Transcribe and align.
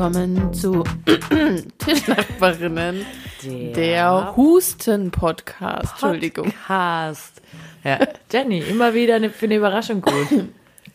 willkommen 0.00 0.54
zu 0.54 0.82
Tischnachbarinnen, 1.78 3.04
der, 3.44 3.72
der 3.74 4.34
Husten-Podcast. 4.34 5.90
Entschuldigung. 5.90 6.46
Podcast. 6.46 7.42
Ja, 7.84 7.98
Jenny, 8.32 8.60
immer 8.60 8.94
wieder 8.94 9.16
eine, 9.16 9.28
für 9.28 9.44
eine 9.44 9.56
Überraschung 9.56 10.00
gut. 10.00 10.46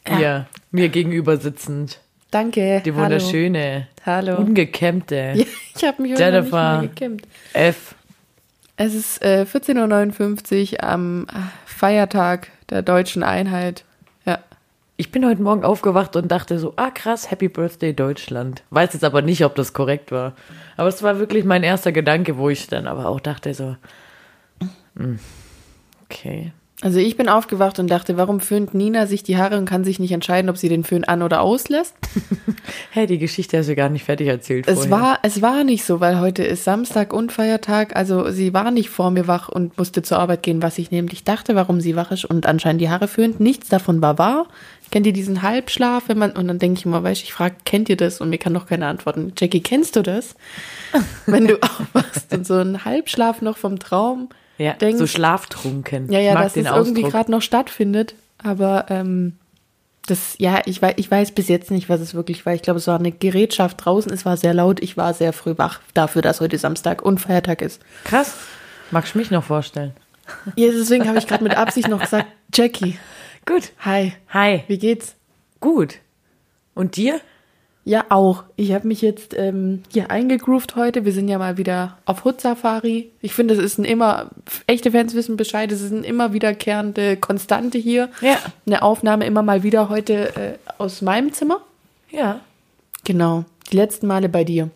Ja. 0.08 0.18
Hier, 0.18 0.46
mir 0.72 0.90
gegenüber 0.90 1.38
sitzend. 1.38 2.00
Danke. 2.32 2.82
Die 2.84 2.96
wunderschöne, 2.96 3.86
Hallo. 4.08 4.38
ungekämmte 4.38 5.34
Ja, 5.36 5.46
ich 5.76 5.84
habe 5.84 6.02
mich 6.02 6.14
heute 6.14 6.24
noch 6.24 6.32
nicht 6.32 6.42
Jennifer 6.42 6.80
mehr 6.80 6.90
gekämmt. 6.90 7.28
F. 7.54 7.94
Es 8.76 8.96
ist 8.96 9.24
äh, 9.24 9.46
14.59 9.48 10.74
Uhr 10.74 10.84
am 10.84 11.28
Feiertag 11.68 12.48
der 12.72 12.82
deutschen 12.82 13.22
Einheit. 13.22 13.84
Ich 14.98 15.12
bin 15.12 15.26
heute 15.26 15.42
Morgen 15.42 15.66
aufgewacht 15.66 16.16
und 16.16 16.30
dachte 16.32 16.58
so, 16.58 16.74
ah 16.78 16.90
krass, 16.90 17.30
Happy 17.30 17.50
Birthday 17.50 17.94
Deutschland. 17.94 18.64
Weiß 18.70 18.94
jetzt 18.94 19.04
aber 19.04 19.22
nicht, 19.22 19.44
ob 19.44 19.56
das 19.56 19.74
korrekt 19.74 20.12
war. 20.12 20.34
Aber 20.78 20.88
es 20.88 21.04
war 21.04 21.20
wirklich 21.20 21.44
mein 21.44 21.64
erster 21.64 21.92
Gedanke, 21.92 22.38
wo 22.38 22.50
ich 22.50 22.68
dann 22.68 22.88
aber 22.88 23.08
auch 23.10 23.20
dachte 23.20 23.54
so, 23.54 23.76
hm, 24.96 25.20
okay. 26.06 26.54
Also 26.82 27.00
ich 27.00 27.16
bin 27.16 27.30
aufgewacht 27.30 27.80
und 27.80 27.90
dachte, 27.90 28.18
warum 28.18 28.42
föhnt 28.42 28.74
Nina 28.74 29.08
sich 29.08 29.24
die 29.24 29.38
Haare 29.38 29.58
und 29.58 29.66
kann 29.66 29.86
sich 29.86 29.98
nicht 29.98 30.12
entscheiden, 30.12 30.50
ob 30.50 30.58
sie 30.58 30.68
den 30.68 30.84
Föhn 30.84 31.06
an- 31.06 31.22
oder 31.24 31.42
auslässt? 31.42 31.96
Hey, 32.92 33.08
die 33.08 33.18
Geschichte 33.18 33.58
hast 33.58 33.68
du 33.68 33.76
gar 33.76 33.90
nicht 33.90 34.06
fertig 34.06 34.28
erzählt 34.28 34.68
Es 34.68 34.86
vorher. 34.86 34.92
war, 34.92 35.20
es 35.22 35.42
war 35.42 35.64
nicht 35.66 35.84
so, 35.84 36.00
weil 36.00 36.20
heute 36.20 36.44
ist 36.44 36.64
Samstag 36.64 37.12
und 37.14 37.32
Feiertag. 37.32 37.96
Also 37.96 38.32
sie 38.32 38.54
war 38.54 38.72
nicht 38.72 38.90
vor 38.90 39.12
mir 39.12 39.28
wach 39.28 39.50
und 39.50 39.78
musste 39.78 40.02
zur 40.02 40.18
Arbeit 40.20 40.44
gehen, 40.44 40.62
was 40.62 40.78
ich 40.78 40.92
nämlich 40.92 41.26
dachte, 41.26 41.56
warum 41.56 41.82
sie 41.82 41.96
wach 41.98 42.12
ist 42.12 42.24
und 42.26 42.46
anscheinend 42.48 42.82
die 42.82 42.90
Haare 42.90 43.10
föhnt. 43.10 43.42
Nichts 43.42 43.68
davon 43.68 44.02
war 44.02 44.18
wahr. 44.18 44.48
Kennt 44.92 45.06
ihr 45.06 45.14
diesen 45.14 45.42
Halbschlaf, 45.42 46.04
wenn 46.08 46.18
man, 46.18 46.32
und 46.32 46.48
dann 46.48 46.60
denke 46.60 46.80
ich 46.80 46.86
immer, 46.86 47.04
weißt 47.04 47.22
du, 47.22 47.26
ich 47.26 47.34
frage, 47.34 47.56
kennt 47.66 47.90
ihr 47.90 47.98
das? 47.98 48.22
Und 48.22 48.30
mir 48.30 48.38
kann 48.38 48.54
doch 48.54 48.68
keine 48.68 48.88
antworten. 48.88 49.34
Jackie, 49.38 49.62
kennst 49.62 49.96
du 49.96 50.02
das? 50.02 50.36
wenn 51.26 51.48
du 51.48 51.62
aufwachst 51.62 52.34
und 52.34 52.46
so 52.46 52.56
einen 52.56 52.86
Halbschlaf 52.86 53.42
noch 53.42 53.58
vom 53.58 53.80
Traum 53.80 54.30
ja, 54.58 54.74
denkst. 54.74 55.00
so 55.00 55.08
schlaftrunken. 55.08 56.12
Ja, 56.12 56.20
ja, 56.20 56.36
dass 56.36 56.56
es 56.56 56.66
irgendwie 56.66 57.04
gerade 57.04 57.32
noch 57.32 57.42
stattfindet. 57.42 58.16
Aber 58.38 58.86
ähm, 58.90 59.34
das, 60.06 60.36
ja, 60.38 60.62
ich 60.66 60.82
weiß, 60.82 60.96
ich 60.98 61.10
weiß 61.10 61.32
bis 61.32 61.48
jetzt 61.48 61.72
nicht, 61.72 61.90
was 61.90 62.00
es 62.00 62.14
wirklich 62.14 62.46
war. 62.46 62.54
Ich 62.54 62.62
glaube, 62.62 62.80
es 62.80 62.88
war 62.88 63.00
eine 63.00 63.12
Gerätschaft 63.12 63.84
draußen. 63.84 64.12
Es 64.14 64.26
war 64.26 64.38
sehr 64.38 64.54
laut. 64.54 64.82
Ich 64.82 64.98
war 64.98 65.14
sehr 65.14 65.34
früh 65.34 65.58
wach 65.58 65.82
dafür, 65.94 66.22
dass 66.22 66.42
heute 66.42 66.58
Samstag 66.58 67.02
und 67.02 67.20
Feiertag 67.20 67.62
ist. 67.62 67.82
Krass. 68.04 68.36
Magst 68.92 69.16
du 69.16 69.20
mich 69.20 69.32
noch 69.32 69.44
vorstellen? 69.44 69.94
Ja, 70.56 70.70
deswegen 70.72 71.08
habe 71.08 71.18
ich 71.18 71.28
gerade 71.28 71.44
mit 71.44 71.58
Absicht 71.58 71.88
noch 71.88 72.02
gesagt, 72.02 72.28
Jackie, 72.54 72.98
Gut. 73.46 73.72
hi, 73.80 74.14
Hi. 74.30 74.64
wie 74.68 74.78
geht's? 74.78 75.16
Gut. 75.60 76.00
Und 76.74 76.96
dir? 76.96 77.22
Ja, 77.84 78.06
auch. 78.10 78.44
Ich 78.56 78.74
habe 78.74 78.88
mich 78.88 79.04
jetzt 79.04 79.36
ähm, 79.38 79.84
hier 79.94 80.10
eingegroovt 80.10 80.76
heute. 80.76 81.06
Wir 81.06 81.12
sind 81.12 81.28
ja 81.28 81.38
mal 81.38 81.58
wieder 81.58 82.00
auf 82.06 82.26
Hut-Safari. 82.26 83.12
Ich 83.22 83.36
finde, 83.36 83.54
es 83.54 83.60
ist 83.60 83.78
ein 83.78 83.86
immer, 83.86 84.32
echte 84.66 84.92
Fans 84.92 85.14
wissen 85.14 85.38
Bescheid, 85.38 85.72
es 85.72 85.82
ist 85.82 85.94
eine 85.94 86.06
immer 86.06 86.34
wiederkehrende 86.34 87.16
Konstante 87.18 87.78
hier. 87.78 88.10
Ja. 88.22 88.40
Eine 88.66 88.82
Aufnahme 88.82 89.28
immer 89.28 89.44
mal 89.44 89.62
wieder 89.62 89.90
heute 89.90 90.36
äh, 90.36 90.58
aus 90.80 91.04
meinem 91.04 91.32
Zimmer. 91.32 91.62
Ja. 92.10 92.40
Genau, 93.04 93.46
die 93.72 93.78
letzten 93.78 94.08
Male 94.08 94.30
bei 94.30 94.44
dir. 94.44 94.72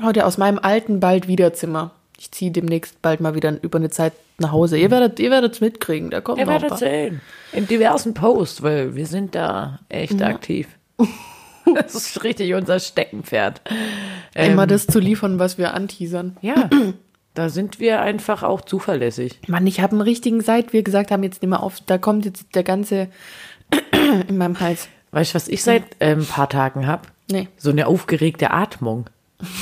Heute 0.00 0.24
aus 0.24 0.38
meinem 0.38 0.60
alten 0.60 1.00
bald 1.00 1.26
wieder 1.26 1.52
Zimmer. 1.52 1.90
Ich 2.22 2.30
ziehe 2.30 2.52
demnächst 2.52 3.02
bald 3.02 3.20
mal 3.20 3.34
wieder 3.34 3.60
über 3.64 3.78
eine 3.78 3.90
Zeit 3.90 4.12
nach 4.38 4.52
Hause. 4.52 4.78
Ihr 4.78 4.92
werdet, 4.92 5.18
ihr 5.18 5.32
werdet's 5.32 5.60
mitkriegen. 5.60 6.08
Da 6.10 6.20
kommt 6.20 6.38
Ihr 6.38 6.46
noch 6.46 6.52
ein 6.52 6.62
werdet 6.62 6.68
paar. 6.68 6.78
sehen. 6.78 7.20
In 7.52 7.66
diversen 7.66 8.14
Posts, 8.14 8.62
weil 8.62 8.94
wir 8.94 9.06
sind 9.06 9.34
da 9.34 9.80
echt 9.88 10.22
aktiv. 10.22 10.68
Das 11.74 11.94
ist 11.94 12.24
richtig 12.24 12.54
unser 12.54 12.80
Steckenpferd. 12.80 13.60
Ähm, 14.34 14.52
Immer 14.52 14.66
das 14.66 14.88
zu 14.88 14.98
liefern, 14.98 15.38
was 15.38 15.58
wir 15.58 15.74
anteasern. 15.74 16.36
Ja, 16.42 16.68
da 17.34 17.48
sind 17.50 17.78
wir 17.78 18.02
einfach 18.02 18.42
auch 18.42 18.62
zuverlässig. 18.62 19.38
Mann, 19.46 19.64
ich 19.68 19.80
habe 19.80 19.92
einen 19.92 20.00
richtigen 20.00 20.40
Seit, 20.40 20.72
wir 20.72 20.82
gesagt 20.82 21.12
haben, 21.12 21.22
jetzt 21.22 21.40
nicht 21.40 21.48
mehr 21.48 21.62
auf. 21.62 21.78
Da 21.86 21.98
kommt 21.98 22.24
jetzt 22.24 22.46
der 22.56 22.64
ganze 22.64 23.08
in 24.28 24.38
meinem 24.38 24.58
Hals. 24.58 24.88
Weißt 25.12 25.30
du, 25.30 25.34
was 25.36 25.46
ich 25.46 25.62
seit 25.62 25.84
ein 26.00 26.18
ähm, 26.18 26.26
paar 26.26 26.48
Tagen 26.48 26.88
habe? 26.88 27.02
Nee. 27.30 27.48
So 27.58 27.70
eine 27.70 27.86
aufgeregte 27.86 28.50
Atmung. 28.50 29.06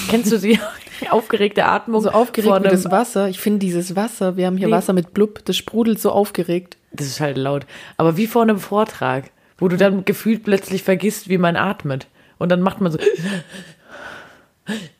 Kennst 0.09 0.33
du 0.33 0.39
sie? 0.39 0.59
aufgeregte 1.11 1.65
Atmung. 1.65 2.01
So 2.03 2.11
aufgeregt 2.11 2.65
wie 2.65 2.69
das 2.69 2.91
Wasser. 2.91 3.29
Ich 3.29 3.41
finde 3.41 3.61
dieses 3.61 3.97
Wasser, 3.97 4.37
wir 4.37 4.47
haben 4.47 4.57
hier 4.57 4.69
Nee. 4.69 4.73
Wasser 4.73 4.93
mit 4.93 5.15
Blub, 5.15 5.45
das 5.45 5.57
sprudelt 5.57 6.01
so 6.01 6.11
aufgeregt. 6.11 6.77
Das 6.93 7.07
ist 7.07 7.21
halt 7.21 7.37
laut. 7.37 7.67
Aber 7.97 8.17
wie 8.17 8.27
vor 8.27 8.43
einem 8.43 8.59
Vortrag, 8.59 9.31
wo 9.59 9.69
du 9.69 9.77
dann 9.77 10.05
gefühlt 10.05 10.45
plötzlich 10.45 10.83
vergisst, 10.83 11.29
wie 11.29 11.39
man 11.39 11.57
atmet. 11.57 12.07
Und 12.39 12.49
dann 12.51 12.63
macht 12.63 12.81
man 12.81 12.91
so, 12.93 12.99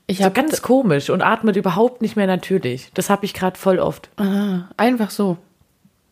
Ich 0.07 0.19
so 0.19 0.25
habe 0.25 0.35
ganz 0.35 0.63
komisch 0.63 1.11
und 1.11 1.23
atmet 1.23 1.57
überhaupt 1.57 2.03
nicht 2.03 2.17
mehr 2.17 2.27
natürlich. 2.27 2.91
Das 2.95 3.11
habe 3.11 3.25
ich 3.25 3.35
gerade 3.35 3.59
voll 3.59 3.79
oft. 3.79 4.09
ah, 4.19 4.69
einfach 4.77 5.11
so. 5.11 5.39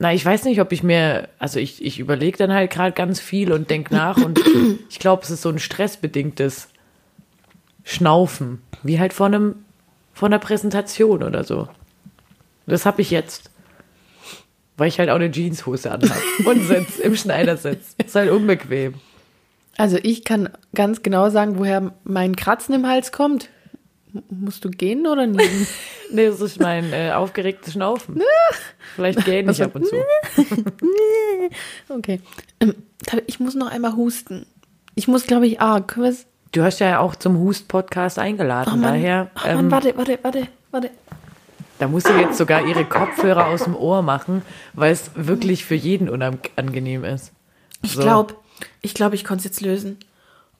Na, 0.00 0.14
ich 0.14 0.24
weiß 0.24 0.44
nicht, 0.44 0.60
ob 0.60 0.70
ich 0.70 0.84
mir, 0.84 1.28
also 1.40 1.58
ich, 1.58 1.84
ich 1.84 1.98
überlege 1.98 2.38
dann 2.38 2.52
halt 2.52 2.70
gerade 2.70 2.92
ganz 2.92 3.18
viel 3.18 3.52
und 3.52 3.68
denk 3.68 3.90
nach 3.90 4.16
und 4.16 4.40
ich 4.88 5.00
glaube, 5.00 5.24
es 5.24 5.30
ist 5.30 5.42
so 5.42 5.48
ein 5.48 5.58
stressbedingtes 5.58 6.68
Schnaufen, 7.82 8.62
wie 8.82 9.00
halt 9.00 9.12
vor 9.12 9.26
einem, 9.26 9.56
vor 10.18 10.26
einer 10.26 10.38
Präsentation 10.38 11.22
oder 11.22 11.44
so. 11.44 11.68
Das 12.66 12.84
habe 12.86 13.00
ich 13.02 13.10
jetzt. 13.10 13.50
Weil 14.76 14.88
ich 14.88 14.98
halt 14.98 15.10
auch 15.10 15.16
eine 15.16 15.30
Jeanshose 15.30 15.90
anhabe 15.90 16.20
und 16.44 16.62
sitz 16.64 16.98
im 16.98 17.16
Schneidersitz. 17.16 17.94
Ist 18.04 18.14
halt 18.14 18.30
unbequem. 18.30 18.94
Also 19.76 19.96
ich 20.02 20.24
kann 20.24 20.48
ganz 20.74 21.02
genau 21.02 21.30
sagen, 21.30 21.58
woher 21.58 21.94
mein 22.04 22.34
Kratzen 22.36 22.74
im 22.74 22.86
Hals 22.86 23.12
kommt. 23.12 23.48
M- 24.12 24.22
Musst 24.30 24.64
du 24.64 24.70
gehen 24.70 25.06
oder 25.06 25.26
niesen? 25.26 25.66
Nee, 26.10 26.26
das 26.26 26.40
ist 26.40 26.58
mein 26.58 26.90
äh, 26.94 27.12
aufgeregtes 27.12 27.74
Schnaufen. 27.74 28.22
Vielleicht 28.96 29.26
gähne 29.26 29.52
ich 29.52 29.62
ab 29.62 29.74
und 29.74 29.86
zu. 29.86 29.94
okay. 31.90 32.20
Ähm, 32.60 32.74
ich 33.26 33.40
muss 33.40 33.54
noch 33.54 33.70
einmal 33.70 33.94
husten. 33.94 34.46
Ich 34.94 35.06
muss, 35.06 35.26
glaube 35.26 35.46
ich, 35.46 35.60
ah, 35.60 35.80
können 35.80 36.06
wir's? 36.06 36.26
Du 36.52 36.62
hast 36.62 36.78
ja 36.78 36.98
auch 36.98 37.14
zum 37.14 37.38
Hust-Podcast 37.38 38.18
eingeladen. 38.18 38.72
Oh 38.78 38.82
Daher, 38.82 39.30
oh 39.36 39.46
Mann, 39.46 39.58
ähm, 39.58 39.70
warte, 39.70 39.96
warte, 39.96 40.18
warte, 40.22 40.48
warte. 40.70 40.90
Da 41.78 41.86
muss 41.88 42.04
sie 42.04 42.12
jetzt 42.14 42.38
sogar 42.38 42.66
ihre 42.66 42.84
Kopfhörer 42.84 43.46
aus 43.46 43.64
dem 43.64 43.76
Ohr 43.76 44.02
machen, 44.02 44.42
weil 44.72 44.92
es 44.92 45.10
wirklich 45.14 45.64
für 45.64 45.74
jeden 45.76 46.08
unangenehm 46.08 47.04
ist. 47.04 47.32
Ich 47.82 47.92
So. 47.92 48.00
glaube, 48.00 48.34
ich 48.80 48.94
glaube, 48.94 49.14
ich 49.14 49.24
konnte 49.24 49.40
es 49.40 49.44
jetzt 49.44 49.60
lösen. 49.60 49.98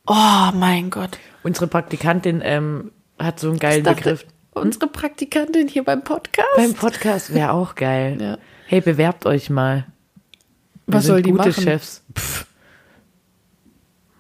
Oh 0.06 0.50
mein 0.54 0.90
Gott. 0.90 1.18
Unsere 1.42 1.66
Praktikantin 1.66 2.40
ähm, 2.44 2.92
hat 3.18 3.40
so 3.40 3.48
einen 3.48 3.58
geilen 3.58 3.82
dachte, 3.82 3.96
Begriff. 3.96 4.26
Unsere 4.52 4.86
Praktikantin 4.86 5.68
hier 5.68 5.84
beim 5.84 6.02
Podcast. 6.04 6.48
Beim 6.56 6.74
Podcast 6.74 7.34
wäre 7.34 7.52
auch 7.52 7.74
geil. 7.74 8.18
Ja. 8.20 8.38
Hey, 8.66 8.80
bewerbt 8.80 9.26
euch 9.26 9.50
mal. 9.50 9.86
Wir 10.86 10.94
Was 10.94 11.06
soll 11.06 11.22
die 11.22 11.30
gute 11.30 11.48
machen? 11.48 11.62
Chefs. 11.62 12.02
Pff. 12.16 12.46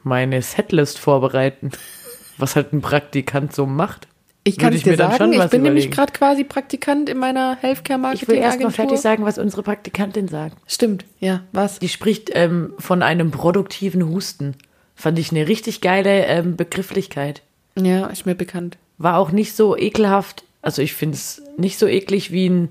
Meine 0.08 0.42
Setlist 0.42 0.98
vorbereiten. 0.98 1.70
Was 2.38 2.56
halt 2.56 2.72
ein 2.72 2.80
Praktikant 2.80 3.54
so 3.54 3.66
macht. 3.66 4.06
ich 4.44 4.58
kann 4.58 4.72
es 4.72 4.84
dir 4.84 4.96
sagen, 4.96 5.32
ich 5.32 5.44
bin 5.50 5.62
nämlich 5.62 5.86
überlegen. 5.86 5.90
gerade 5.90 6.12
quasi 6.12 6.44
Praktikant 6.44 7.08
in 7.08 7.18
meiner 7.18 7.56
Healthcare 7.60 7.98
Marketing 7.98 8.22
Ich 8.22 8.28
will 8.28 8.36
erst 8.36 8.60
mal 8.60 8.70
fertig 8.70 9.00
sagen, 9.00 9.24
was 9.24 9.38
unsere 9.38 9.64
Praktikantin 9.64 10.28
sagt. 10.28 10.56
Stimmt, 10.68 11.04
ja, 11.18 11.42
was? 11.50 11.80
Die 11.80 11.88
spricht 11.88 12.30
ähm, 12.34 12.74
von 12.78 13.02
einem 13.02 13.32
produktiven 13.32 14.08
Husten. 14.08 14.54
Fand 14.94 15.18
ich 15.18 15.32
eine 15.32 15.48
richtig 15.48 15.80
geile 15.80 16.26
ähm, 16.26 16.56
Begrifflichkeit. 16.56 17.42
Ja, 17.76 18.06
ist 18.06 18.24
mir 18.24 18.36
bekannt. 18.36 18.78
War 18.98 19.18
auch 19.18 19.32
nicht 19.32 19.54
so 19.54 19.76
ekelhaft. 19.76 20.44
Also 20.62 20.82
ich 20.82 20.94
finde 20.94 21.16
es 21.16 21.42
nicht 21.56 21.78
so 21.78 21.86
eklig 21.86 22.30
wie 22.30 22.48
ein, 22.48 22.70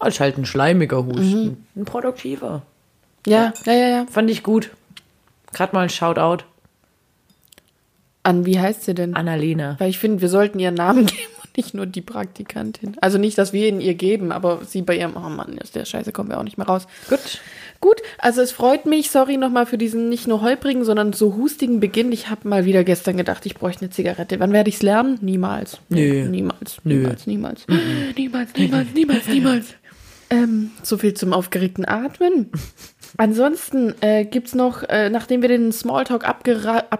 oh, 0.00 0.06
ist 0.06 0.20
halt 0.20 0.38
ein 0.38 0.46
schleimiger 0.46 1.04
Husten. 1.04 1.44
Mhm. 1.44 1.56
Ein 1.76 1.84
produktiver. 1.84 2.62
Ja, 3.26 3.52
ja, 3.64 3.72
ja, 3.72 3.88
ja. 3.88 4.06
Fand 4.10 4.30
ich 4.30 4.42
gut. 4.42 4.70
Gerade 5.52 5.74
mal 5.74 5.82
ein 5.82 5.90
Shoutout. 5.90 6.44
An, 8.22 8.46
wie 8.46 8.58
heißt 8.58 8.84
sie 8.84 8.94
denn? 8.94 9.14
Annalena. 9.14 9.76
Weil 9.78 9.90
ich 9.90 9.98
finde, 9.98 10.20
wir 10.20 10.28
sollten 10.28 10.58
ihren 10.58 10.74
Namen 10.74 11.06
geben 11.06 11.32
und 11.42 11.56
nicht 11.56 11.74
nur 11.74 11.86
die 11.86 12.02
Praktikantin. 12.02 12.96
Also 13.00 13.18
nicht, 13.18 13.36
dass 13.36 13.52
wir 13.52 13.68
ihn 13.68 13.80
ihr 13.80 13.94
geben, 13.94 14.32
aber 14.32 14.60
sie 14.66 14.82
bei 14.82 14.96
ihrem, 14.96 15.16
oh 15.16 15.28
Mann, 15.28 15.58
aus 15.60 15.72
der 15.72 15.84
Scheiße 15.84 16.12
kommen 16.12 16.30
wir 16.30 16.38
auch 16.38 16.44
nicht 16.44 16.58
mehr 16.58 16.66
raus. 16.66 16.86
Gut. 17.08 17.40
Gut, 17.80 18.00
also 18.18 18.40
es 18.42 18.52
freut 18.52 18.86
mich, 18.86 19.10
sorry 19.10 19.36
nochmal 19.36 19.66
für 19.66 19.76
diesen 19.76 20.08
nicht 20.08 20.28
nur 20.28 20.40
holprigen, 20.40 20.84
sondern 20.84 21.12
so 21.12 21.34
hustigen 21.34 21.80
Beginn. 21.80 22.12
Ich 22.12 22.30
habe 22.30 22.48
mal 22.48 22.64
wieder 22.64 22.84
gestern 22.84 23.16
gedacht, 23.16 23.44
ich 23.44 23.56
bräuchte 23.56 23.86
eine 23.86 23.90
Zigarette. 23.90 24.38
Wann 24.38 24.52
werde 24.52 24.68
ich 24.68 24.76
es 24.76 24.82
lernen? 24.82 25.18
Niemals. 25.20 25.78
Nö. 25.88 26.28
Niemals. 26.28 26.76
Nö. 26.84 26.94
Niemals, 26.94 27.26
niemals. 27.26 27.66
Niemals, 28.16 28.54
niemals, 28.54 28.88
niemals, 28.94 29.26
niemals. 29.26 29.66
Ähm, 30.30 30.70
so 30.82 30.96
viel 30.96 31.12
zum 31.12 31.34
aufgeregten 31.34 31.84
Atmen. 31.84 32.50
Ansonsten 33.16 33.94
äh, 34.00 34.24
gibt's 34.24 34.54
noch, 34.54 34.82
äh, 34.84 35.10
nachdem 35.10 35.42
wir 35.42 35.48
den 35.48 35.72
Smalltalk 35.72 36.26
abgerockt, 36.26 36.92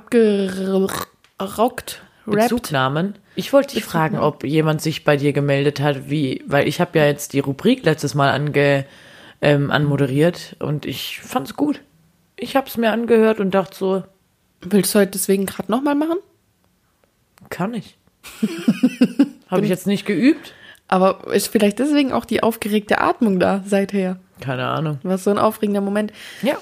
rappt, 1.40 2.02
Bezugnahmen. 2.26 3.14
Ich 3.34 3.52
wollte 3.52 3.74
dich 3.74 3.84
fragen, 3.84 4.18
ob 4.18 4.44
jemand 4.44 4.82
sich 4.82 5.04
bei 5.04 5.16
dir 5.16 5.32
gemeldet 5.32 5.80
hat, 5.80 6.10
wie, 6.10 6.42
weil 6.46 6.68
ich 6.68 6.80
habe 6.80 6.98
ja 6.98 7.06
jetzt 7.06 7.32
die 7.32 7.40
Rubrik 7.40 7.84
letztes 7.84 8.14
Mal 8.14 8.30
ange, 8.30 8.84
ähm, 9.40 9.70
anmoderiert 9.70 10.56
und 10.58 10.86
ich 10.86 11.20
fand's 11.20 11.56
gut. 11.56 11.80
Ich 12.36 12.56
habe 12.56 12.68
es 12.68 12.76
mir 12.76 12.92
angehört 12.92 13.40
und 13.40 13.52
dachte 13.52 13.76
so, 13.76 14.02
willst 14.60 14.94
du 14.94 15.00
heute 15.00 15.12
deswegen 15.12 15.46
gerade 15.46 15.70
nochmal 15.70 15.94
machen? 15.94 16.18
kann 17.52 17.74
ich. 17.74 17.98
Habe 19.48 19.62
ich 19.62 19.68
jetzt 19.68 19.86
nicht 19.86 20.06
geübt? 20.06 20.54
Aber 20.88 21.32
ist 21.32 21.48
vielleicht 21.48 21.78
deswegen 21.78 22.12
auch 22.12 22.24
die 22.24 22.42
aufgeregte 22.42 23.00
Atmung 23.00 23.38
da 23.38 23.62
seither? 23.66 24.18
Keine 24.42 24.66
Ahnung. 24.66 24.98
War 25.02 25.18
so 25.18 25.30
ein 25.30 25.38
aufregender 25.38 25.80
Moment. 25.80 26.12
Ja. 26.42 26.58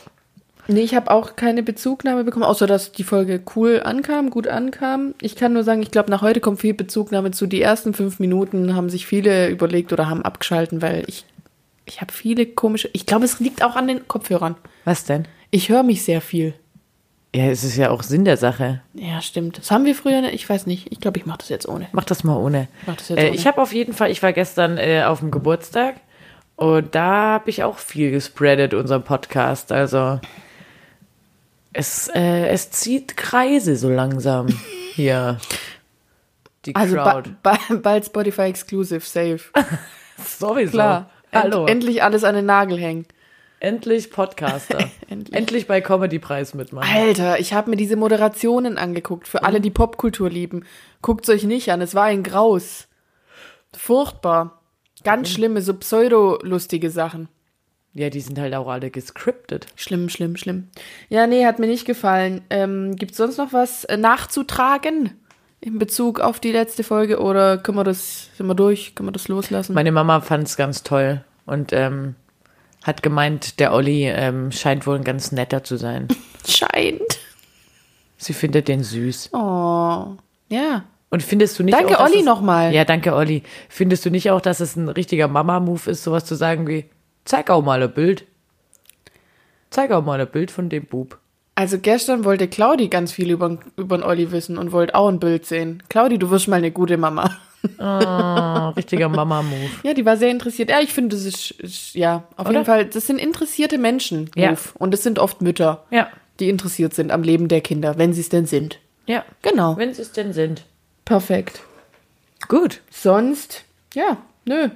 Nee, 0.69 0.82
ich 0.82 0.94
habe 0.94 1.11
auch 1.11 1.35
keine 1.35 1.62
Bezugnahme 1.65 2.23
bekommen, 2.23 2.44
außer 2.44 2.67
dass 2.67 2.93
die 2.93 3.03
Folge 3.03 3.43
cool 3.56 3.81
ankam, 3.85 4.31
gut 4.31 4.47
ankam. 4.47 5.15
Ich 5.21 5.35
kann 5.35 5.53
nur 5.53 5.65
sagen, 5.65 5.82
ich 5.82 5.91
glaube, 5.91 6.11
nach 6.11 6.23
heute 6.23 6.41
kommt 6.41 6.61
viel 6.61 6.75
Bezugnahme 6.75 7.32
zu. 7.32 7.47
Die 7.47 7.61
ersten 7.61 7.93
fünf 7.93 8.21
Minuten 8.21 8.77
haben 8.77 8.88
sich 8.88 9.06
viele 9.06 9.49
überlegt 9.49 9.93
oder 9.93 10.09
haben 10.09 10.23
abgeschalten, 10.23 10.81
weil 10.81 11.03
ich, 11.09 11.25
ich 11.87 12.00
habe 12.00 12.12
viele 12.12 12.47
komische. 12.47 12.88
Ich 12.93 13.06
glaube, 13.06 13.25
es 13.25 13.41
liegt 13.41 13.65
auch 13.65 13.75
an 13.75 13.88
den 13.88 14.06
Kopfhörern. 14.06 14.55
Was 14.85 15.05
denn? 15.05 15.26
Ich 15.50 15.71
höre 15.71 15.83
mich 15.83 16.05
sehr 16.05 16.21
viel. 16.21 16.55
Ja, 17.35 17.44
es 17.47 17.65
ist 17.65 17.76
ja 17.76 17.91
auch 17.91 18.03
Sinn 18.03 18.25
der 18.25 18.37
Sache. 18.37 18.83
Ja, 18.94 19.21
stimmt. 19.23 19.59
Das 19.59 19.71
haben 19.71 19.85
wir 19.85 19.94
früher, 19.94 20.21
nicht. 20.21 20.35
ich 20.35 20.49
weiß 20.49 20.67
nicht. 20.67 20.93
Ich 20.93 21.00
glaube, 21.00 21.19
ich 21.19 21.26
mache 21.26 21.38
das 21.38 21.49
jetzt 21.49 21.69
ohne. 21.69 21.87
Mach 21.93 22.05
das 22.05 22.25
mal 22.25 22.37
ohne. 22.37 22.69
Jetzt 22.87 23.11
Äh, 23.11 23.31
ich 23.31 23.47
habe 23.47 23.62
auf 23.62 23.73
jeden 23.73 23.93
Fall, 23.93 24.11
ich 24.11 24.23
war 24.23 24.33
gestern 24.33 24.79
äh, 24.79 25.05
auf 25.05 25.21
dem 25.21 25.31
Geburtstag 25.31 25.97
und 26.61 26.95
da 26.95 27.33
habe 27.33 27.51
ich 27.51 27.65
auch 27.65 27.79
viel 27.79 28.11
gespreadet, 28.11 28.75
unseren 28.75 29.03
Podcast. 29.03 29.73
Also 29.73 30.21
es, 31.73 32.09
äh, 32.15 32.49
es 32.49 32.71
zieht 32.71 33.17
Kreise 33.17 33.77
so 33.77 33.89
langsam 33.89 34.49
hier. 34.95 35.39
Die 36.67 36.77
Also 36.77 36.97
ba 36.97 37.12
Crowd. 37.23 37.31
ba 37.43 37.59
bald 37.83 38.05
Spotify 38.05 38.43
Exclusive, 38.43 39.01
safe. 39.01 39.41
Sowieso. 40.39 40.73
Klar. 40.73 41.11
Hallo. 41.33 41.61
End 41.62 41.71
endlich 41.71 42.03
alles 42.03 42.25
an 42.25 42.35
den 42.35 42.45
Nagel 42.47 42.79
hängen. 42.79 43.07
Endlich 43.61 44.11
Podcaster. 44.11 44.79
Endlich. 45.09 45.37
Endlich 45.37 45.67
bei 45.67 45.81
Comedy-Preis 45.81 46.55
mitmachen. 46.55 46.89
Alter, 46.95 47.39
ich 47.41 47.53
habe 47.53 47.71
mir 47.71 47.77
diese 47.77 47.97
Moderationen 47.97 48.79
angeguckt. 48.79 49.29
Für 49.29 49.45
alle, 49.45 49.61
die 49.61 49.71
Popkultur 49.71 50.31
lieben. 50.31 50.65
Guckt's 51.03 51.29
euch 51.29 51.45
nicht 51.45 51.71
an. 51.71 51.81
Es 51.83 51.95
war 51.95 52.05
ein 52.05 52.23
Graus. 52.23 52.89
Furchtbar. 53.77 54.60
Ganz 55.05 55.31
schlimme, 55.31 55.62
so 55.62 55.75
pseudo-lustige 55.75 56.91
Sachen. 56.91 57.29
Ja, 57.93 58.08
die 58.08 58.20
sind 58.20 58.38
halt 58.38 58.55
auch 58.55 58.69
alle 58.69 58.91
gescriptet. 58.91 59.67
Schlimm, 59.75 60.08
schlimm, 60.08 60.37
schlimm. 60.37 60.69
Ja, 61.08 61.26
nee, 61.26 61.44
hat 61.44 61.58
mir 61.58 61.67
nicht 61.67 61.87
gefallen. 61.87 62.43
Ähm, 62.50 62.94
gibt's 62.94 63.17
sonst 63.17 63.38
noch 63.38 63.52
was 63.52 63.85
äh, 63.85 63.97
nachzutragen 63.97 65.12
in 65.61 65.79
Bezug 65.79 66.20
auf 66.20 66.41
die 66.41 66.52
letzte 66.52 66.85
Folge 66.85 67.20
oder 67.20 67.58
können 67.58 67.76
wir 67.76 67.85
das, 67.85 68.31
sind 68.37 68.47
wir 68.47 68.55
durch? 68.55 68.94
Können 68.94 69.08
wir 69.08 69.12
das 69.12 69.29
loslassen? 69.29 69.75
Meine 69.75 69.93
Mama 69.93 70.20
fand 70.20 70.47
es 70.47 70.56
ganz 70.56 70.82
toll 70.82 71.25
und 71.47 71.73
ähm, 71.73 72.14
hat 72.82 73.02
gemeint, 73.02 73.61
der 73.61 73.73
Olli 73.75 74.06
ähm, 74.06 74.52
scheint 74.52 74.87
wohl 74.87 74.97
ein 74.97 75.05
ganz 75.05 75.32
netter 75.32 75.64
zu 75.64 75.76
sein. 75.76 76.08
Scheint. 76.47 77.19
Sie 78.17 78.32
findet 78.32 78.69
den 78.69 78.82
süß. 78.82 79.31
Oh. 79.32 80.17
Ja. 80.49 80.85
Und 81.11 81.23
findest 81.23 81.59
du 81.59 81.65
nicht 81.65 81.77
Danke, 81.77 81.95
auch, 81.99 82.03
dass 82.05 82.11
Olli, 82.11 82.21
es- 82.21 82.25
nochmal. 82.25 82.73
Ja, 82.73 82.85
danke, 82.85 83.15
Olli. 83.15 83.43
Findest 83.69 84.05
du 84.07 84.11
nicht 84.11 84.31
auch, 84.31 84.41
dass 84.41 84.61
es 84.61 84.77
ein 84.77 84.89
richtiger 84.89 85.27
Mama-Move 85.29 85.91
ist, 85.91 86.05
sowas 86.05 86.25
zu 86.25 86.35
sagen 86.37 86.67
wie, 86.69 86.85
zeig 87.25 87.51
auch 87.51 87.62
mal 87.62 87.83
ein 87.83 87.93
Bild. 87.93 88.25
Zeig 89.71 89.91
auch 89.93 90.05
mal 90.05 90.21
ein 90.21 90.29
Bild 90.31 90.51
von 90.51 90.69
dem 90.69 90.85
Bub. 90.87 91.19
Also 91.55 91.79
gestern 91.79 92.25
wollte 92.25 92.49
Claudi 92.49 92.89
ganz 92.89 93.12
viel 93.12 93.31
über, 93.31 93.59
über 93.77 93.99
den 93.99 94.05
Olli 94.05 94.33
wissen 94.33 94.57
und 94.57 94.73
wollte 94.73 94.95
auch 94.95 95.09
ein 95.09 95.21
Bild 95.21 95.47
sehen. 95.47 95.83
Claudi, 95.89 96.19
du 96.19 96.31
wirst 96.31 96.49
mal 96.49 96.57
eine 96.57 96.71
gute 96.71 96.97
Mama. 96.97 97.37
Oh, 97.79 98.69
richtiger 98.77 99.09
Mama-Move. 99.09 99.69
Ja, 99.83 99.93
die 99.95 100.07
war 100.07 100.17
sehr 100.17 100.31
interessiert. 100.31 100.71
Ja, 100.71 100.81
ich 100.81 100.93
finde, 100.93 101.15
das 101.17 101.25
ist, 101.27 101.95
ja, 101.95 102.25
auf 102.37 102.47
Oder? 102.47 102.53
jeden 102.55 102.65
Fall, 102.65 102.85
das 102.87 103.07
sind 103.07 103.19
interessierte 103.19 103.77
Menschen. 103.79 104.31
Ja. 104.35 104.55
Und 104.79 104.95
es 104.95 105.03
sind 105.03 105.19
oft 105.19 105.43
Mütter, 105.43 105.85
Ja, 105.91 106.09
die 106.39 106.49
interessiert 106.49 106.95
sind 106.95 107.11
am 107.12 107.23
Leben 107.23 107.49
der 107.49 107.61
Kinder, 107.61 107.99
wenn 107.99 108.12
sie 108.15 108.23
es 108.23 108.29
denn 108.31 108.47
sind. 108.47 108.79
ja. 109.07 109.25
Genau. 109.43 109.77
Wenn 109.77 109.93
sie 109.93 110.03
es 110.03 110.12
denn 110.12 110.33
sind. 110.33 110.65
Perfekt. 111.11 111.62
Gut. 112.47 112.83
Sonst, 112.89 113.65
ja, 113.95 114.19
nö. 114.45 114.69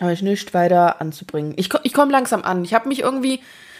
Habe 0.00 0.12
ich 0.12 0.20
nichts 0.20 0.52
weiter 0.52 1.00
anzubringen. 1.00 1.54
Ich, 1.56 1.68
ich 1.84 1.94
komme 1.94 2.10
langsam 2.10 2.42
an. 2.42 2.64
Ich 2.64 2.74
habe 2.74 2.88
mich 2.88 3.02
irgendwie 3.02 3.38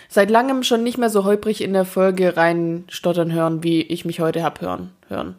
seit 0.08 0.30
langem 0.30 0.62
schon 0.62 0.84
nicht 0.84 0.98
mehr 0.98 1.10
so 1.10 1.24
holprig 1.24 1.60
in 1.60 1.72
der 1.72 1.84
Folge 1.84 2.36
reinstottern 2.36 3.32
hören, 3.32 3.64
wie 3.64 3.82
ich 3.82 4.04
mich 4.04 4.20
heute 4.20 4.44
hab 4.44 4.60
hören. 4.60 4.92
hören. 5.08 5.34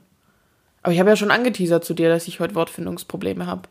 Aber 0.83 0.91
ich 0.91 0.99
habe 0.99 1.09
ja 1.09 1.15
schon 1.15 1.31
angeteasert 1.31 1.85
zu 1.85 1.93
dir, 1.93 2.09
dass 2.09 2.27
ich 2.27 2.41
heute 2.41 2.55
Wortfindungsprobleme 2.55 3.45
habe. 3.45 3.69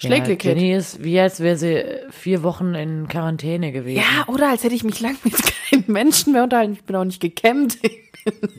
Schlägle 0.00 0.38
ja. 0.40 0.50
Jenny 0.50 0.74
ist 0.74 1.04
wie 1.04 1.20
als 1.20 1.40
wäre 1.40 1.56
sie 1.56 1.84
vier 2.10 2.42
Wochen 2.42 2.74
in 2.74 3.06
Quarantäne 3.06 3.70
gewesen. 3.70 3.98
Ja, 3.98 4.26
oder 4.32 4.48
als 4.50 4.64
hätte 4.64 4.74
ich 4.74 4.82
mich 4.84 5.00
lang 5.00 5.16
mit 5.24 5.34
keinem 5.70 5.84
Menschen 5.88 6.32
mehr 6.32 6.44
unterhalten. 6.44 6.72
Ich 6.72 6.84
bin 6.84 6.96
auch 6.96 7.04
nicht 7.04 7.20
gekämmt. 7.20 7.78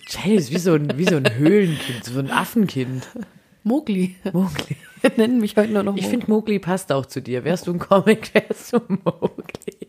Jenny 0.08 0.36
ist 0.36 0.52
wie 0.52 0.60
so 0.60 0.74
ein, 0.74 0.98
wie 0.98 1.06
so 1.06 1.16
ein 1.18 1.36
Höhlenkind, 1.36 2.04
so 2.04 2.20
ein 2.20 2.30
Affenkind. 2.30 3.08
Mogli. 3.64 4.16
Mowgli. 4.32 4.76
Nennen 5.18 5.40
mich 5.40 5.56
heute 5.56 5.72
nur 5.72 5.84
noch 5.84 5.96
Ich 5.96 6.04
Mogli. 6.04 6.18
finde, 6.18 6.32
Mowgli 6.32 6.60
passt 6.60 6.92
auch 6.92 7.06
zu 7.06 7.22
dir. 7.22 7.44
Wärst 7.44 7.68
du 7.68 7.74
ein 7.74 7.80
Comic, 7.80 8.34
wärst 8.34 8.74
du 8.74 8.80
Mowgli. 8.88 9.88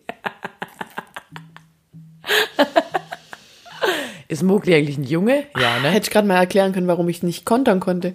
Ist 4.28 4.42
Mowgli 4.42 4.74
eigentlich 4.74 4.96
ein 4.96 5.04
Junge? 5.04 5.44
Ja, 5.58 5.78
ne? 5.80 5.90
Hätte 5.90 6.04
ich 6.06 6.10
gerade 6.10 6.26
mal 6.26 6.36
erklären 6.36 6.72
können, 6.72 6.86
warum 6.86 7.08
ich 7.08 7.22
nicht 7.22 7.44
kontern 7.44 7.80
konnte. 7.80 8.14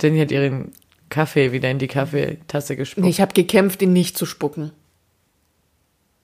Jenny 0.00 0.18
hat 0.18 0.32
ihren 0.32 0.72
Kaffee 1.10 1.52
wieder 1.52 1.70
in 1.70 1.78
die 1.78 1.88
Kaffeetasse 1.88 2.76
gespuckt. 2.76 3.04
Nee, 3.04 3.10
ich 3.10 3.20
habe 3.20 3.34
gekämpft, 3.34 3.82
ihn 3.82 3.92
nicht 3.92 4.16
zu 4.16 4.26
spucken. 4.26 4.72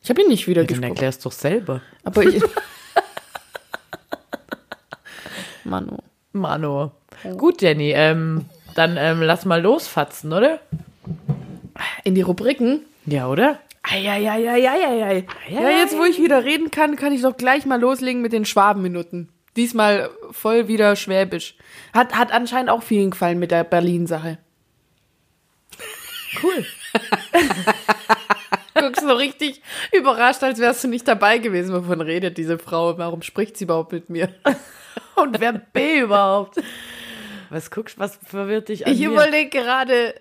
Ich 0.03 0.09
habe 0.09 0.23
ihn 0.23 0.29
nicht 0.29 0.47
wieder 0.47 0.63
Dann 0.63 0.69
gespuckt. 0.69 0.89
erklärst 0.89 1.27
doch 1.27 1.33
selber. 1.33 1.83
Aber 2.05 2.23
ich. 2.23 2.43
Manu. 5.65 5.99
Mano. 6.33 6.93
Gut, 7.37 7.63
Jenny, 7.63 7.93
ähm, 7.93 8.45
dann 8.75 8.97
ähm, 8.99 9.23
lass 9.23 9.45
mal 9.45 9.61
losfatzen, 9.61 10.33
oder? 10.33 10.61
In 12.05 12.15
die 12.15 12.23
Rubriken. 12.23 12.81
Ja, 13.07 13.29
oder? 13.29 13.59
Eieieiei. 13.83 15.25
Ja, 15.49 15.71
jetzt 15.71 15.97
wo 15.97 16.05
ich 16.05 16.21
wieder 16.21 16.45
reden 16.45 16.71
kann, 16.71 16.97
kann 16.97 17.13
ich 17.13 17.23
doch 17.23 17.37
gleich 17.37 17.67
mal 17.67 17.81
loslegen 17.81 18.21
mit 18.21 18.33
den 18.33 18.45
Schwabenminuten. 18.45 19.29
Diesmal 19.57 20.11
voll 20.33 20.69
wieder 20.69 20.97
schwäbisch. 20.97 21.57
Hat, 21.95 22.15
hat 22.15 22.33
anscheinend 22.33 22.71
auch 22.71 22.83
vielen 22.83 23.11
gefallen 23.11 23.39
mit 23.39 23.51
der 23.51 23.65
Berlin-Sache. 23.65 24.39
Cool. 26.43 26.65
Guckst 28.75 29.03
so 29.03 29.15
richtig 29.15 29.63
überrascht, 29.93 30.43
als 30.43 30.59
wärst 30.59 30.85
du 30.85 30.89
nicht 30.89 31.09
dabei 31.09 31.39
gewesen. 31.39 31.75
Wovon 31.75 32.01
redet 32.01 32.37
diese 32.37 32.59
Frau? 32.59 32.99
Warum 32.99 33.23
spricht 33.23 33.57
sie 33.57 33.65
überhaupt 33.65 33.93
mit 33.93 34.11
mir? 34.11 34.29
Und 35.17 35.41
wer 35.41 35.53
B 35.55 36.01
überhaupt? 36.01 36.61
Was 37.49 37.71
guckst, 37.71 37.99
was 37.99 38.19
verwirrt 38.25 38.69
dich 38.69 38.87
an 38.87 38.93
Ich 38.93 39.03
überlege 39.03 39.49
gerade, 39.49 40.15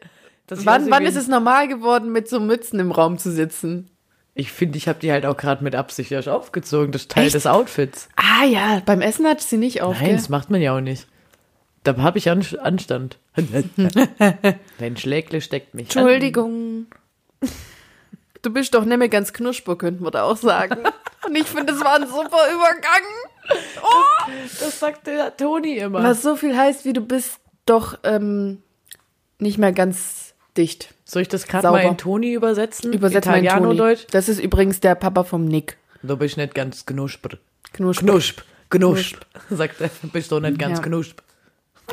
Das 0.47 0.65
wann, 0.65 0.89
wann 0.89 1.05
ist 1.05 1.15
es 1.15 1.27
normal 1.27 1.67
geworden, 1.67 2.11
mit 2.11 2.29
so 2.29 2.39
Mützen 2.39 2.79
im 2.79 2.91
Raum 2.91 3.17
zu 3.17 3.31
sitzen? 3.31 3.89
Ich 4.35 4.51
finde, 4.51 4.77
ich 4.77 4.87
habe 4.87 4.99
die 4.99 5.11
halt 5.11 5.25
auch 5.25 5.37
gerade 5.37 5.63
mit 5.63 5.75
Absicht 5.75 6.13
aufgezogen. 6.27 6.91
Das 6.91 7.03
ist 7.03 7.11
Teil 7.11 7.25
Echt? 7.25 7.35
des 7.35 7.47
Outfits. 7.47 8.09
Ah 8.17 8.45
ja, 8.45 8.81
beim 8.85 9.01
Essen 9.01 9.25
hat 9.25 9.41
sie 9.41 9.57
nicht 9.57 9.81
auf. 9.81 9.95
Nein, 9.95 10.07
gell? 10.07 10.15
das 10.15 10.29
macht 10.29 10.49
man 10.49 10.61
ja 10.61 10.75
auch 10.75 10.81
nicht. 10.81 11.07
Da 11.85 11.95
habe 11.97 12.17
ich 12.17 12.29
An 12.31 12.43
Anstand. 12.61 13.19
Dein 14.79 14.97
Schlägle 14.97 15.39
steckt 15.39 15.75
mich 15.75 15.95
an. 15.95 16.03
Entschuldigung. 16.03 16.87
Du 18.41 18.53
bist 18.53 18.75
doch 18.75 18.85
nicht 18.85 18.99
mehr 18.99 19.09
ganz 19.09 19.33
knusper, 19.33 19.75
könnten 19.75 20.03
wir 20.03 20.11
da 20.11 20.21
auch 20.21 20.37
sagen. 20.37 20.77
Und 21.25 21.35
ich 21.35 21.47
finde, 21.47 21.73
es 21.73 21.83
war 21.83 21.95
ein 21.95 22.05
super 22.05 22.37
Übergang. 22.53 23.01
Oh! 23.81 24.29
Das 24.59 24.79
sagt 24.79 25.07
der 25.07 25.35
Toni 25.35 25.79
immer. 25.79 26.03
Was 26.03 26.21
so 26.21 26.35
viel 26.35 26.55
heißt, 26.55 26.85
wie 26.85 26.93
du 26.93 27.01
bist 27.01 27.39
doch 27.65 27.97
ähm, 28.03 28.61
nicht 29.39 29.57
mehr 29.57 29.71
ganz 29.71 30.35
dicht. 30.57 30.93
Soll 31.05 31.23
ich 31.23 31.27
das 31.27 31.47
gerade 31.47 31.71
mal 31.71 31.79
in 31.79 31.97
Toni 31.97 32.33
übersetzen? 32.33 32.93
Übersetz 32.93 33.25
mal 33.25 33.39
in 33.39 33.45
Toni. 33.45 33.47
Italiano-Deutsch? 33.47 34.05
Das 34.11 34.29
ist 34.29 34.37
übrigens 34.39 34.79
der 34.79 34.93
Papa 34.93 35.23
vom 35.23 35.45
Nick. 35.45 35.77
Du 36.03 36.15
bist 36.15 36.37
nicht 36.37 36.53
ganz 36.53 36.85
knusper. 36.85 37.39
Knusper. 37.73 38.05
Knusp. 38.05 38.41
Knusp. 38.69 39.17
Sagt 39.49 39.81
er. 39.81 39.89
Bist 40.13 40.31
du 40.31 40.39
nicht 40.39 40.59
ganz 40.59 40.77
Ja. 40.77 40.83
knusp. 40.83 41.19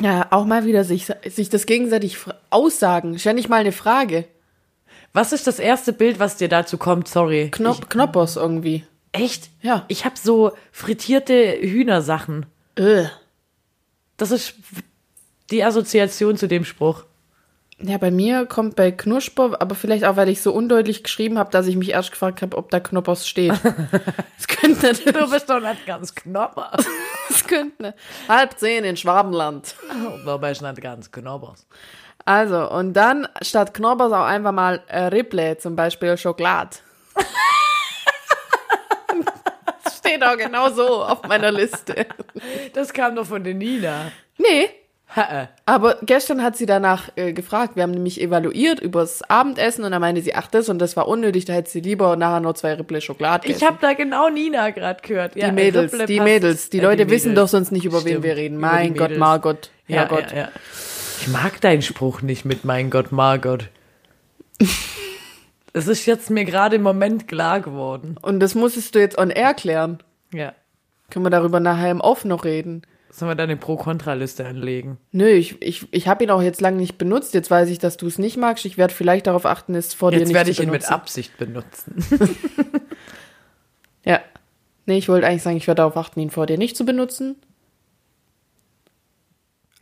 Ja, 0.01 0.27
auch 0.31 0.45
mal 0.45 0.65
wieder 0.65 0.83
sich, 0.83 1.07
sich 1.27 1.49
das 1.49 1.65
gegenseitig 1.65 2.17
aussagen. 2.49 3.15
Ja 3.17 3.33
nicht 3.33 3.49
mal 3.49 3.61
eine 3.61 3.71
Frage. 3.71 4.25
Was 5.13 5.31
ist 5.31 5.45
das 5.45 5.59
erste 5.59 5.93
Bild, 5.93 6.19
was 6.19 6.37
dir 6.37 6.49
dazu 6.49 6.77
kommt? 6.77 7.07
Sorry. 7.07 7.49
Knop 7.51 7.89
Knoppers 7.89 8.35
irgendwie. 8.35 8.83
Echt? 9.11 9.49
Ja. 9.61 9.85
Ich 9.87 10.05
habe 10.05 10.15
so 10.21 10.53
frittierte 10.71 11.33
Hühnersachen. 11.61 12.47
Äh. 12.75 13.05
Das 14.17 14.31
ist 14.31 14.55
die 15.51 15.63
Assoziation 15.63 16.35
zu 16.35 16.47
dem 16.47 16.65
Spruch. 16.65 17.03
Ja, 17.79 17.97
bei 17.97 18.11
mir 18.11 18.45
kommt 18.45 18.75
bei 18.75 18.91
Knusper, 18.91 19.57
aber 19.59 19.75
vielleicht 19.75 20.05
auch, 20.05 20.15
weil 20.15 20.29
ich 20.29 20.41
so 20.41 20.53
undeutlich 20.53 21.03
geschrieben 21.03 21.37
habe, 21.37 21.51
dass 21.51 21.67
ich 21.67 21.75
mich 21.75 21.89
erst 21.89 22.11
gefragt 22.11 22.41
habe, 22.41 22.57
ob 22.57 22.71
da 22.71 22.79
Knoppers 22.79 23.27
steht. 23.27 23.53
Das 24.37 24.47
könnte 24.47 24.87
natürlich. 24.87 25.13
Du 25.13 25.29
bist 25.29 25.49
doch 25.49 25.61
nicht 25.61 25.85
ganz 25.85 26.13
knopper. 26.13 26.71
Das 27.29 27.47
könnte. 27.47 27.95
Halb 28.27 28.57
zehn 28.59 28.83
in 28.83 28.97
Schwabenland. 28.97 29.75
du 30.25 30.37
bist 30.39 30.61
nicht 30.61 30.81
ganz 30.81 31.11
knoppers. 31.11 31.65
Also, 32.25 32.69
und 32.69 32.93
dann 32.93 33.27
statt 33.41 33.73
Knoppers 33.73 34.11
auch 34.13 34.25
einfach 34.25 34.51
mal 34.51 34.81
äh, 34.87 35.03
Ripple, 35.05 35.57
zum 35.57 35.75
Beispiel 35.75 36.17
Schokolade. 36.17 36.77
das 39.83 39.97
steht 39.97 40.23
auch 40.23 40.37
genau 40.37 40.69
so 40.69 41.03
auf 41.03 41.23
meiner 41.27 41.51
Liste. 41.51 42.05
Das 42.73 42.93
kam 42.93 43.15
doch 43.15 43.25
von 43.25 43.43
der 43.43 43.53
Nina. 43.53 44.11
Nee. 44.37 44.69
Aber 45.65 45.97
gestern 46.03 46.41
hat 46.43 46.57
sie 46.57 46.65
danach 46.65 47.09
äh, 47.15 47.33
gefragt. 47.33 47.75
Wir 47.75 47.83
haben 47.83 47.91
nämlich 47.91 48.19
evaluiert 48.19 48.79
übers 48.79 49.21
Abendessen 49.29 49.83
und 49.83 49.91
dann 49.91 50.01
meinte 50.01 50.21
sie, 50.21 50.33
ach 50.35 50.47
das 50.47 50.69
und 50.69 50.79
das 50.79 50.95
war 50.97 51.07
unnötig, 51.07 51.45
da 51.45 51.53
hätte 51.53 51.69
sie 51.69 51.81
lieber 51.81 52.15
nachher 52.15 52.39
nur 52.39 52.55
zwei 52.55 52.73
Rippel 52.73 52.99
Schokolade 53.01 53.45
Ich 53.47 53.53
gegessen. 53.55 53.67
habe 53.67 53.77
da 53.81 53.93
genau 53.93 54.29
Nina 54.29 54.71
gerade 54.71 55.01
gehört. 55.01 55.35
Ja, 55.35 55.47
die 55.49 55.51
Mädels, 55.53 55.93
Ripple 55.93 56.05
die 56.07 56.19
Mädels. 56.19 56.69
Die 56.69 56.79
äh, 56.79 56.81
Leute 56.83 57.09
wissen 57.09 57.29
Mädels. 57.29 57.51
doch 57.51 57.57
sonst 57.57 57.71
nicht, 57.71 57.85
über 57.85 58.03
wen 58.03 58.09
Stimmt, 58.11 58.23
wir 58.23 58.35
reden. 58.37 58.55
die 58.55 58.61
Mein 58.61 58.95
Gott. 58.95 59.17
Margot, 59.17 59.69
Ja, 59.87 59.97
Herrgott. 59.97 60.31
ja, 60.31 60.37
ja. 60.37 60.49
Ich 61.21 61.27
mag 61.27 61.61
deinen 61.61 61.81
Spruch 61.81 62.21
nicht 62.21 62.43
mit 62.45 62.65
mein 62.65 62.89
Gott, 62.89 63.11
Margot. 63.11 63.69
Es 65.75 65.87
ist 65.87 66.05
jetzt 66.05 66.29
mir 66.29 66.45
gerade 66.45 66.75
im 66.75 66.83
Moment 66.83 67.27
klar 67.27 67.59
geworden. 67.59 68.15
Und 68.21 68.39
das 68.41 68.53
musstest 68.53 68.93
du 68.93 68.99
jetzt 68.99 69.17
on 69.17 69.31
air 69.31 69.55
klären. 69.55 69.97
Ja. 70.31 70.53
Können 71.09 71.25
wir 71.25 71.31
darüber 71.31 71.59
nachher 71.59 71.89
im 71.89 71.99
Off 71.99 72.25
noch 72.25 72.45
reden? 72.45 72.83
Sollen 73.15 73.29
wir 73.29 73.35
da 73.35 73.43
eine 73.43 73.57
Pro-Kontra-Liste 73.57 74.43
anlegen? 74.43 74.97
Nö, 75.11 75.27
ich, 75.27 75.61
ich, 75.61 75.87
ich 75.91 76.07
habe 76.07 76.23
ihn 76.23 76.31
auch 76.31 76.41
jetzt 76.41 76.61
lange 76.61 76.77
nicht 76.77 76.97
benutzt. 76.97 77.35
Jetzt 77.35 77.51
weiß 77.51 77.69
ich, 77.69 77.77
dass 77.77 77.95
du 77.95 78.07
es 78.07 78.17
nicht 78.17 78.37
magst. 78.37 78.65
Ich 78.65 78.79
werde 78.79 78.91
vielleicht 78.91 79.27
darauf 79.27 79.45
achten, 79.45 79.75
es 79.75 79.93
vor 79.93 80.09
dir 80.09 80.17
Jetzt 80.17 80.29
nicht 80.29 80.35
werde 80.35 80.47
zu 80.47 80.51
ich 80.51 80.59
ihn 80.65 80.71
mit 80.71 80.81
benutzen. 80.81 80.93
Absicht 80.93 81.37
benutzen. 81.37 81.95
Ja. 84.05 84.19
Nee, 84.85 84.97
ich 84.97 85.07
wollte 85.07 85.27
eigentlich 85.27 85.43
sagen, 85.43 85.57
ich 85.57 85.67
werde 85.67 85.77
darauf 85.77 85.95
achten, 85.95 86.19
ihn 86.19 86.29
vor 86.29 86.45
dir 86.45 86.57
nicht 86.57 86.75
zu 86.75 86.85
benutzen. 86.85 87.37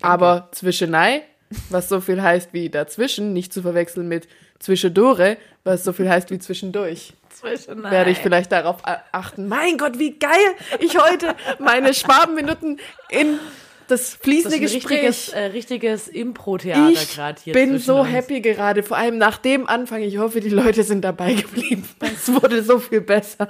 Aber 0.02 0.50
zwischenei, 0.52 1.24
was 1.70 1.90
so 1.90 2.02
viel 2.02 2.22
heißt 2.22 2.54
wie 2.54 2.70
dazwischen, 2.70 3.34
nicht 3.34 3.54
zu 3.54 3.62
verwechseln 3.62 4.08
mit 4.08 4.28
zwischendure, 4.60 5.38
was 5.64 5.84
so 5.84 5.94
viel 5.94 6.10
heißt 6.10 6.30
wie 6.32 6.40
zwischendurch. 6.40 7.14
Zwischen 7.30 7.84
Werde 7.84 8.12
ich 8.12 8.20
vielleicht 8.20 8.52
darauf 8.52 8.78
achten. 8.84 9.48
Mein 9.48 9.78
Gott, 9.78 9.98
wie 10.00 10.18
geil 10.20 10.32
ich 10.80 10.98
heute 10.98 11.36
meine 11.60 11.94
Schwabenminuten 11.94 12.80
in 13.10 13.40
das 13.88 14.12
das 14.12 14.16
fließende 14.16 14.58
ist 14.58 14.74
ein 14.74 14.80
Gespräch. 14.80 15.04
richtiges, 15.04 15.30
äh, 15.30 15.40
richtiges 15.48 16.08
Impro-Theater 16.08 16.90
Ich 16.92 17.14
gerade 17.14 17.42
hier. 17.44 17.54
bin 17.54 17.72
zwischen 17.72 17.86
so 17.86 18.00
uns. 18.02 18.12
happy 18.12 18.40
gerade, 18.40 18.84
vor 18.84 18.96
allem 18.98 19.18
nach 19.18 19.38
dem 19.38 19.68
Anfang. 19.68 20.02
Ich 20.02 20.18
hoffe, 20.18 20.40
die 20.40 20.50
Leute 20.50 20.84
sind 20.84 21.02
dabei 21.02 21.34
geblieben. 21.34 21.88
Es 22.00 22.32
wurde 22.32 22.64
so 22.64 22.80
viel 22.80 23.02
besser. 23.02 23.50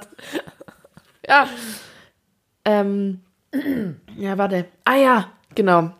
Ja. 1.28 1.48
Ähm, 2.64 3.20
ja, 4.16 4.36
warte. 4.36 4.66
Ah 4.84 4.96
ja, 4.96 5.32
genau. 5.54 5.92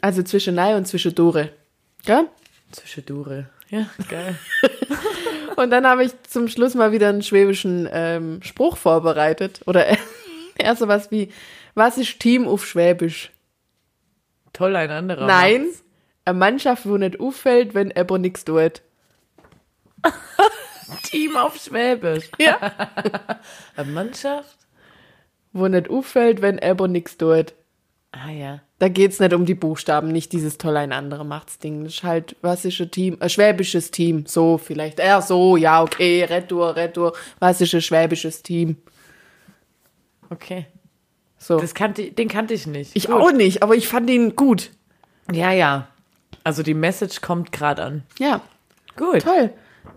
Also 0.00 0.22
zwischen 0.22 0.54
Nei 0.54 0.76
und 0.76 0.86
zwischen 0.86 1.14
Dore. 1.14 1.50
Ja? 2.04 2.24
Zwischendure. 2.72 3.50
Ja, 3.68 3.86
geil. 4.08 4.38
Und 5.56 5.70
dann 5.70 5.86
habe 5.86 6.04
ich 6.04 6.12
zum 6.22 6.48
Schluss 6.48 6.74
mal 6.74 6.92
wieder 6.92 7.08
einen 7.08 7.22
schwäbischen 7.22 7.88
ähm, 7.92 8.42
Spruch 8.42 8.76
vorbereitet. 8.76 9.60
Oder 9.66 9.86
eher 10.58 10.76
sowas 10.76 11.10
wie, 11.10 11.30
was 11.74 11.98
ist 11.98 12.18
Team 12.20 12.48
auf 12.48 12.66
Schwäbisch? 12.66 13.30
Toll, 14.52 14.76
ein 14.76 14.90
anderer. 14.90 15.26
Nein, 15.26 15.66
macht's. 15.66 15.84
eine 16.24 16.38
Mannschaft, 16.38 16.86
wo 16.86 16.96
nicht 16.96 17.20
auffällt, 17.20 17.74
wenn 17.74 17.92
aber 17.96 18.18
nichts 18.18 18.44
tut. 18.44 18.82
Team 21.04 21.36
auf 21.36 21.56
Schwäbisch. 21.56 22.30
Ja. 22.38 22.72
Eine 23.76 23.90
Mannschaft? 23.90 24.58
Wo 25.52 25.68
nicht 25.68 25.88
auffällt, 25.88 26.42
wenn 26.42 26.58
aber 26.58 26.88
nichts 26.88 27.16
tut. 27.16 27.54
Ah 28.12 28.30
ja. 28.30 28.60
Da 28.78 28.88
geht's 28.88 29.20
nicht 29.20 29.32
um 29.32 29.46
die 29.46 29.54
Buchstaben, 29.54 30.08
nicht 30.08 30.32
dieses 30.32 30.58
toll 30.58 30.76
ein 30.76 30.92
anderer 30.92 31.24
macht's 31.24 31.58
Ding. 31.58 31.84
Das 31.84 31.94
ist 31.94 32.02
halt, 32.02 32.36
was 32.42 32.64
ist 32.64 32.78
ein 32.80 32.90
Team? 32.90 33.16
Ein 33.20 33.30
schwäbisches 33.30 33.90
Team. 33.90 34.26
So 34.26 34.58
vielleicht. 34.58 34.98
Ja, 34.98 35.22
so, 35.22 35.56
ja, 35.56 35.82
okay. 35.82 36.24
Retour, 36.24 36.76
Retour. 36.76 37.14
Was 37.38 37.60
ist 37.62 37.74
ein 37.74 37.80
schwäbisches 37.80 38.42
Team? 38.42 38.76
Okay. 40.28 40.66
So. 41.38 41.58
Das 41.58 41.74
kannte, 41.74 42.12
den 42.12 42.28
kannte 42.28 42.54
ich 42.54 42.66
nicht. 42.66 42.92
ich 42.94 43.06
Gut. 43.06 43.16
auch 43.16 43.32
nicht, 43.32 43.62
aber 43.62 43.74
ich 43.74 43.88
fand 43.88 44.08
ihn 44.10 44.36
gut. 44.36 44.70
Ja, 45.32 45.50
ja. 45.50 45.88
Also 46.44 46.62
die 46.62 46.74
Message 46.74 47.20
kommt 47.20 47.50
gerade 47.50 47.82
an. 47.82 48.02
Ja, 48.18 48.42
Gut. 48.96 49.22
toll. 49.22 49.50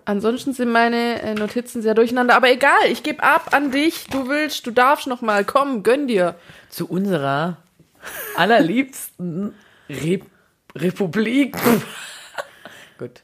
Ansonsten 0.05 0.53
sind 0.53 0.71
meine 0.71 1.21
äh, 1.21 1.35
Notizen 1.35 1.81
sehr 1.81 1.93
durcheinander. 1.93 2.35
Aber 2.35 2.49
egal, 2.49 2.71
ich 2.89 3.03
gebe 3.03 3.21
ab 3.23 3.49
an 3.51 3.71
dich. 3.71 4.07
Du 4.07 4.27
willst, 4.27 4.65
du 4.65 4.71
darfst 4.71 5.07
noch 5.07 5.21
mal. 5.21 5.43
Komm, 5.43 5.83
gönn 5.83 6.07
dir. 6.07 6.35
Zu 6.69 6.87
unserer 6.87 7.57
allerliebsten 8.35 9.53
Re 9.89 10.19
Republik. 10.75 11.55
Gut. 12.97 13.21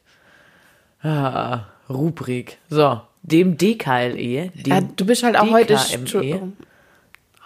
Ah, 1.03 1.65
Rubrik. 1.89 2.57
So, 2.69 3.01
dem 3.23 3.57
DKLE. 3.57 4.49
Dem 4.49 4.51
Ja, 4.65 4.81
du 4.81 5.05
bist 5.05 5.23
halt 5.23 5.37
auch 5.37 5.49
heute. 5.51 5.77
Entschuldigung. 5.91 6.55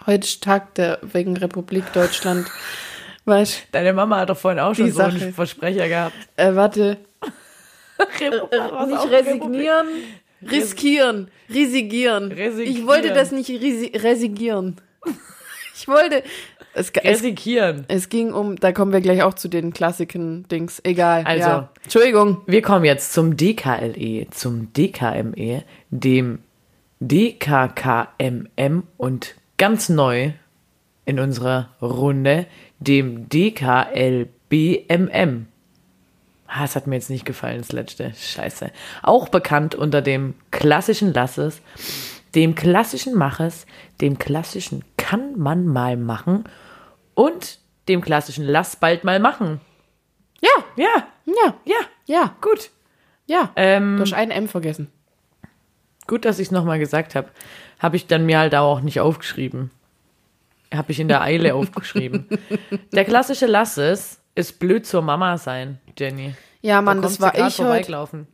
Heute 0.06 0.40
Tag 0.40 0.74
der 0.74 0.98
wegen 1.02 1.36
Republik 1.36 1.92
Deutschland. 1.92 2.46
Weißt 3.24 3.66
Deine 3.72 3.92
Mama 3.92 4.20
hat 4.20 4.30
doch 4.30 4.36
vorhin 4.36 4.60
auch 4.60 4.74
schon 4.74 4.92
so 4.92 5.02
einen. 5.02 5.32
Versprecher 5.32 5.88
gehabt. 5.88 6.14
äh, 6.36 6.54
warte. 6.54 6.98
Was 7.98 8.88
nicht 8.88 9.10
resignieren, 9.10 9.86
riskieren, 10.42 11.30
resigieren. 11.48 12.30
Resigieren. 12.30 12.76
Ich 12.76 12.86
wollte 12.86 13.12
das 13.12 13.32
nicht 13.32 13.48
resi 13.50 13.90
resigieren. 13.96 14.76
Ich 15.74 15.88
wollte. 15.88 16.22
Es, 16.76 16.90
es, 16.90 17.04
Resigieren. 17.04 17.86
es 17.88 18.10
ging 18.10 18.34
um, 18.34 18.56
da 18.56 18.70
kommen 18.70 18.92
wir 18.92 19.00
gleich 19.00 19.22
auch 19.22 19.32
zu 19.32 19.48
den 19.48 19.72
Klassiken-Dings. 19.72 20.82
Egal. 20.84 21.24
Also. 21.24 21.48
ja. 21.48 21.70
Entschuldigung. 21.82 22.42
Wir 22.46 22.60
kommen 22.60 22.84
jetzt 22.84 23.14
zum 23.14 23.34
DKLE, 23.34 24.26
zum 24.30 24.70
DKME, 24.74 25.64
dem 25.88 26.40
DKKMM 27.00 28.82
und 28.98 29.36
ganz 29.56 29.88
neu 29.88 30.32
in 31.06 31.18
unserer 31.18 31.70
Runde, 31.80 32.44
dem 32.78 33.26
DKLBMM. 33.30 34.26
Ah, 36.46 36.60
das 36.60 36.76
hat 36.76 36.86
mir 36.86 36.96
jetzt 36.96 37.08
nicht 37.08 37.24
gefallen, 37.24 37.56
das 37.56 37.72
letzte. 37.72 38.12
Scheiße. 38.14 38.70
Auch 39.02 39.30
bekannt 39.30 39.74
unter 39.74 40.02
dem 40.02 40.34
klassischen 40.50 41.14
Lasses, 41.14 41.62
dem 42.34 42.54
klassischen 42.54 43.14
Maches, 43.14 43.64
dem 44.02 44.18
klassischen 44.18 44.84
kann 44.98 45.38
man 45.38 45.66
mal 45.66 45.96
machen 45.96 46.44
und 47.16 47.58
dem 47.88 48.00
klassischen 48.00 48.44
lass 48.44 48.76
bald 48.76 49.02
mal 49.02 49.18
machen. 49.18 49.60
Ja, 50.40 50.50
Ja, 50.76 51.06
ja, 51.24 51.54
ja, 51.64 51.80
ja, 52.04 52.36
gut. 52.40 52.70
ja. 53.26 53.50
Ähm, 53.56 53.96
Du 53.96 54.02
hast 54.02 54.12
ein 54.12 54.30
M 54.30 54.46
vergessen. 54.46 54.92
Gut, 56.06 56.24
dass 56.24 56.38
ich 56.38 56.48
es 56.48 56.52
nochmal 56.52 56.78
gesagt 56.78 57.16
habe. 57.16 57.30
Habe 57.80 57.96
ich 57.96 58.06
dann 58.06 58.26
mir 58.26 58.38
halt 58.38 58.54
auch 58.54 58.80
nicht 58.80 59.00
aufgeschrieben. 59.00 59.72
Habe 60.72 60.92
ich 60.92 61.00
in 61.00 61.08
der 61.08 61.22
Eile 61.22 61.54
aufgeschrieben. 61.56 62.28
Der 62.92 63.04
klassische 63.04 63.46
Lasses 63.46 64.20
ist 64.36 64.58
blöd 64.60 64.86
zur 64.86 65.02
Mama 65.02 65.36
sein, 65.38 65.80
Jenny. 65.98 66.34
Ja, 66.60 66.80
Mann, 66.82 66.98
Da 67.02 67.08
das 67.08 67.20
war 67.20 67.34
ich 67.34 67.58
heute. 67.60 68.26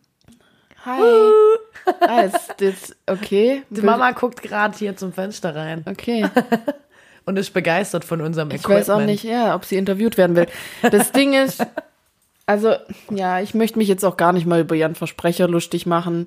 Hi. 0.85 1.01
ah, 2.01 2.21
ist 2.23 2.55
das 2.59 2.97
okay? 3.07 3.63
Die 3.71 3.83
Mama 3.83 4.11
guckt 4.11 4.43
gerade 4.43 4.77
hier 4.77 4.97
zum 4.97 5.13
Fenster 5.13 5.55
rein 5.55 5.85
Okay. 5.89 6.29
und 7.25 7.39
ist 7.39 7.53
begeistert 7.53 8.05
von 8.05 8.21
unserem 8.21 8.49
Ich 8.51 8.57
Equipment. 8.57 8.81
weiß 8.81 8.91
auch 8.91 9.01
nicht, 9.01 9.25
ja, 9.25 9.55
ob 9.55 9.65
sie 9.65 9.77
interviewt 9.77 10.17
werden 10.19 10.37
will. 10.37 10.47
Das 10.91 11.13
Ding 11.13 11.35
ist, 11.35 11.65
also, 12.47 12.75
ja, 13.11 13.41
ich 13.41 13.55
möchte 13.55 13.79
mich 13.79 13.89
jetzt 13.89 14.05
auch 14.05 14.17
gar 14.17 14.33
nicht 14.33 14.47
mal 14.47 14.61
über 14.61 14.75
Jan 14.75 14.95
Versprecher 14.95 15.49
lustig 15.49 15.87
machen. 15.87 16.27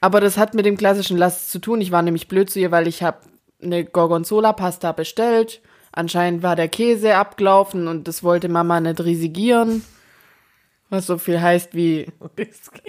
Aber 0.00 0.20
das 0.20 0.36
hat 0.36 0.54
mit 0.54 0.66
dem 0.66 0.76
klassischen 0.76 1.16
Last 1.16 1.50
zu 1.50 1.58
tun. 1.60 1.80
Ich 1.80 1.92
war 1.92 2.02
nämlich 2.02 2.26
blöd 2.28 2.50
zu 2.50 2.58
ihr, 2.58 2.70
weil 2.70 2.88
ich 2.88 3.02
habe 3.02 3.18
eine 3.62 3.84
Gorgonzola-Pasta 3.84 4.92
bestellt. 4.92 5.60
Anscheinend 5.92 6.42
war 6.42 6.56
der 6.56 6.68
Käse 6.68 7.14
abgelaufen 7.16 7.86
und 7.86 8.08
das 8.08 8.22
wollte 8.24 8.48
Mama 8.48 8.80
nicht 8.80 9.00
risigieren. 9.04 9.84
Was 10.90 11.06
so 11.06 11.18
viel 11.18 11.40
heißt 11.40 11.74
wie 11.74 12.08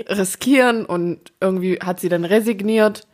riskieren 0.09 0.85
und 0.85 1.31
irgendwie 1.39 1.79
hat 1.79 1.99
sie 1.99 2.09
dann 2.09 2.25
resigniert 2.25 3.07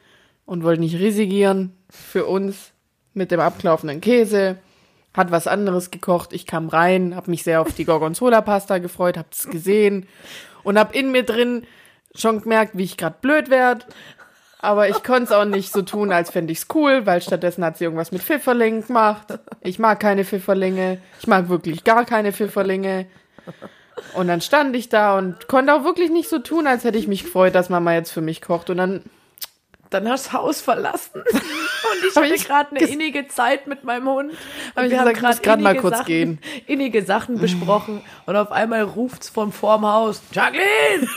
und 0.46 0.64
wollte 0.64 0.82
nicht 0.82 0.98
risigieren 0.98 1.74
für 1.90 2.26
uns 2.26 2.72
mit 3.20 3.30
dem 3.30 3.40
abgelaufenen 3.40 4.02
Käse. 4.02 4.58
Hat 5.14 5.32
was 5.32 5.46
anderes 5.46 5.92
gekocht. 5.92 6.34
Ich 6.34 6.48
kam 6.48 6.70
rein, 6.70 7.16
habe 7.16 7.30
mich 7.30 7.44
sehr 7.44 7.62
auf 7.62 7.74
die 7.74 7.86
Gorgonzola-Pasta 7.86 8.80
gefreut, 8.80 9.18
hab 9.18 9.32
es 9.32 9.48
gesehen 9.50 10.08
und 10.64 10.80
hab 10.80 10.96
in 10.96 11.12
mir 11.12 11.24
drin 11.24 11.64
schon 12.16 12.42
gemerkt, 12.42 12.72
wie 12.76 12.84
ich 12.84 12.98
gerade 12.98 13.18
blöd 13.22 13.50
werd. 13.50 13.86
Aber 14.62 14.90
ich 14.90 15.04
konnte 15.04 15.24
es 15.24 15.32
auch 15.32 15.46
nicht 15.46 15.72
so 15.72 15.82
tun, 15.82 16.12
als 16.12 16.32
fände 16.32 16.52
ich's 16.52 16.68
cool, 16.74 17.06
weil 17.06 17.22
stattdessen 17.22 17.64
hat 17.64 17.78
sie 17.78 17.86
irgendwas 17.86 18.12
mit 18.12 18.22
Pfifferlingen 18.22 18.86
gemacht. 18.86 19.40
Ich 19.62 19.80
mag 19.80 20.00
keine 20.00 20.26
Pfifferlinge. 20.26 20.98
Ich 21.22 21.28
mag 21.28 21.48
wirklich 21.48 21.86
gar 21.86 22.04
keine 22.06 22.34
Pfifferlinge. 22.34 23.06
Und 24.16 24.28
dann 24.28 24.42
stand 24.42 24.76
ich 24.76 24.90
da 24.90 25.18
und 25.18 25.48
konnte 25.48 25.74
auch 25.74 25.84
wirklich 25.86 26.10
nicht 26.10 26.30
so 26.30 26.40
tun, 26.40 26.68
als 26.68 26.84
hätte 26.84 26.98
ich 26.98 27.08
mich 27.08 27.24
gefreut, 27.24 27.56
dass 27.56 27.70
Mama 27.70 27.94
jetzt 27.94 28.12
für 28.12 28.22
mich 28.22 28.42
kocht. 28.42 28.70
Und 28.70 28.78
dann, 28.78 29.04
Dann 29.90 30.08
hast 30.08 30.28
du 30.28 30.30
das 30.32 30.40
Haus 30.40 30.62
verlassen. 30.62 31.24
Und 31.32 32.06
ich 32.08 32.16
hatte 32.16 32.46
gerade 32.46 32.76
eine 32.76 32.88
innige 32.88 33.28
Zeit 33.28 33.66
mit 33.68 33.84
meinem 33.84 34.08
Hund. 34.08 34.34
Hab 34.76 34.86
ich 34.86 34.92
wir 34.92 35.00
haben 35.00 35.14
gesagt, 35.14 35.22
muss 35.22 35.42
grad 35.42 35.62
mal 35.62 35.76
kurz 35.76 35.98
Sachen, 35.98 36.06
gehen. 36.06 36.40
Innige 36.68 37.04
Sachen 37.04 37.40
besprochen. 37.40 38.02
Und 38.26 38.36
auf 38.36 38.52
einmal 38.52 38.84
ruft's 38.84 39.30
von 39.30 39.52
vorm 39.52 39.86
Haus. 39.86 40.22
Jacqueline! 40.32 41.08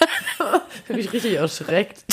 Bin 0.88 0.98
ich 0.98 1.12
richtig 1.12 1.34
erschreckt. 1.34 2.04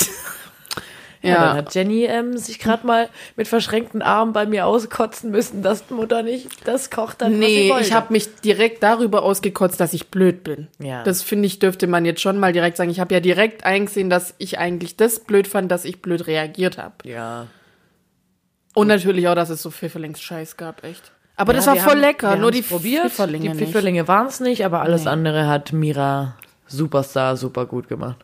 Ja, 1.22 1.28
Ja. 1.30 1.44
dann 1.48 1.56
hat 1.58 1.74
Jenny 1.74 2.04
ähm, 2.04 2.38
sich 2.38 2.58
gerade 2.58 2.86
mal 2.86 3.08
mit 3.36 3.46
verschränkten 3.46 4.00
Armen 4.00 4.32
bei 4.32 4.46
mir 4.46 4.66
auskotzen 4.66 5.30
müssen, 5.30 5.62
dass 5.62 5.90
Mutter 5.90 6.22
nicht 6.22 6.48
das 6.66 6.90
kocht 6.90 7.18
sie 7.20 7.28
Nee, 7.28 7.72
ich 7.80 7.92
habe 7.92 8.12
mich 8.12 8.34
direkt 8.36 8.82
darüber 8.82 9.22
ausgekotzt, 9.22 9.78
dass 9.80 9.92
ich 9.92 10.08
blöd 10.08 10.42
bin. 10.44 10.68
Ja. 10.78 11.02
Das 11.04 11.22
finde 11.22 11.46
ich, 11.46 11.58
dürfte 11.58 11.86
man 11.86 12.04
jetzt 12.06 12.22
schon 12.22 12.38
mal 12.38 12.52
direkt 12.54 12.78
sagen. 12.78 12.88
Ich 12.90 13.00
habe 13.00 13.12
ja 13.12 13.20
direkt 13.20 13.64
eingesehen, 13.66 14.08
dass 14.08 14.34
ich 14.38 14.58
eigentlich 14.58 14.96
das 14.96 15.20
blöd 15.20 15.46
fand, 15.46 15.70
dass 15.70 15.84
ich 15.84 16.00
blöd 16.00 16.26
reagiert 16.26 16.78
habe. 16.78 16.94
Ja. 17.04 17.46
Und 18.74 18.86
natürlich 18.86 19.28
auch, 19.28 19.34
dass 19.34 19.50
es 19.50 19.60
so 19.62 19.70
Pfifferlings-Scheiß 19.70 20.56
gab, 20.56 20.84
echt. 20.84 21.12
Aber 21.36 21.52
das 21.52 21.64
Ja, 21.66 21.72
war 21.72 21.76
wir 21.76 21.82
voll 21.82 21.92
haben- 21.94 22.00
lecker, 22.00 22.36
nur 22.36 22.50
die 22.50 22.62
probiert. 22.62 23.02
Pfifferlinge 23.10 23.50
Die. 23.50 23.58
Pfifferlinge 23.58 24.06
waren 24.08 24.26
es 24.28 24.40
nicht, 24.40 24.64
aber 24.64 24.82
alles 24.82 25.06
andere 25.06 25.46
hat 25.48 25.72
Mira 25.72 26.36
Superstar 26.66 27.36
super 27.36 27.66
gut 27.66 27.88
gemacht. 27.88 28.16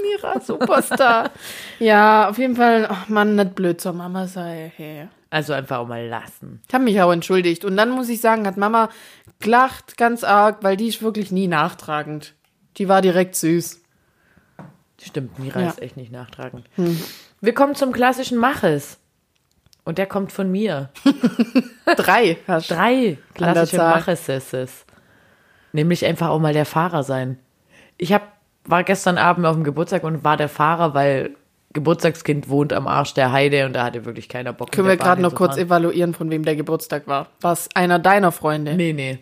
Mira, 0.00 0.40
Superstar. 0.40 1.30
ja, 1.78 2.28
auf 2.28 2.38
jeden 2.38 2.56
Fall, 2.56 2.86
ach 2.88 3.08
Mann, 3.08 3.34
nicht 3.36 3.54
blöd 3.54 3.80
zur 3.80 3.92
Mama 3.92 4.26
sei. 4.26 4.72
Hey. 4.76 5.08
Also 5.30 5.52
einfach 5.52 5.78
auch 5.78 5.86
mal 5.86 6.06
lassen. 6.06 6.60
Ich 6.68 6.74
habe 6.74 6.84
mich 6.84 7.00
auch 7.00 7.12
entschuldigt. 7.12 7.64
Und 7.64 7.76
dann 7.76 7.90
muss 7.90 8.08
ich 8.08 8.20
sagen, 8.20 8.46
hat 8.46 8.56
Mama 8.56 8.90
gelacht 9.40 9.96
ganz 9.96 10.24
arg, 10.24 10.58
weil 10.62 10.76
die 10.76 10.88
ist 10.88 11.02
wirklich 11.02 11.32
nie 11.32 11.48
nachtragend. 11.48 12.34
Die 12.76 12.88
war 12.88 13.00
direkt 13.02 13.34
süß. 13.36 13.80
Stimmt, 15.00 15.38
Mira 15.38 15.60
Ja. 15.60 15.66
Hm. 15.66 15.72
ist 15.72 15.82
echt 15.82 15.96
nicht 15.96 16.12
nachtragend. 16.12 16.64
Wir 17.40 17.54
kommen 17.54 17.74
zum 17.74 17.92
klassischen 17.92 18.38
Maches. 18.38 18.98
Und 19.84 19.98
der 19.98 20.06
kommt 20.06 20.30
von 20.32 20.50
mir. 20.50 20.90
Drei 21.96 22.38
hast. 22.46 22.70
Drei 22.70 23.18
klassische 23.34 23.78
Zahl. 23.78 23.96
Machesses. 23.96 24.84
Nämlich 25.72 26.04
einfach 26.04 26.28
auch 26.28 26.38
mal 26.38 26.52
der 26.52 26.66
Fahrer 26.66 27.02
sein. 27.02 27.38
Ich 27.98 28.12
hab, 28.12 28.22
war 28.64 28.84
gestern 28.84 29.18
Abend 29.18 29.46
auf 29.46 29.54
dem 29.54 29.64
Geburtstag 29.64 30.04
und 30.04 30.24
war 30.24 30.36
der 30.36 30.48
Fahrer, 30.48 30.94
weil 30.94 31.36
Geburtstagskind 31.72 32.48
wohnt 32.48 32.72
am 32.72 32.86
Arsch 32.86 33.14
der 33.14 33.32
Heide 33.32 33.64
und 33.66 33.72
da 33.72 33.84
hatte 33.84 34.04
wirklich 34.04 34.28
keiner 34.28 34.52
Bock. 34.52 34.72
Können 34.72 34.88
wir 34.88 34.96
gerade 34.96 35.22
noch 35.22 35.34
kurz 35.34 35.56
evaluieren, 35.56 36.12
von 36.14 36.30
wem 36.30 36.44
der 36.44 36.54
Geburtstag 36.56 37.06
war? 37.06 37.28
War 37.40 37.52
es 37.54 37.68
einer 37.74 37.98
deiner 37.98 38.30
Freunde? 38.32 38.74
Nee, 38.74 38.92
nee. 38.92 39.18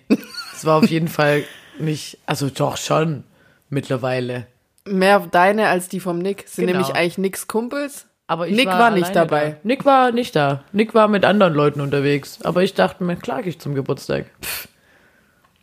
Es 0.55 0.65
war 0.67 0.79
auf 0.79 0.89
jeden 0.89 1.09
Fall 1.09 1.45
nicht, 1.79 2.19
also 2.27 2.51
doch 2.51 2.77
schon 2.77 3.25
mittlerweile. 3.69 4.47
Mehr 4.85 5.21
deine 5.31 5.69
als 5.69 5.89
die 5.89 6.01
vom 6.01 6.19
Nick. 6.19 6.45
Sind 6.49 6.67
Genau. 6.67 6.79
nämlich 6.79 6.95
eigentlich 6.97 7.19
Nicks 7.19 7.47
Kumpels. 7.47 8.07
Aber 8.27 8.47
ich 8.49 8.57
Nick 8.57 8.67
war, 8.67 8.79
war 8.79 8.91
nicht 8.91 9.15
dabei. 9.15 9.51
Da. 9.51 9.57
Nick 9.63 9.85
war 9.85 10.13
nicht 10.13 10.37
da. 10.37 10.63
Nick 10.73 10.95
war 10.95 11.09
mit 11.09 11.25
anderen 11.25 11.55
Leuten 11.55 11.81
unterwegs. 11.81 12.41
Aber 12.43 12.63
ich 12.63 12.75
dachte 12.75 13.03
mir, 13.05 13.17
klar 13.17 13.43
gehe 13.43 13.51
ich 13.51 13.59
zum 13.61 13.75
Geburtstag. 13.75 14.27
Pff. 14.43 14.69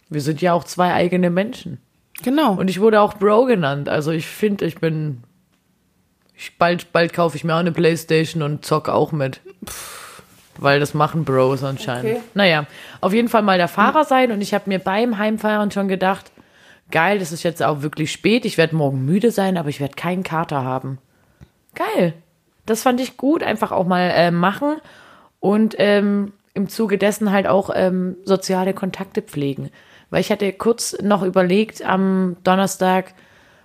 Wir 0.10 0.22
sind 0.22 0.42
ja 0.42 0.54
auch 0.54 0.64
zwei 0.64 0.94
eigene 0.94 1.30
Menschen. 1.30 1.80
Genau. 2.24 2.54
Und 2.54 2.70
ich 2.70 2.80
wurde 2.80 3.02
auch 3.02 3.14
Bro 3.16 3.46
genannt. 3.46 3.90
Also 3.90 4.12
ich 4.12 4.28
finde, 4.28 4.66
ich 4.66 4.80
bin. 4.80 5.24
Ich, 6.36 6.58
bald, 6.58 6.92
bald 6.92 7.14
kaufe 7.14 7.36
ich 7.36 7.44
mir 7.44 7.56
auch 7.56 7.60
eine 7.60 7.72
Playstation 7.72 8.44
und 8.44 8.64
zock 8.64 8.90
auch 8.90 9.12
mit. 9.12 9.42
Weil 10.58 10.80
das 10.80 10.94
machen 10.94 11.24
Bros 11.24 11.64
anscheinend. 11.64 12.12
Okay. 12.12 12.22
Naja, 12.34 12.66
auf 13.02 13.14
jeden 13.14 13.30
Fall 13.30 13.42
mal 13.42 13.58
der 13.58 13.68
Fahrer 13.68 14.04
sein. 14.04 14.32
Und 14.32 14.42
ich 14.42 14.54
habe 14.54 14.70
mir 14.70 14.80
beim 14.80 15.18
Heimfahren 15.18 15.72
schon 15.72 15.88
gedacht, 15.88 16.32
geil, 16.92 17.20
das 17.20 17.32
ist 17.32 17.44
jetzt 17.44 17.64
auch 17.64 17.82
wirklich 17.82 18.12
spät. 18.12 18.46
Ich 18.46 18.58
werde 18.58 18.76
morgen 18.76 19.06
müde 19.06 19.32
sein, 19.32 19.58
aber 19.58 19.70
ich 19.70 19.80
werde 19.80 19.96
keinen 19.96 20.24
Kater 20.24 20.64
haben. 20.64 21.00
Geil. 21.76 22.14
Das 22.66 22.82
fand 22.82 23.00
ich 23.00 23.18
gut, 23.18 23.44
einfach 23.44 23.72
auch 23.72 23.86
mal 23.86 24.12
äh, 24.14 24.32
machen. 24.32 24.78
Und 25.40 25.76
ähm, 25.78 26.34
im 26.54 26.70
Zuge 26.70 26.98
dessen 26.98 27.32
halt 27.32 27.48
auch 27.48 27.70
ähm, 27.74 28.18
soziale 28.26 28.74
Kontakte 28.74 29.22
pflegen. 29.22 29.70
Weil 30.10 30.22
ich 30.22 30.32
hatte 30.32 30.52
kurz 30.54 30.96
noch 31.02 31.22
überlegt 31.24 31.82
am 31.84 32.38
Donnerstag, 32.44 33.14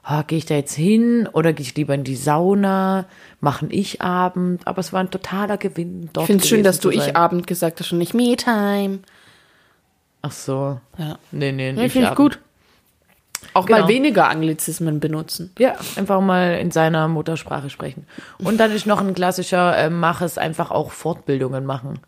ah, 0.02 0.22
gehe 0.22 0.38
ich 0.38 0.46
da 0.46 0.55
jetzt 0.55 0.74
hin 0.74 1.28
oder 1.33 1.52
gehe 1.52 1.64
ich 1.64 1.74
lieber 1.76 1.94
in 1.94 2.05
die 2.05 2.16
Sauna, 2.16 3.05
machen 3.40 3.68
ich 3.70 4.00
Abend, 4.00 4.66
aber 4.66 4.81
es 4.81 4.92
war 4.92 5.00
ein 5.00 5.11
totaler 5.11 5.57
Gewinn. 5.57 6.11
Dort 6.12 6.24
ich 6.24 6.26
finde 6.26 6.42
es 6.42 6.48
schön, 6.48 6.62
dass 6.64 6.81
du 6.81 6.90
ich. 6.90 7.16
Abend 7.16 7.46
gesagt 7.46 7.78
hast 7.81 7.92
und 7.92 7.98
nicht 7.98 8.14
Me-Time. 8.14 9.00
Ach 10.22 10.33
so. 10.33 10.81
Ja. 10.98 11.18
Nee, 11.31 11.52
nee, 11.52 11.68
Ja, 11.70 11.72
nicht 11.74 11.92
finde 11.92 12.09
ich 12.09 12.14
gut. 12.14 12.38
Auch 13.55 13.66
Genau. 13.66 13.81
mal 13.81 13.88
weniger 13.88 14.28
Anglizismen 14.28 15.00
benutzen. 15.00 15.52
Ja, 15.59 15.74
einfach 15.96 16.20
mal 16.20 16.59
in 16.59 16.70
seiner 16.70 17.09
Muttersprache 17.09 17.70
sprechen. 17.70 18.07
Und 18.38 18.59
dann 18.59 18.70
ist 18.70 18.87
noch 18.87 19.00
ein 19.00 19.14
klassischer 19.14 19.76
äh, 19.76 19.90
Mach 19.90 20.22
es 20.22 20.38
einfach 20.38 20.70
auch 20.70 20.90
Fortbildungen 20.92 21.66
machen. 21.66 21.98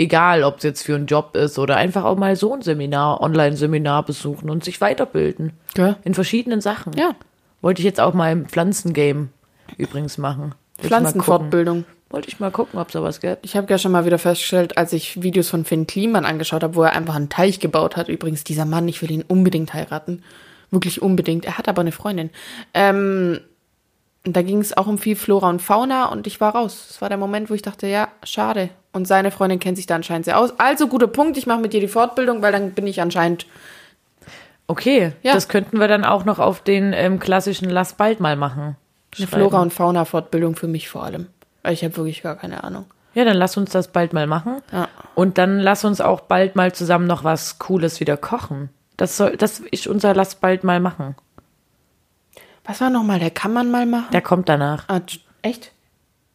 Egal, 0.00 0.44
ob 0.44 0.58
es 0.58 0.62
jetzt 0.62 0.82
für 0.84 0.94
einen 0.94 1.06
Job 1.06 1.34
ist 1.34 1.58
oder 1.58 1.76
einfach 1.76 2.04
auch 2.04 2.16
mal 2.16 2.36
so 2.36 2.54
ein 2.54 2.62
Seminar, 2.62 3.20
Online-Seminar 3.20 4.04
besuchen 4.04 4.48
und 4.48 4.62
sich 4.62 4.80
weiterbilden. 4.80 5.52
Gell? 5.74 5.96
In 6.04 6.14
verschiedenen 6.14 6.60
Sachen. 6.60 6.92
Ja. 6.92 7.16
Wollte 7.62 7.80
ich 7.80 7.84
jetzt 7.84 8.00
auch 8.00 8.14
mal 8.14 8.30
im 8.30 8.46
Pflanzengame 8.46 9.28
übrigens 9.76 10.16
machen. 10.16 10.54
Pflanzenfortbildung. 10.78 11.84
Wollte 12.10 12.28
ich 12.28 12.38
mal 12.38 12.52
gucken, 12.52 12.78
ob 12.78 12.86
es 12.86 12.92
da 12.92 13.02
was 13.02 13.20
gibt. 13.20 13.44
Ich 13.44 13.56
habe 13.56 13.66
ja 13.68 13.76
schon 13.76 13.90
mal 13.90 14.06
wieder 14.06 14.18
festgestellt, 14.18 14.78
als 14.78 14.92
ich 14.92 15.20
Videos 15.20 15.50
von 15.50 15.64
Finn 15.64 15.88
Kliman 15.88 16.24
angeschaut 16.24 16.62
habe, 16.62 16.76
wo 16.76 16.84
er 16.84 16.92
einfach 16.92 17.16
einen 17.16 17.28
Teich 17.28 17.58
gebaut 17.58 17.96
hat. 17.96 18.08
Übrigens, 18.08 18.44
dieser 18.44 18.64
Mann, 18.64 18.86
ich 18.86 19.02
will 19.02 19.10
ihn 19.10 19.24
unbedingt 19.26 19.74
heiraten. 19.74 20.22
Wirklich 20.70 21.02
unbedingt. 21.02 21.44
Er 21.44 21.58
hat 21.58 21.68
aber 21.68 21.80
eine 21.80 21.92
Freundin. 21.92 22.30
Ähm, 22.72 23.40
da 24.36 24.42
ging 24.42 24.60
es 24.60 24.76
auch 24.76 24.86
um 24.86 24.98
viel 24.98 25.16
Flora 25.16 25.48
und 25.48 25.60
Fauna 25.62 26.06
und 26.06 26.26
ich 26.26 26.40
war 26.40 26.54
raus. 26.54 26.86
Das 26.88 27.00
war 27.00 27.08
der 27.08 27.18
Moment, 27.18 27.50
wo 27.50 27.54
ich 27.54 27.62
dachte, 27.62 27.86
ja, 27.86 28.08
schade. 28.22 28.70
Und 28.92 29.06
seine 29.06 29.30
Freundin 29.30 29.58
kennt 29.60 29.76
sich 29.76 29.86
da 29.86 29.94
anscheinend 29.94 30.24
sehr 30.24 30.38
aus. 30.38 30.52
Also 30.58 30.88
guter 30.88 31.06
Punkt, 31.06 31.36
ich 31.36 31.46
mache 31.46 31.60
mit 31.60 31.72
dir 31.72 31.80
die 31.80 31.88
Fortbildung, 31.88 32.42
weil 32.42 32.52
dann 32.52 32.72
bin 32.72 32.86
ich 32.86 33.00
anscheinend. 33.00 33.46
Okay, 34.66 35.12
Ja. 35.22 35.32
das 35.34 35.48
könnten 35.48 35.78
wir 35.80 35.88
dann 35.88 36.04
auch 36.04 36.24
noch 36.24 36.38
auf 36.38 36.60
den 36.60 36.92
ähm, 36.92 37.18
klassischen 37.18 37.70
Lass 37.70 37.94
bald 37.94 38.20
mal 38.20 38.36
machen. 38.36 38.76
Eine 39.16 39.26
Schreiben. 39.26 39.42
Flora- 39.42 39.62
und 39.62 39.72
Fauna-Fortbildung 39.72 40.56
für 40.56 40.68
mich 40.68 40.88
vor 40.88 41.04
allem. 41.04 41.26
Weil 41.62 41.72
ich 41.72 41.82
habe 41.84 41.96
wirklich 41.96 42.22
gar 42.22 42.36
keine 42.36 42.64
Ahnung. 42.64 42.84
Ja, 43.14 43.24
dann 43.24 43.36
lass 43.36 43.56
uns 43.56 43.70
das 43.70 43.88
bald 43.88 44.12
mal 44.12 44.26
machen. 44.26 44.60
Ja. 44.72 44.88
Und 45.14 45.38
dann 45.38 45.58
lass 45.58 45.84
uns 45.84 46.00
auch 46.00 46.20
bald 46.20 46.54
mal 46.56 46.72
zusammen 46.72 47.06
noch 47.06 47.24
was 47.24 47.58
Cooles 47.58 48.00
wieder 48.00 48.16
kochen. 48.16 48.68
Das 48.98 49.16
soll, 49.16 49.36
das 49.36 49.60
ist 49.60 49.86
unser 49.86 50.14
Lass 50.14 50.34
bald 50.34 50.64
mal 50.64 50.80
machen. 50.80 51.14
Was 52.68 52.82
war 52.82 52.90
nochmal? 52.90 53.18
Der 53.18 53.30
kann 53.30 53.52
man 53.54 53.70
mal 53.70 53.86
machen? 53.86 54.12
Der 54.12 54.20
kommt 54.20 54.48
danach. 54.48 54.84
ah, 54.88 55.00
echt? 55.40 55.72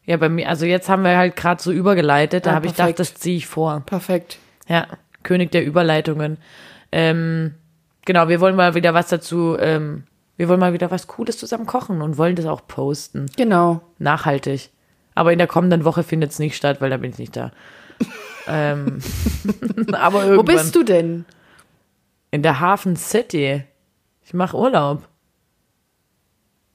Ja, 0.05 0.17
bei 0.17 0.29
mir, 0.29 0.49
also 0.49 0.65
jetzt 0.65 0.89
haben 0.89 1.03
wir 1.03 1.15
halt 1.15 1.35
gerade 1.35 1.61
so 1.61 1.71
übergeleitet, 1.71 2.45
da 2.45 2.49
Ja, 2.49 2.55
habe 2.55 2.65
ich 2.65 2.73
gedacht, 2.73 2.99
das 2.99 3.13
ziehe 3.13 3.37
ich 3.37 3.47
vor. 3.47 3.83
Perfekt. 3.85 4.39
Ja, 4.67 4.87
König 5.21 5.51
der 5.51 5.63
Überleitungen. 5.65 6.37
Ähm, 6.91 7.53
genau, 8.03 8.27
wir 8.27 8.41
wollen 8.41 8.55
mal 8.55 8.73
wieder 8.73 8.95
was 8.95 9.07
dazu, 9.07 9.55
ähm, 9.59 10.03
wir 10.35 10.49
wollen 10.49 10.59
mal 10.59 10.73
wieder 10.73 10.89
was 10.89 11.05
Cooles 11.07 11.37
zusammen 11.37 11.67
kochen 11.67 12.01
und 12.01 12.17
wollen 12.17 12.35
das 12.35 12.47
auch 12.47 12.67
posten. 12.67 13.27
Genau. 13.37 13.81
Nachhaltig. 13.99 14.71
Aber 15.15 15.31
in 15.31 15.37
der 15.37 15.47
kommenden 15.47 15.85
Woche 15.85 16.01
findet 16.01 16.31
es 16.31 16.39
nicht 16.39 16.55
statt, 16.57 16.81
weil 16.81 16.89
da 16.89 16.97
bin 16.97 17.11
ich 17.11 17.19
nicht 17.19 17.35
da. 17.35 17.51
ähm, 18.47 18.99
aber 19.93 20.25
irgendwann. 20.25 20.37
Wo 20.37 20.43
bist 20.43 20.75
du 20.75 20.83
denn? 20.83 21.25
In 22.31 22.41
der 22.41 22.59
Hafen 22.59 22.95
City. 22.95 23.63
Ich 24.25 24.33
mache 24.33 24.57
Urlaub. 24.57 25.07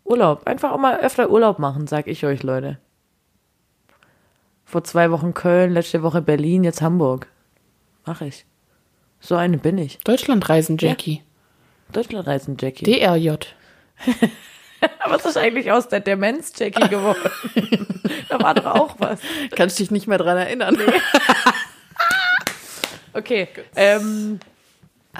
Urlaub. 0.08 0.46
Einfach 0.46 0.72
auch 0.72 0.78
mal 0.78 0.98
öfter 1.00 1.30
Urlaub 1.30 1.58
machen, 1.58 1.86
sag 1.86 2.06
ich 2.06 2.24
euch, 2.24 2.42
Leute. 2.42 2.78
Vor 4.64 4.84
zwei 4.84 5.10
Wochen 5.10 5.34
Köln, 5.34 5.72
letzte 5.72 6.02
Woche 6.02 6.20
Berlin, 6.20 6.64
jetzt 6.64 6.82
Hamburg. 6.82 7.28
Mach 8.04 8.20
ich. 8.20 8.44
So 9.20 9.34
eine 9.36 9.58
bin 9.58 9.78
ich. 9.78 9.98
Deutschlandreisen, 10.04 10.76
Jackie. 10.78 11.22
Deutschlandreisen, 11.92 12.56
Jackie. 12.58 12.84
DRJ. 12.84 13.30
Was 15.06 15.24
ist 15.24 15.36
eigentlich 15.36 15.72
aus 15.72 15.88
der 15.88 16.00
Demenz, 16.00 16.52
Jackie, 16.56 16.88
geworden? 16.88 17.30
da 18.28 18.40
war 18.40 18.54
doch 18.54 18.66
auch 18.66 18.94
was. 18.98 19.20
Kannst 19.56 19.78
dich 19.78 19.90
nicht 19.90 20.06
mehr 20.06 20.18
dran 20.18 20.36
erinnern. 20.36 20.76
Okay. 23.14 23.48
Ähm, 23.74 24.38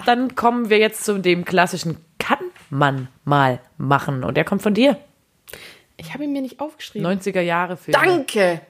dann 0.07 0.37
kommen 0.37 0.71
wir 0.71 0.79
jetzt 0.79 1.05
zu 1.05 1.19
dem 1.19 1.45
klassischen 1.45 1.97
Kann 2.69 2.79
man 2.79 3.09
mal 3.25 3.61
machen. 3.77 4.25
Und 4.25 4.37
der 4.37 4.45
kommt 4.45 4.63
von 4.63 4.75
dir. 4.75 4.97
Ich 5.97 6.15
habe 6.15 6.25
ihn 6.25 6.33
mir 6.33 6.43
nicht 6.43 6.61
aufgeschrieben. 6.61 7.07
90er 7.07 7.41
Jahre 7.41 7.77
Film. 7.77 7.93
Danke. 8.01 8.61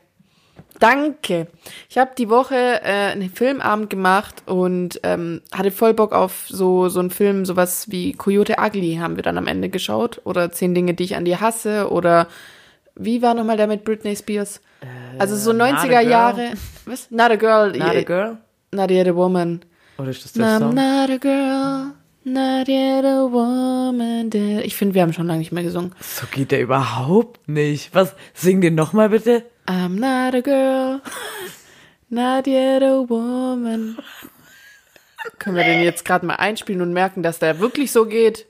Danke. 0.80 1.48
Ich 1.88 1.98
habe 1.98 2.12
die 2.16 2.28
Woche 2.28 2.54
äh, 2.82 3.10
einen 3.12 3.30
Filmabend 3.30 3.90
gemacht 3.90 4.42
und 4.46 5.00
ähm, 5.02 5.42
hatte 5.52 5.70
voll 5.70 5.92
Bock 5.94 6.12
auf 6.12 6.46
so, 6.48 6.88
so 6.88 7.00
einen 7.00 7.10
Film, 7.10 7.44
sowas 7.44 7.90
wie 7.90 8.12
Coyote 8.12 8.56
Ugly 8.60 8.96
haben 9.00 9.16
wir 9.16 9.22
dann 9.22 9.38
am 9.38 9.46
Ende 9.46 9.68
geschaut. 9.68 10.20
Oder 10.24 10.50
Zehn 10.52 10.74
Dinge, 10.74 10.94
die 10.94 11.04
ich 11.04 11.16
an 11.16 11.24
dir 11.24 11.40
hasse. 11.40 11.90
Oder 11.90 12.28
wie 12.94 13.22
war 13.22 13.34
nochmal 13.34 13.56
der 13.56 13.66
mit 13.66 13.84
Britney 13.84 14.14
Spears? 14.16 14.60
also 15.18 15.36
so 15.36 15.52
Not 15.52 15.72
a 15.72 15.82
90er 15.82 15.88
Girl. 15.88 16.08
Jahre. 16.08 16.50
Was? 16.86 17.10
Not 17.10 17.30
a 17.32 17.36
Girl. 17.36 17.72
Not 17.76 17.96
a 17.96 18.02
Girl? 18.02 18.36
Not 18.72 18.90
yet 18.90 19.08
a 19.08 19.14
woman. 19.14 19.64
Oder 19.98 20.10
ist 20.10 20.24
das 20.24 20.32
der 20.34 20.44
I'm 20.44 20.58
Song? 20.60 20.74
not 20.74 21.10
a 21.10 21.16
girl. 21.18 21.92
Not 22.32 22.68
yet 22.68 23.04
a 23.04 23.30
woman. 23.30 24.30
dead. 24.30 24.64
Ich 24.64 24.74
finde, 24.76 24.94
wir 24.94 25.02
haben 25.02 25.12
schon 25.12 25.26
lange 25.26 25.38
nicht 25.40 25.52
mehr 25.52 25.62
gesungen. 25.62 25.92
So 26.00 26.26
geht 26.30 26.50
der 26.50 26.60
überhaupt 26.60 27.48
nicht. 27.48 27.94
Was? 27.94 28.14
Sing 28.34 28.60
den 28.60 28.74
nochmal 28.74 29.08
bitte. 29.10 29.44
I'm 29.66 29.98
not 29.98 30.34
a 30.34 30.40
girl, 30.40 31.00
not 32.08 32.46
yet 32.46 32.82
a 32.82 33.04
woman. 33.08 33.98
Können 35.38 35.56
wir 35.56 35.64
den 35.64 35.82
jetzt 35.82 36.04
gerade 36.04 36.24
mal 36.26 36.36
einspielen 36.36 36.80
und 36.82 36.92
merken, 36.92 37.22
dass 37.22 37.38
der 37.38 37.60
wirklich 37.60 37.92
so 37.92 38.06
geht? 38.06 38.46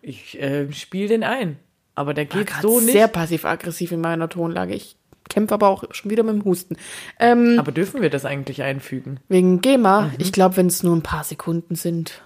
Ich 0.00 0.40
äh, 0.40 0.70
spiel 0.72 1.08
den 1.08 1.24
ein. 1.24 1.56
Aber 1.94 2.14
der 2.14 2.24
geht 2.26 2.50
so 2.62 2.80
nicht. 2.80 2.92
Sehr 2.92 3.08
passiv-aggressiv 3.08 3.92
in 3.92 4.00
meiner 4.00 4.28
Tonlage. 4.28 4.74
Ich 4.74 4.96
kämpfe 5.28 5.54
aber 5.54 5.68
auch 5.68 5.84
schon 5.92 6.10
wieder 6.10 6.22
mit 6.22 6.34
dem 6.34 6.44
Husten. 6.44 6.76
Ähm, 7.18 7.56
Aber 7.58 7.72
dürfen 7.72 8.02
wir 8.02 8.10
das 8.10 8.24
eigentlich 8.24 8.62
einfügen? 8.62 9.20
wegen 9.28 9.60
GEMA, 9.60 10.02
Mhm. 10.02 10.10
ich 10.18 10.32
glaube, 10.32 10.56
wenn 10.56 10.66
es 10.66 10.82
nur 10.82 10.94
ein 10.94 11.02
paar 11.02 11.24
Sekunden 11.24 11.74
sind. 11.76 12.20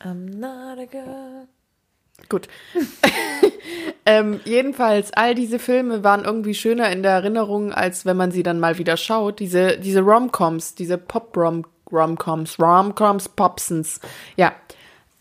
I'm 0.00 0.38
not 0.38 0.78
a 0.78 0.86
girl. 0.86 1.48
Gut. 2.28 2.48
ähm, 4.06 4.40
jedenfalls, 4.44 5.12
all 5.12 5.34
diese 5.34 5.58
Filme 5.58 6.02
waren 6.02 6.24
irgendwie 6.24 6.54
schöner 6.54 6.90
in 6.90 7.02
der 7.02 7.12
Erinnerung, 7.12 7.72
als 7.72 8.04
wenn 8.04 8.16
man 8.16 8.30
sie 8.30 8.42
dann 8.42 8.60
mal 8.60 8.78
wieder 8.78 8.96
schaut. 8.96 9.38
Diese, 9.38 9.78
diese 9.78 10.00
Rom-Coms, 10.00 10.74
diese 10.74 10.98
Pop-Rom-Coms, 10.98 12.58
Rom-Coms, 12.58 13.28
Popsons. 13.30 14.00
Ja. 14.36 14.52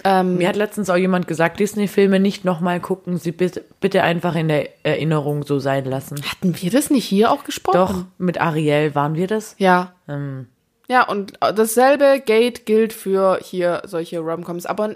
Ähm, 0.03 0.37
Mir 0.37 0.49
hat 0.49 0.55
letztens 0.55 0.89
auch 0.89 0.97
jemand 0.97 1.27
gesagt, 1.27 1.59
Disney-Filme 1.59 2.19
nicht 2.19 2.45
nochmal 2.45 2.79
gucken, 2.79 3.17
sie 3.17 3.31
bitte, 3.31 3.63
bitte 3.79 4.03
einfach 4.03 4.35
in 4.35 4.47
der 4.47 4.85
Erinnerung 4.85 5.43
so 5.43 5.59
sein 5.59 5.85
lassen. 5.85 6.21
hatten 6.23 6.55
wir 6.61 6.69
das 6.69 6.89
nicht 6.89 7.05
hier 7.05 7.31
auch 7.31 7.43
gesprochen? 7.43 7.77
Doch, 7.77 8.05
mit 8.17 8.39
Ariel 8.39 8.93
waren 8.95 9.15
wir 9.15 9.27
das? 9.27 9.55
Ja. 9.57 9.93
Ähm, 10.07 10.47
Ja, 10.87 11.07
und 11.07 11.33
dasselbe 11.39 12.21
Gate 12.25 12.65
gilt 12.65 12.93
für 12.93 13.39
hier 13.41 13.81
solche 13.85 14.19
Romcoms, 14.19 14.65
aber 14.65 14.95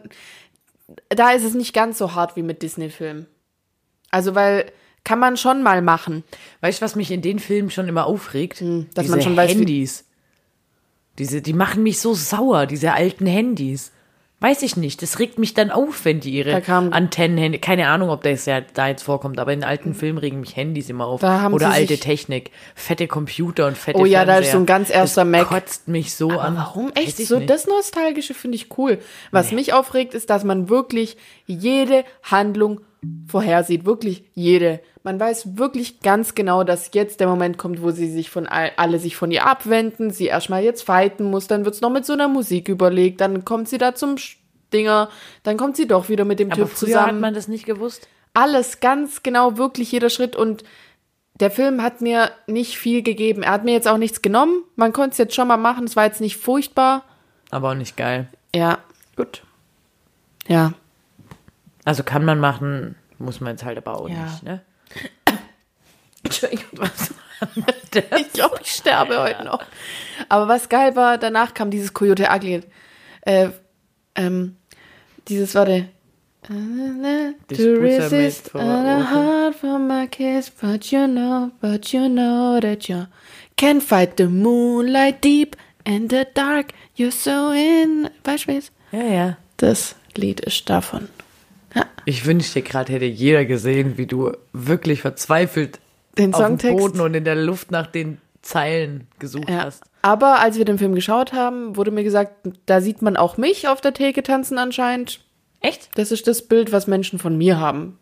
da 1.09 1.31
ist 1.31 1.43
es 1.43 1.53
nicht 1.53 1.73
ganz 1.73 1.97
so 1.97 2.13
hart 2.15 2.35
wie 2.35 2.43
mit 2.43 2.61
Disney-Filmen. 2.61 3.27
Also, 4.09 4.35
weil 4.35 4.71
kann 5.03 5.19
man 5.19 5.35
schon 5.35 5.63
mal 5.63 5.81
machen. 5.81 6.23
weißt 6.61 6.79
du, 6.79 6.85
was 6.85 6.95
mich 6.95 7.11
in 7.11 7.21
den 7.21 7.39
Filmen 7.39 7.71
schon 7.71 7.87
immer 7.87 8.05
aufregt? 8.05 8.59
Hm, 8.59 8.87
dass 8.93 9.05
diese 9.05 9.15
man 9.15 9.21
schon 9.23 9.35
weiß, 9.35 9.51
Handys. 9.51 10.05
Diese, 11.17 11.41
die 11.41 11.53
machen 11.53 11.83
mich 11.83 11.99
so 11.99 12.13
sauer, 12.13 12.67
diese 12.67 12.93
alten 12.93 13.25
Handys. 13.25 13.91
Weiß 14.41 14.63
ich 14.63 14.75
nicht. 14.75 15.03
Das 15.03 15.19
regt 15.19 15.37
mich 15.37 15.53
dann 15.53 15.69
auf, 15.69 16.03
wenn 16.03 16.19
die 16.19 16.31
ihre 16.31 16.63
Antennen, 16.67 17.61
keine 17.61 17.87
Ahnung, 17.89 18.09
ob 18.09 18.23
das 18.23 18.47
ja 18.47 18.61
da 18.61 18.87
jetzt 18.87 19.03
vorkommt, 19.03 19.39
aber 19.39 19.53
in 19.53 19.63
alten 19.63 19.93
Filmen 19.93 20.17
regen 20.17 20.39
mich 20.39 20.55
Handys 20.55 20.89
immer 20.89 21.05
auf. 21.05 21.21
Da 21.21 21.41
haben 21.41 21.53
Oder 21.53 21.69
alte 21.69 21.99
Technik, 21.99 22.49
fette 22.73 23.07
Computer 23.07 23.67
und 23.67 23.77
fette 23.77 23.99
Oh 23.99 24.05
ja, 24.05 24.25
da 24.25 24.37
ist 24.37 24.49
Fernseher. 24.49 24.51
so 24.51 24.57
ein 24.57 24.65
ganz 24.65 24.89
erster 24.89 25.25
das 25.25 25.31
Mac. 25.31 25.47
kotzt 25.47 25.87
mich 25.87 26.15
so 26.15 26.31
an. 26.31 26.55
Warum 26.55 26.91
echt 26.95 27.17
so? 27.17 27.37
nicht. 27.37 27.51
Das 27.51 27.67
Nostalgische 27.67 28.33
finde 28.33 28.55
ich 28.55 28.75
cool. 28.79 28.97
Was 29.29 29.51
mich 29.51 29.73
aufregt, 29.73 30.15
ist, 30.15 30.31
dass 30.31 30.43
man 30.43 30.69
wirklich 30.69 31.17
jede 31.45 32.03
Handlung 32.23 32.81
vorhersieht. 33.27 33.85
Wirklich 33.85 34.25
jede. 34.33 34.79
Man 35.03 35.19
weiß 35.19 35.57
wirklich 35.57 36.01
ganz 36.01 36.35
genau, 36.35 36.63
dass 36.63 36.91
jetzt 36.93 37.19
der 37.19 37.27
Moment 37.27 37.57
kommt, 37.57 37.81
wo 37.81 37.91
sie 37.91 38.09
sich 38.11 38.29
von 38.29 38.47
all, 38.47 38.71
alle 38.77 38.99
sich 38.99 39.15
von 39.15 39.31
ihr 39.31 39.45
abwenden, 39.47 40.11
sie 40.11 40.27
erstmal 40.27 40.63
jetzt 40.63 40.83
fighten 40.83 41.25
muss, 41.25 41.47
dann 41.47 41.65
wird's 41.65 41.81
noch 41.81 41.89
mit 41.89 42.05
so 42.05 42.13
einer 42.13 42.27
Musik 42.27 42.69
überlegt, 42.69 43.21
dann 43.21 43.43
kommt 43.43 43.67
sie 43.67 43.79
da 43.79 43.95
zum 43.95 44.17
Stinger, 44.17 45.09
dann 45.43 45.57
kommt 45.57 45.75
sie 45.77 45.87
doch 45.87 46.09
wieder 46.09 46.25
mit 46.25 46.39
dem 46.39 46.51
aber 46.51 46.61
Typ 46.63 46.69
früher 46.69 46.99
hat 46.99 47.05
zusammen. 47.07 47.19
man 47.19 47.33
das 47.33 47.47
nicht 47.47 47.65
gewusst. 47.65 48.07
Alles 48.33 48.79
ganz 48.79 49.23
genau, 49.23 49.57
wirklich 49.57 49.91
jeder 49.91 50.09
Schritt 50.09 50.35
und 50.35 50.63
der 51.39 51.49
Film 51.49 51.81
hat 51.81 52.01
mir 52.01 52.29
nicht 52.45 52.77
viel 52.77 53.01
gegeben. 53.01 53.41
Er 53.41 53.53
hat 53.53 53.63
mir 53.65 53.73
jetzt 53.73 53.87
auch 53.87 53.97
nichts 53.97 54.21
genommen. 54.21 54.63
Man 54.75 54.93
konnte 54.93 55.11
es 55.13 55.17
jetzt 55.17 55.33
schon 55.33 55.47
mal 55.47 55.57
machen. 55.57 55.85
Es 55.85 55.95
war 55.95 56.05
jetzt 56.05 56.21
nicht 56.21 56.37
furchtbar. 56.37 57.03
Aber 57.49 57.71
auch 57.71 57.75
nicht 57.75 57.97
geil. 57.97 58.27
Ja, 58.55 58.77
gut. 59.15 59.41
Ja. 60.47 60.73
Also 61.85 62.03
kann 62.03 62.25
man 62.25 62.39
machen, 62.39 62.95
muss 63.17 63.41
man 63.41 63.53
jetzt 63.53 63.63
halt 63.63 63.77
aber 63.77 63.99
auch 63.99 64.09
Ja. 64.09 64.23
nicht, 64.25 64.43
ne? 64.43 64.61
Entschuldigung, 66.23 66.69
was 66.73 67.13
Ich 68.19 68.33
glaube, 68.33 68.59
ich 68.61 68.71
sterbe 68.71 69.19
heute 69.19 69.43
noch. 69.43 69.63
Aber 70.29 70.47
was 70.47 70.69
geil 70.69 70.95
war, 70.95 71.17
danach 71.17 71.53
kam 71.53 71.71
dieses 71.71 71.93
Coyote 71.93 72.27
Ugly. 72.31 72.61
Äh, 73.21 73.49
ähm, 74.15 74.57
dieses, 75.27 75.55
warte. 75.55 75.87
To 76.47 76.53
resist 76.53 78.49
for 78.49 78.61
a 78.61 79.03
heart 79.11 79.55
for 79.55 79.77
my 79.77 80.07
kiss, 80.07 80.49
but 80.49 80.85
you 80.91 81.05
know, 81.07 81.51
but 81.61 81.93
you 81.93 82.07
know 82.07 82.59
that 82.59 82.87
you 82.87 83.05
can 83.57 83.79
fight 83.79 84.17
the 84.17 84.25
moonlight 84.27 85.23
deep 85.23 85.55
and 85.85 86.09
the 86.11 86.25
dark. 86.33 86.73
You're 86.95 87.11
so 87.11 87.51
in. 87.51 88.09
Was? 88.23 88.45
Ja, 88.91 89.03
ja. 89.03 89.37
Das 89.57 89.95
Lied 90.15 90.39
ist 90.41 90.67
davon. 90.69 91.09
Ich 92.05 92.25
wünschte 92.25 92.61
gerade, 92.61 92.93
hätte 92.93 93.05
jeder 93.05 93.45
gesehen, 93.45 93.97
wie 93.97 94.07
du 94.07 94.31
wirklich 94.53 95.01
verzweifelt 95.01 95.79
den 96.17 96.33
auf 96.33 96.57
dem. 96.57 96.75
Boden 96.77 96.99
und 97.01 97.13
in 97.13 97.23
der 97.23 97.35
Luft 97.35 97.71
nach 97.71 97.87
den 97.87 98.19
Zeilen 98.41 99.07
gesucht 99.19 99.49
Ja. 99.49 99.65
hast. 99.65 99.83
Aber 100.01 100.39
als 100.39 100.57
wir 100.57 100.65
den 100.65 100.79
Film 100.79 100.95
geschaut 100.95 101.31
haben, 101.31 101.75
wurde 101.75 101.91
mir 101.91 102.03
gesagt, 102.03 102.33
da 102.65 102.81
sieht 102.81 103.01
man 103.03 103.17
auch 103.17 103.37
mich 103.37 103.67
auf 103.67 103.81
der 103.81 103.93
Theke 103.93 104.23
tanzen 104.23 104.57
anscheinend. 104.57 105.19
Echt? 105.59 105.89
Das 105.95 106.11
ist 106.11 106.27
das 106.27 106.41
Bild, 106.47 106.71
was 106.71 106.87
Menschen 106.87 107.19
von 107.19 107.37
mir 107.37 107.59
haben. 107.59 107.99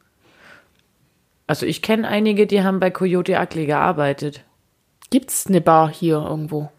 Also 1.46 1.66
ich 1.66 1.82
kenne 1.82 2.08
einige, 2.08 2.48
die 2.48 2.64
haben 2.64 2.80
bei 2.80 2.90
Coyote 2.92 3.38
Ugly 3.38 3.66
gearbeitet. 3.66 4.44
Gibt's 5.10 5.48
eine 5.48 5.60
Bar 5.62 5.90
hier 5.92 6.24
irgendwo? 6.26 6.72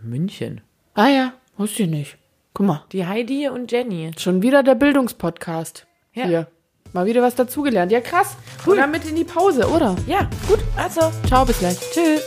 München. 0.00 0.60
Ah 0.94 1.08
ja, 1.08 1.32
wusste 1.56 1.84
ich 1.84 1.88
nicht. 1.88 2.18
Guck 2.54 2.66
mal, 2.66 2.84
Die 2.92 3.06
Heidi 3.06 3.48
und 3.48 3.72
Jenny. 3.72 4.10
schon 4.18 4.42
wieder 4.42 4.62
der 4.62 4.74
Bildungspodcast. 4.74 5.86
Ja. 6.14 6.26
Hier. 6.26 6.46
Mal 6.92 7.06
wieder 7.06 7.22
was 7.22 7.34
dazugelernt. 7.34 7.90
Ja, 7.90 8.00
krass. 8.00 8.36
Und 8.66 8.76
damit 8.76 9.06
in 9.08 9.16
die 9.16 9.24
Pause, 9.24 9.66
oder? 9.66 9.96
Ja, 10.06 10.28
gut. 10.46 10.60
Also, 10.76 11.10
Ciao, 11.26 11.44
bis 11.46 11.58
gleich. 11.58 11.78
tschüss. 11.92 12.22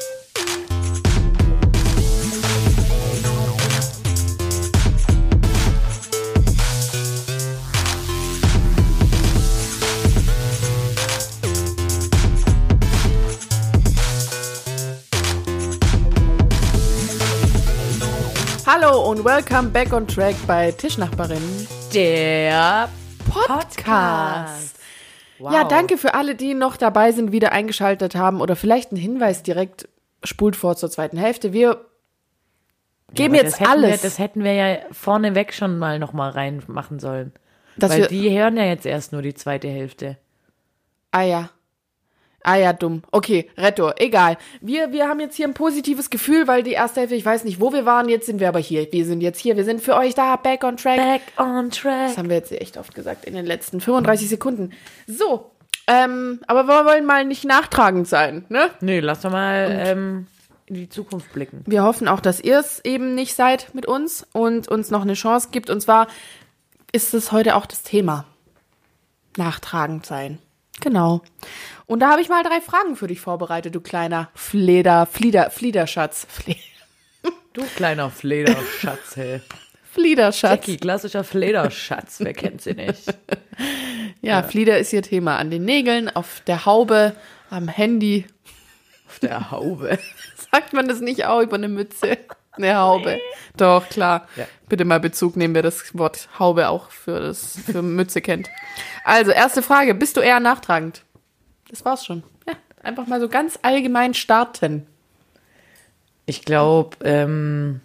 Hallo 18.65 19.09
und 19.11 19.23
welcome 19.23 19.69
back 19.69 19.93
on 19.93 20.07
track 20.07 20.35
bei 20.47 20.71
Tischnachbarin 20.71 21.67
Der 21.93 22.89
Podcast. 23.47 24.79
Wow. 25.37 25.53
Ja, 25.53 25.63
danke 25.65 25.97
für 25.97 26.13
alle, 26.13 26.35
die 26.35 26.53
noch 26.53 26.77
dabei 26.77 27.11
sind, 27.11 27.31
wieder 27.31 27.51
eingeschaltet 27.51 28.15
haben 28.15 28.41
oder 28.41 28.55
vielleicht 28.55 28.91
ein 28.91 28.97
Hinweis 28.97 29.43
direkt 29.43 29.87
spult 30.23 30.55
vor 30.55 30.75
zur 30.75 30.89
zweiten 30.89 31.17
Hälfte. 31.17 31.51
Wir 31.53 31.85
geben 33.13 33.35
Aber 33.35 33.43
jetzt 33.43 33.61
alles. 33.61 34.03
Wir, 34.03 34.09
das 34.09 34.19
hätten 34.19 34.43
wir 34.43 34.53
ja 34.53 34.77
vorneweg 34.91 35.53
schon 35.53 35.77
mal 35.77 35.99
noch 35.99 36.13
mal 36.13 36.29
reinmachen 36.29 36.99
sollen. 36.99 37.33
Dass 37.77 37.91
Weil 37.91 38.07
die 38.07 38.29
hören 38.37 38.55
ja 38.55 38.63
jetzt 38.63 38.85
erst 38.85 39.11
nur 39.11 39.21
die 39.21 39.33
zweite 39.33 39.67
Hälfte. 39.67 40.17
Ah 41.11 41.23
ja. 41.23 41.49
Ah 42.47 42.57
ja, 42.57 42.73
dumm. 42.73 43.01
Okay, 43.11 43.49
Retto, 43.57 43.91
egal. 43.97 44.37
Wir, 44.61 44.91
wir 44.91 45.07
haben 45.07 45.19
jetzt 45.19 45.35
hier 45.35 45.47
ein 45.47 45.55
positives 45.55 46.11
Gefühl, 46.11 46.47
weil 46.47 46.61
die 46.61 46.73
erste 46.73 46.99
Hälfte, 46.99 47.15
ich 47.15 47.25
weiß 47.25 47.43
nicht, 47.43 47.59
wo 47.59 47.73
wir 47.73 47.87
waren, 47.87 48.07
jetzt 48.07 48.27
sind 48.27 48.39
wir 48.39 48.47
aber 48.47 48.59
hier. 48.59 48.87
Wir 48.91 49.03
sind 49.03 49.21
jetzt 49.21 49.39
hier, 49.39 49.57
wir 49.57 49.65
sind 49.65 49.81
für 49.81 49.95
euch 49.95 50.13
da, 50.13 50.35
back 50.35 50.63
on 50.63 50.77
track. 50.77 50.97
Back 50.97 51.21
on 51.37 51.71
track. 51.71 52.09
Das 52.09 52.19
haben 52.19 52.29
wir 52.29 52.35
jetzt 52.35 52.51
echt 52.51 52.77
oft 52.77 52.93
gesagt 52.93 53.25
in 53.25 53.33
den 53.33 53.47
letzten 53.47 53.81
35 53.81 54.29
Sekunden. 54.29 54.73
So, 55.07 55.49
ähm, 55.87 56.39
aber 56.45 56.67
wir 56.67 56.85
wollen 56.85 57.07
mal 57.07 57.25
nicht 57.25 57.45
nachtragend 57.45 58.07
sein, 58.07 58.45
ne? 58.49 58.69
Nö, 58.79 58.99
lass 58.99 59.21
doch 59.21 59.31
mal 59.31 59.67
ähm, 59.71 60.27
in 60.67 60.75
die 60.75 60.89
Zukunft 60.89 61.33
blicken. 61.33 61.63
Wir 61.65 61.81
hoffen 61.81 62.07
auch, 62.07 62.19
dass 62.19 62.39
ihr 62.39 62.59
es 62.59 62.79
eben 62.85 63.15
nicht 63.15 63.33
seid 63.33 63.73
mit 63.73 63.87
uns 63.87 64.23
und 64.33 64.67
uns 64.67 64.91
noch 64.91 65.01
eine 65.01 65.15
Chance 65.15 65.49
gibt. 65.51 65.71
Und 65.71 65.81
zwar 65.81 66.05
ist 66.91 67.15
es 67.15 67.31
heute 67.31 67.55
auch 67.55 67.65
das 67.65 67.81
Thema. 67.81 68.25
Nachtragend 69.35 70.05
sein. 70.05 70.37
Genau. 70.81 71.21
Und 71.87 71.99
da 71.99 72.11
habe 72.11 72.21
ich 72.21 72.29
mal 72.29 72.43
drei 72.43 72.61
Fragen 72.61 72.95
für 72.95 73.07
dich 73.07 73.21
vorbereitet, 73.21 73.75
du 73.75 73.81
kleiner 73.81 74.29
Fleder, 74.33 75.05
Flieder, 75.05 75.49
Fliederschatz. 75.51 76.25
Fle 76.29 76.55
Du 77.53 77.63
kleiner 77.75 78.09
Flederschatz, 78.09 79.15
hey. 79.15 79.41
Fliederschatz. 79.93 80.51
Jackie, 80.51 80.77
klassischer 80.77 81.23
Flederschatz, 81.23 82.19
wer 82.19 82.33
kennt 82.33 82.61
sie 82.61 82.73
nicht? 82.73 83.13
Ja, 84.21 84.43
Flieder 84.43 84.77
ist 84.77 84.91
ihr 84.91 85.03
Thema. 85.03 85.37
An 85.37 85.49
den 85.51 85.63
Nägeln, 85.63 86.13
auf 86.13 86.41
der 86.47 86.65
Haube, 86.65 87.15
am 87.49 87.69
Handy. 87.69 88.25
Auf 89.07 89.19
der 89.19 89.51
Haube. 89.51 89.97
Sagt 90.51 90.73
man 90.73 90.89
das 90.89 90.99
nicht 90.99 91.25
auch 91.25 91.41
über 91.41 91.55
eine 91.55 91.69
Mütze? 91.69 92.17
Eine 92.51 92.75
Haube. 92.75 93.19
Doch, 93.55 93.87
klar. 93.87 94.27
Ja. 94.35 94.47
Bitte 94.67 94.83
mal 94.83 94.99
Bezug 94.99 95.37
nehmen, 95.37 95.55
wer 95.55 95.61
das 95.61 95.97
Wort 95.97 96.27
Haube 96.39 96.67
auch 96.67 96.89
für, 96.89 97.21
das, 97.21 97.57
für 97.65 97.81
Mütze 97.81 98.21
kennt. 98.21 98.49
Also, 99.05 99.31
erste 99.31 99.61
Frage. 99.61 99.93
Bist 99.93 100.17
du 100.17 100.21
eher 100.21 100.41
nachtragend? 100.41 101.04
Das 101.75 101.83
war's 101.83 102.05
schon. 102.05 102.23
Ja, 102.47 102.53
einfach 102.83 103.05
mal 103.05 103.19
so 103.19 103.27
ganz 103.27 103.59
allgemein 103.61 104.13
starten. 104.13 104.87
Ich 106.25 106.45
glaube, 106.45 106.95
ähm, 107.03 107.81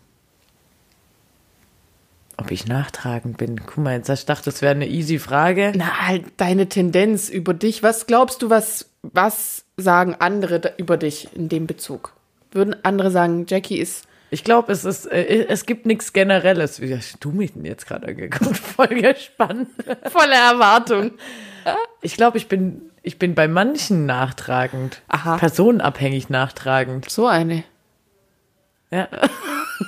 ob 2.36 2.52
ich 2.52 2.68
nachtragend 2.68 3.36
bin. 3.36 3.60
Guck 3.66 3.78
mal, 3.78 3.96
jetzt 3.96 4.08
du 4.08 4.14
gedacht, 4.14 4.46
das 4.46 4.62
wäre 4.62 4.76
eine 4.76 4.86
easy 4.86 5.18
Frage. 5.18 5.72
Na, 5.74 6.06
halt 6.06 6.26
deine 6.36 6.68
Tendenz 6.68 7.28
über 7.30 7.52
dich. 7.52 7.82
Was 7.82 8.06
glaubst 8.06 8.42
du, 8.42 8.48
was, 8.48 8.90
was 9.02 9.64
sagen 9.76 10.14
andere 10.20 10.74
über 10.76 10.96
dich 10.96 11.34
in 11.34 11.48
dem 11.48 11.66
Bezug? 11.66 12.12
Würden 12.52 12.76
andere 12.84 13.10
sagen, 13.10 13.46
Jackie 13.48 13.78
ist 13.78 14.06
Ich 14.30 14.44
glaube, 14.44 14.70
es 14.70 14.84
ist, 14.84 15.06
äh, 15.06 15.46
es 15.48 15.66
gibt 15.66 15.84
nichts 15.84 16.12
Generelles. 16.12 16.80
Wie 16.80 16.96
hast 16.96 17.16
du 17.18 17.32
mich 17.32 17.54
denn 17.54 17.64
jetzt 17.64 17.88
gerade 17.88 18.06
angeguckt? 18.06 18.56
Voll 18.56 19.02
gespannt. 19.02 19.68
voller 20.12 20.52
Erwartung. 20.52 21.10
Ich 22.02 22.16
glaube, 22.16 22.38
ich 22.38 22.46
bin 22.46 22.89
Ich 23.02 23.18
bin 23.18 23.34
bei 23.34 23.48
manchen 23.48 24.06
nachtragend. 24.06 25.02
Aha. 25.08 25.36
Personenabhängig 25.36 26.28
nachtragend. 26.28 27.08
So 27.08 27.26
eine. 27.26 27.64
Ja. 28.90 29.08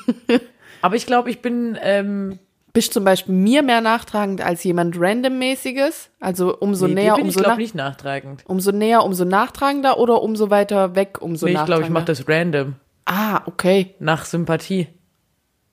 Aber 0.83 0.97
ich 0.97 1.07
glaube, 1.07 1.31
ich 1.31 1.43
bin, 1.43 1.79
ähm, 1.83 2.39
Bist 2.73 2.95
zum 2.95 3.05
Beispiel 3.05 3.35
mir 3.35 3.63
mehr 3.63 3.81
nachtragend 3.81 4.41
als 4.41 4.65
jemand 4.65 4.99
randommäßiges? 4.99 6.11
Also 6.21 6.57
umso 6.57 6.87
nee, 6.87 6.95
näher, 6.95 7.15
bin 7.17 7.27
ich 7.27 7.29
umso, 7.29 7.41
glaube 7.41 7.51
nach, 7.53 7.59
nicht 7.59 7.75
nachtragend. 7.75 8.43
umso 8.47 8.73
näher, 8.73 9.05
umso 9.05 9.25
nachtragender 9.25 9.99
oder 9.99 10.23
umso 10.23 10.51
weiter 10.51 10.95
weg, 10.95 11.21
umso 11.21 11.47
nee, 11.47 11.53
ich 11.53 11.59
nachtragender? 11.59 11.67
glaube, 11.67 11.85
ich 11.85 11.93
mache 11.93 12.05
das 12.07 12.29
random. 12.29 12.77
Ah, 13.05 13.43
okay. 13.47 13.95
Nach 13.99 14.25
Sympathie. 14.25 14.89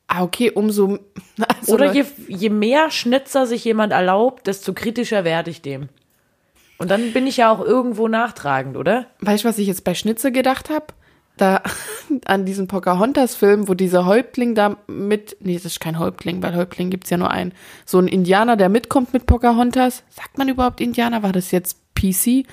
Ah, 0.07 0.23
okay, 0.23 0.51
umso. 0.51 0.99
Also 1.61 1.73
Oder 1.73 1.93
je, 1.93 2.03
je 2.27 2.49
mehr 2.49 2.91
Schnitzer 2.91 3.45
sich 3.45 3.63
jemand 3.63 3.93
erlaubt, 3.93 4.47
desto 4.47 4.73
kritischer 4.73 5.23
werde 5.23 5.51
ich 5.51 5.61
dem. 5.61 5.87
Und 6.79 6.89
dann 6.89 7.11
bin 7.11 7.27
ich 7.27 7.37
ja 7.37 7.51
auch 7.51 7.59
irgendwo 7.59 8.07
nachtragend, 8.07 8.77
oder? 8.77 9.05
Weißt 9.19 9.43
du, 9.43 9.49
was 9.49 9.57
ich 9.57 9.67
jetzt 9.67 9.83
bei 9.83 9.93
Schnitze 9.93 10.31
gedacht 10.31 10.69
habe? 10.69 10.87
Da 11.35 11.61
an 12.25 12.45
diesem 12.45 12.67
Pocahontas-Film, 12.67 13.67
wo 13.67 13.73
dieser 13.73 14.05
Häuptling 14.05 14.55
da 14.55 14.77
mit. 14.87 15.37
Nee, 15.41 15.55
das 15.55 15.65
ist 15.65 15.81
kein 15.81 15.99
Häuptling, 15.99 16.41
weil 16.41 16.55
Häuptling 16.55 16.89
gibt's 16.89 17.09
ja 17.09 17.17
nur 17.17 17.31
einen. 17.31 17.53
So 17.85 17.99
ein 17.99 18.07
Indianer, 18.07 18.55
der 18.55 18.69
mitkommt 18.69 19.13
mit 19.13 19.25
Pocahontas. 19.25 20.03
Sagt 20.09 20.37
man 20.37 20.47
überhaupt 20.47 20.79
Indianer? 20.79 21.21
War 21.21 21.33
das 21.33 21.51
jetzt 21.51 21.77
PC? 21.95 22.47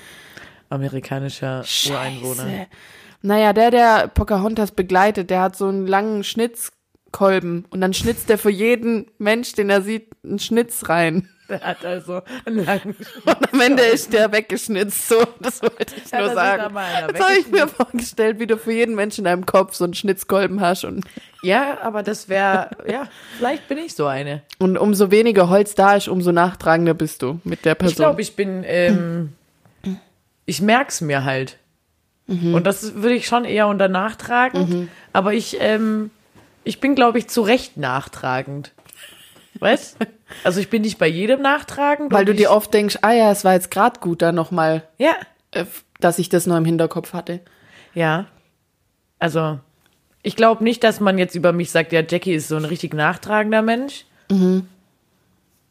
Amerikanischer 0.69 1.63
Ureinwohner. 1.89 2.43
Scheiße. 2.43 2.67
Naja, 3.21 3.53
der, 3.53 3.71
der 3.71 4.07
Pocahontas 4.09 4.71
begleitet, 4.71 5.29
der 5.29 5.41
hat 5.41 5.55
so 5.55 5.67
einen 5.67 5.87
langen 5.87 6.25
Schnitzkolben 6.25 7.65
und 7.69 7.79
dann 7.79 7.93
schnitzt 7.93 8.29
er 8.29 8.37
für 8.37 8.51
jeden 8.51 9.07
Mensch, 9.17 9.53
den 9.53 9.69
er 9.69 9.81
sieht, 9.81 10.11
einen 10.23 10.39
Schnitz 10.39 10.89
rein. 10.89 11.29
Der 11.49 11.61
hat 11.61 11.85
also 11.85 12.21
einen 12.45 12.65
langen 12.65 12.95
Und 13.25 13.53
am 13.53 13.61
Ende 13.61 13.83
ist 13.93 14.11
der 14.13 14.31
weggeschnitzt. 14.31 15.09
So, 15.09 15.23
das 15.39 15.61
wollte 15.61 15.93
ich 15.95 16.11
Ja, 16.11 16.19
nur 16.21 16.33
sagen. 16.33 16.75
Jetzt 17.09 17.21
habe 17.23 17.39
ich 17.39 17.47
mir 17.47 17.67
vorgestellt, 17.67 18.39
wie 18.39 18.47
du 18.47 18.57
für 18.57 18.71
jeden 18.73 18.95
Menschen 18.95 19.21
in 19.21 19.25
deinem 19.25 19.45
Kopf 19.45 19.73
so 19.75 19.83
einen 19.83 19.93
Schnitzkolben 19.93 20.61
hast 20.61 20.83
und, 20.83 21.05
Ja, 21.41 21.77
aber 21.81 22.03
das 22.03 22.29
wäre, 22.29 22.69
ja, 22.87 23.07
vielleicht 23.37 23.67
bin 23.67 23.77
ich 23.77 23.93
so 23.95 24.05
eine. 24.07 24.41
und 24.59 24.77
umso 24.77 25.11
weniger 25.11 25.49
Holz 25.49 25.75
da 25.75 25.95
ist, 25.95 26.07
umso 26.07 26.31
nachtragender 26.31 26.93
bist 26.93 27.21
du 27.21 27.39
mit 27.43 27.63
der 27.65 27.75
Person. 27.75 27.91
Ich 27.91 27.95
glaube, 27.97 28.21
ich 28.21 28.35
bin, 28.35 28.63
ähm, 28.65 29.33
ich 30.45 30.61
merk's 30.61 31.01
mir 31.01 31.23
halt. 31.23 31.57
Und 32.29 32.65
das 32.67 32.95
würde 32.95 33.15
ich 33.15 33.25
schon 33.25 33.45
eher 33.45 33.67
unter 33.67 33.87
nachtragend. 33.87 34.89
Aber 35.13 35.33
ich, 35.33 35.57
ähm, 35.61 36.11
ich 36.65 36.81
bin, 36.81 36.93
glaube 36.93 37.19
ich, 37.19 37.29
zu 37.29 37.41
Recht 37.41 37.77
nachtragend. 37.77 38.73
Weißt? 39.59 39.97
Also 40.43 40.59
ich 40.59 40.69
bin 40.69 40.81
nicht 40.81 40.97
bei 40.97 41.07
jedem 41.07 41.41
nachtragend. 41.41 42.11
Weil 42.11 42.25
du 42.25 42.35
dir 42.35 42.51
oft 42.51 42.73
denkst, 42.73 42.97
ah 43.01 43.11
ja, 43.13 43.31
es 43.31 43.45
war 43.45 43.53
jetzt 43.53 43.71
gerade 43.71 43.99
gut, 43.99 44.21
da 44.21 44.31
nochmal, 44.31 44.83
Ja, 44.97 45.13
äh, 45.51 45.65
dass 45.99 46.19
ich 46.19 46.29
das 46.29 46.45
nur 46.47 46.57
im 46.57 46.65
Hinterkopf 46.65 47.13
hatte. 47.13 47.39
ja. 47.93 48.25
Also, 49.19 49.59
ich 50.21 50.35
glaube 50.35 50.63
nicht, 50.63 50.83
dass 50.83 50.99
man 50.99 51.17
jetzt 51.17 51.33
über 51.33 51.51
mich 51.53 51.71
sagt, 51.71 51.91
ja, 51.91 52.01
Jackie 52.07 52.33
ist 52.33 52.49
so 52.49 52.55
ein 52.55 52.65
richtig 52.65 52.93
nachtragender 52.93 53.63
Mensch. 53.63 54.05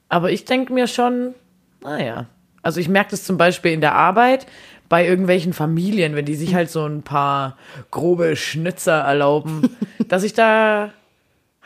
Aber 0.09 0.31
ich 0.33 0.45
denke 0.45 0.73
mir 0.73 0.87
schon, 0.89 1.35
naja. 1.83 2.27
Also 2.63 2.81
ich 2.81 2.89
merke 2.89 3.11
das 3.13 3.23
zum 3.23 3.37
Beispiel 3.37 3.71
in 3.73 3.81
der 3.81 3.95
Arbeit 3.95 4.47
bei 4.89 5.07
irgendwelchen 5.07 5.53
Familien, 5.53 6.17
wenn 6.17 6.25
die 6.25 6.35
sich 6.35 6.55
halt 6.57 6.71
so 6.71 6.85
ein 6.87 7.03
paar 7.03 7.57
grobe 7.93 8.35
Schnitzer 8.35 8.99
erlauben, 9.01 9.77
dass 10.09 10.25
ich 10.25 10.33
da 10.33 10.93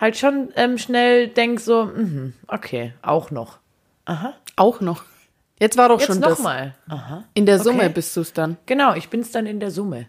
halt 0.00 0.16
schon 0.16 0.48
ähm, 0.56 0.78
schnell 0.78 1.28
denke 1.28 1.60
so, 1.60 1.84
mhm, 1.84 2.32
okay, 2.48 2.92
auch 3.02 3.30
noch. 3.30 3.58
Auch 4.56 4.80
noch. 4.80 5.04
Jetzt 5.60 5.76
war 5.76 5.88
doch 5.88 6.00
Jetzt 6.00 6.06
schon 6.08 6.20
das. 6.20 6.38
nochmal. 6.38 6.74
Aha. 6.88 7.24
In 7.34 7.46
der 7.46 7.58
Summe 7.60 7.84
Okay. 7.84 7.92
bist 7.94 8.16
du 8.16 8.22
es 8.22 8.32
dann. 8.32 8.56
Genau, 8.66 8.94
ich 8.94 9.08
bin's 9.10 9.30
dann 9.30 9.46
in 9.46 9.60
der 9.60 9.70
Summe. 9.70 10.06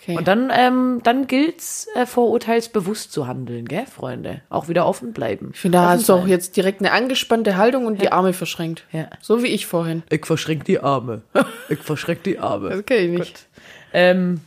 Okay. 0.00 0.16
Und 0.16 0.26
dann, 0.26 0.50
ähm, 0.52 1.00
dann 1.04 1.26
gilt's, 1.26 1.86
äh, 1.94 2.06
vorurteilsbewusst 2.06 3.12
zu 3.12 3.26
handeln, 3.26 3.66
gell, 3.68 3.84
Freunde? 3.84 4.40
Auch 4.48 4.68
wieder 4.68 4.86
offen 4.86 5.12
bleiben. 5.12 5.50
ich 5.52 5.60
finde, 5.60 5.76
da 5.76 5.84
Offen 5.84 5.92
hast 5.98 6.08
du 6.08 6.14
auch 6.14 6.26
jetzt 6.26 6.56
direkt 6.56 6.80
eine 6.80 6.92
angespannte 6.92 7.58
Haltung 7.58 7.84
und 7.84 8.00
die 8.00 8.10
Arme 8.10 8.32
verschränkt. 8.32 8.86
Ja. 8.90 9.10
So 9.20 9.42
wie 9.42 9.48
ich 9.48 9.66
vorhin. 9.66 10.02
Ich 10.08 10.24
verschränk 10.24 10.64
die 10.64 10.80
Arme. 10.80 11.20
Ich 11.68 11.80
verschränk 11.80 12.22
die 12.24 12.38
Arme. 12.38 12.70
Das 12.76 12.86
kenne 12.86 13.00
ich 13.12 13.18
nicht. 13.18 13.46
Ähm, 13.92 14.40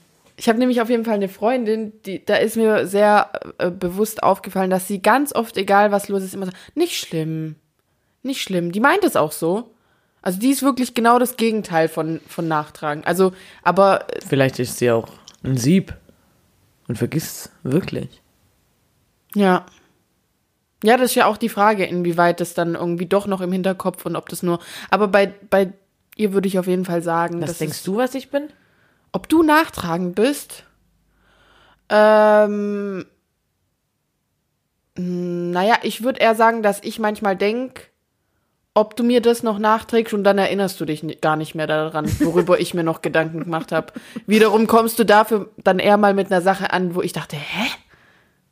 Ich 0.43 0.49
habe 0.49 0.59
nämlich 0.59 0.81
auf 0.81 0.89
jeden 0.89 1.05
Fall 1.05 1.13
eine 1.13 1.29
Freundin, 1.29 1.93
die, 2.05 2.25
da 2.25 2.35
ist 2.35 2.57
mir 2.57 2.85
sehr 2.85 3.31
äh, 3.59 3.71
bewusst 3.71 4.23
aufgefallen, 4.23 4.69
dass 4.69 4.89
sie 4.89 5.01
ganz 5.01 5.33
oft, 5.33 5.55
egal 5.55 5.93
was 5.93 6.09
los 6.09 6.21
ist, 6.21 6.33
immer 6.33 6.47
sagt, 6.47 6.57
nicht 6.75 6.99
schlimm, 6.99 7.55
nicht 8.23 8.41
schlimm. 8.41 8.73
Die 8.73 8.81
meint 8.81 9.05
es 9.05 9.15
auch 9.15 9.31
so. 9.31 9.73
Also 10.21 10.41
die 10.41 10.49
ist 10.49 10.61
wirklich 10.61 10.93
genau 10.93 11.17
das 11.17 11.37
Gegenteil 11.37 11.87
von, 11.87 12.19
von 12.27 12.45
Nachtragen. 12.45 13.05
Also, 13.05 13.31
aber 13.61 14.13
äh, 14.13 14.19
vielleicht 14.19 14.59
ist 14.59 14.79
sie 14.79 14.91
auch 14.91 15.07
ein 15.45 15.55
Sieb 15.55 15.95
und 16.89 16.97
vergisst's 16.97 17.49
wirklich. 17.63 18.21
ja. 19.35 19.65
Ja, 20.83 20.97
das 20.97 21.11
ist 21.11 21.15
ja 21.15 21.27
auch 21.27 21.37
die 21.37 21.47
Frage, 21.47 21.85
inwieweit 21.85 22.41
das 22.41 22.53
dann 22.53 22.75
irgendwie 22.75 23.05
doch 23.05 23.27
noch 23.27 23.39
im 23.39 23.53
Hinterkopf 23.53 24.05
und 24.05 24.17
ob 24.17 24.27
das 24.27 24.43
nur. 24.43 24.59
Aber 24.89 25.07
bei, 25.07 25.33
bei 25.49 25.71
ihr 26.17 26.33
würde 26.33 26.49
ich 26.49 26.59
auf 26.59 26.67
jeden 26.67 26.83
Fall 26.83 27.01
sagen, 27.01 27.41
Was 27.41 27.59
denkst 27.59 27.83
du, 27.83 27.95
was 27.95 28.13
ich 28.13 28.29
bin? 28.29 28.49
Ob 29.13 29.29
du 29.29 29.43
nachtragend 29.43 30.15
bist. 30.15 30.65
Ähm, 31.87 33.05
mh, 34.97 35.51
naja, 35.53 35.75
ich 35.83 36.03
würde 36.03 36.19
eher 36.19 36.35
sagen, 36.35 36.61
dass 36.63 36.83
ich 36.83 36.99
manchmal 36.99 37.37
denk, 37.37 37.91
ob 38.73 38.95
du 38.95 39.03
mir 39.03 39.21
das 39.21 39.43
noch 39.43 39.59
nachträgst 39.59 40.13
und 40.13 40.23
dann 40.23 40.39
erinnerst 40.39 40.81
du 40.81 40.85
dich 40.85 41.05
gar 41.21 41.35
nicht 41.35 41.53
mehr 41.53 41.67
daran, 41.67 42.09
worüber 42.19 42.59
ich 42.59 42.73
mir 42.73 42.83
noch 42.83 43.01
Gedanken 43.01 43.43
gemacht 43.43 43.71
habe. 43.71 43.93
Wiederum 44.25 44.67
kommst 44.67 44.97
du 44.97 45.05
dafür 45.05 45.51
dann 45.57 45.79
eher 45.79 45.97
mal 45.97 46.13
mit 46.13 46.31
einer 46.31 46.41
Sache 46.41 46.73
an, 46.73 46.95
wo 46.95 47.01
ich 47.01 47.13
dachte, 47.13 47.35
hä? 47.35 47.69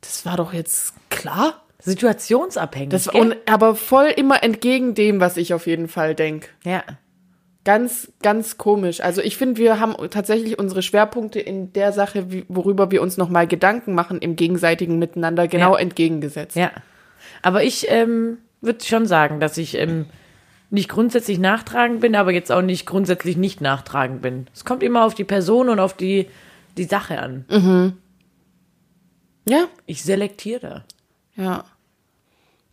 Das 0.00 0.24
war 0.24 0.36
doch 0.36 0.52
jetzt 0.52 0.94
klar. 1.10 1.62
Situationsabhängig. 1.80 2.90
Das 2.90 3.08
und, 3.08 3.36
aber 3.46 3.74
voll 3.74 4.06
immer 4.06 4.44
entgegen 4.44 4.94
dem, 4.94 5.18
was 5.18 5.36
ich 5.36 5.54
auf 5.54 5.66
jeden 5.66 5.88
Fall 5.88 6.14
denk. 6.14 6.50
ja. 6.64 6.82
Ganz, 7.64 8.10
ganz 8.22 8.58
komisch. 8.58 9.00
Also 9.00 9.20
ich 9.20 9.36
finde, 9.36 9.60
wir 9.60 9.78
haben 9.78 9.94
tatsächlich 10.10 10.58
unsere 10.58 10.82
Schwerpunkte 10.82 11.38
in 11.38 11.72
der 11.72 11.92
Sache, 11.92 12.32
wie, 12.32 12.44
worüber 12.48 12.90
wir 12.90 13.02
uns 13.02 13.16
nochmal 13.16 13.46
Gedanken 13.46 13.94
machen, 13.94 14.18
im 14.18 14.34
gegenseitigen 14.34 14.98
Miteinander 14.98 15.46
genau 15.46 15.74
Ja. 15.74 15.78
entgegengesetzt. 15.80 16.56
Ja. 16.56 16.72
Aber 17.42 17.62
ich 17.62 17.86
ähm, 17.88 18.38
würde 18.60 18.84
schon 18.84 19.06
sagen, 19.06 19.38
dass 19.38 19.58
ich 19.58 19.76
ähm, 19.76 20.06
nicht 20.70 20.88
grundsätzlich 20.88 21.38
nachtragend 21.38 22.00
bin, 22.00 22.16
aber 22.16 22.32
jetzt 22.32 22.50
auch 22.50 22.62
nicht 22.62 22.84
grundsätzlich 22.84 23.36
nicht 23.36 23.60
nachtragend 23.60 24.22
bin. 24.22 24.48
Es 24.52 24.64
kommt 24.64 24.82
immer 24.82 25.04
auf 25.04 25.14
die 25.14 25.24
Person 25.24 25.68
und 25.68 25.78
auf 25.78 25.94
die, 25.96 26.26
die 26.76 26.84
Sache 26.84 27.18
an. 27.20 27.44
Ja, 29.48 29.66
Ich 29.86 30.02
selektiere 30.02 30.60
da. 31.36 31.42
ja. 31.42 31.64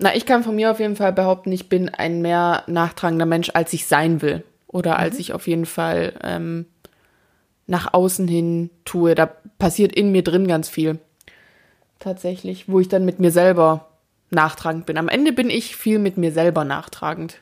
Na, 0.01 0.15
ich 0.15 0.25
kann 0.25 0.45
von 0.45 0.55
mir 0.55 0.71
auf 0.71 0.79
jeden 0.79 0.95
Fall 0.95 1.11
behaupten, 1.11 1.51
ich 1.51 1.67
bin 1.67 1.89
ein 1.89 2.21
mehr 2.21 2.63
nachtragender 2.67 3.25
Mensch, 3.25 3.51
als 3.53 3.73
ich 3.73 3.85
sein 3.85 4.21
will. 4.21 4.45
Oder 4.71 4.97
als 4.99 5.17
ich 5.19 5.33
auf 5.33 5.47
jeden 5.47 5.65
Fall 5.65 6.13
ähm, 6.23 6.65
nach 7.67 7.93
außen 7.93 8.27
hin 8.27 8.69
tue. 8.85 9.15
Da 9.15 9.25
passiert 9.57 9.93
in 9.95 10.11
mir 10.11 10.23
drin 10.23 10.47
ganz 10.47 10.69
viel. 10.69 10.99
Tatsächlich, 11.99 12.69
wo 12.69 12.79
ich 12.79 12.87
dann 12.87 13.03
mit 13.03 13.19
mir 13.19 13.31
selber 13.31 13.89
nachtragend 14.29 14.85
bin. 14.85 14.97
Am 14.97 15.09
Ende 15.09 15.33
bin 15.33 15.49
ich 15.49 15.75
viel 15.75 15.99
mit 15.99 16.17
mir 16.17 16.31
selber 16.31 16.63
nachtragend. 16.63 17.39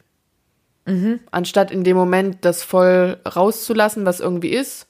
Anstatt 1.31 1.69
in 1.69 1.83
dem 1.83 1.97
Moment 1.97 2.37
das 2.45 2.63
voll 2.63 3.17
rauszulassen, 3.27 4.05
was 4.05 4.21
irgendwie 4.21 4.51
ist. 4.51 4.87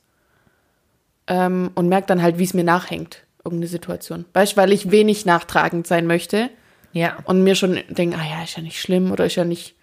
Ähm, 1.25 1.71
und 1.73 1.89
merke 1.89 2.05
dann 2.05 2.21
halt, 2.21 2.37
wie 2.37 2.43
es 2.43 2.53
mir 2.53 2.63
nachhängt. 2.63 3.23
Irgendeine 3.43 3.67
Situation. 3.67 4.25
Weißt 4.33 4.53
du, 4.53 4.57
weil 4.57 4.71
ich 4.73 4.91
wenig 4.91 5.25
nachtragend 5.25 5.87
sein 5.87 6.05
möchte 6.05 6.51
Ja. 6.93 7.17
und 7.25 7.43
mir 7.43 7.55
schon 7.55 7.79
denke, 7.89 8.15
ah 8.17 8.29
ja, 8.29 8.43
ist 8.43 8.55
ja 8.57 8.61
nicht 8.61 8.79
schlimm 8.79 9.11
oder 9.11 9.25
ist 9.25 9.35
ja 9.35 9.43
nicht 9.43 9.75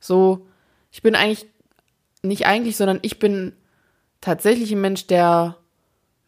so. 0.00 0.44
Ich 0.90 1.02
bin 1.02 1.14
eigentlich, 1.14 1.46
nicht 2.22 2.46
eigentlich, 2.46 2.76
sondern 2.76 2.98
ich 3.02 3.18
bin 3.18 3.52
tatsächlich 4.20 4.72
ein 4.72 4.80
Mensch, 4.80 5.06
der 5.06 5.56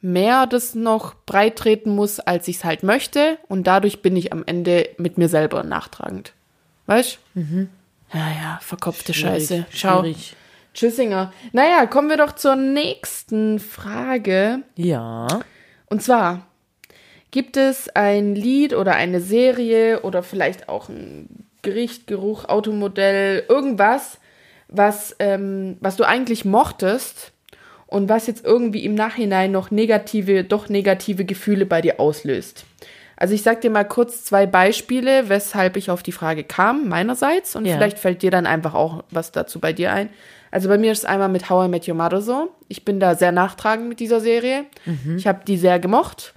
mehr 0.00 0.46
das 0.46 0.74
noch 0.74 1.14
breit 1.26 1.57
treten 1.57 1.94
muss, 1.94 2.20
als 2.20 2.48
ich 2.48 2.57
es 2.57 2.64
halt 2.64 2.83
möchte. 2.83 3.38
Und 3.48 3.66
dadurch 3.66 4.02
bin 4.02 4.16
ich 4.16 4.33
am 4.33 4.42
Ende 4.44 4.88
mit 4.98 5.18
mir 5.18 5.28
selber 5.28 5.62
nachtragend. 5.62 6.35
Weißt 6.87 7.18
du? 7.35 7.68
Ja, 8.12 8.28
ja, 8.31 8.59
verkopfte 8.61 9.14
Scheiße. 9.14 9.66
Schau. 9.70 10.00
Schwierig. 10.00 10.37
Tschüssinger. 10.74 11.33
Naja, 11.52 11.87
kommen 11.87 12.09
wir 12.09 12.16
doch 12.16 12.33
zur 12.33 12.57
nächsten 12.57 13.59
Frage. 13.59 14.62
Ja. 14.76 15.26
Und 15.87 16.02
zwar, 16.02 16.46
gibt 17.31 17.57
es 17.57 17.88
ein 17.90 18.35
Lied 18.35 18.74
oder 18.74 18.94
eine 18.94 19.20
Serie 19.20 20.00
oder 20.02 20.22
vielleicht 20.22 20.68
auch 20.68 20.88
ein 20.88 21.46
Gericht, 21.62 22.07
Geruch, 22.07 22.46
Automodell, 22.46 23.44
irgendwas, 23.48 24.18
was, 24.73 25.15
ähm, 25.19 25.77
was 25.81 25.97
du 25.97 26.05
eigentlich 26.05 26.45
mochtest 26.45 27.33
und 27.87 28.09
was 28.09 28.27
jetzt 28.27 28.45
irgendwie 28.45 28.85
im 28.85 28.95
Nachhinein 28.95 29.53
noch 29.53 29.71
negative, 29.71 30.45
doch 30.45 30.69
negative 30.69 31.25
Gefühle 31.25 31.67
bei 31.67 31.81
dir 31.81 32.01
auslöst? 32.01 32.65
Also 33.17 33.35
ich 33.35 33.43
sag 33.43 33.61
dir 33.61 33.71
mal 33.71 33.85
kurz 33.85 34.25
zwei 34.25 34.47
Beispiele, 34.47 35.29
weshalb 35.29 35.77
ich 35.77 35.91
auf 35.91 36.03
die 36.03 36.11
Frage 36.13 36.43
kam, 36.43 36.89
meinerseits. 36.89 37.55
Und 37.55 37.67
Ja. 37.67 37.75
vielleicht 37.77 37.99
fällt 37.99 38.23
dir 38.23 38.31
dann 38.31 38.47
einfach 38.47 38.75
auch 38.75 39.05
was 39.11 39.31
dazu 39.31 39.61
bei 39.61 39.73
dir 39.73 39.93
ein. 39.93 40.09
Also 40.51 40.69
bei 40.69 40.77
mir 40.77 40.93
ist 40.93 40.99
es 41.01 41.05
einmal 41.05 41.29
mit 41.29 41.49
How 41.49 41.67
I 41.67 41.69
Met 41.69 41.87
Your 41.89 41.95
Mother 41.95 42.21
so. 42.21 42.51
Ich 42.69 42.85
bin 42.85 42.99
da 43.01 43.15
sehr 43.15 43.33
nachtragend 43.33 43.89
mit 43.89 44.01
dieser 44.01 44.21
Serie. 44.21 44.65
Ich 45.17 45.27
habe 45.27 45.43
die 45.47 45.57
sehr 45.57 45.79
gemocht. 45.79 46.35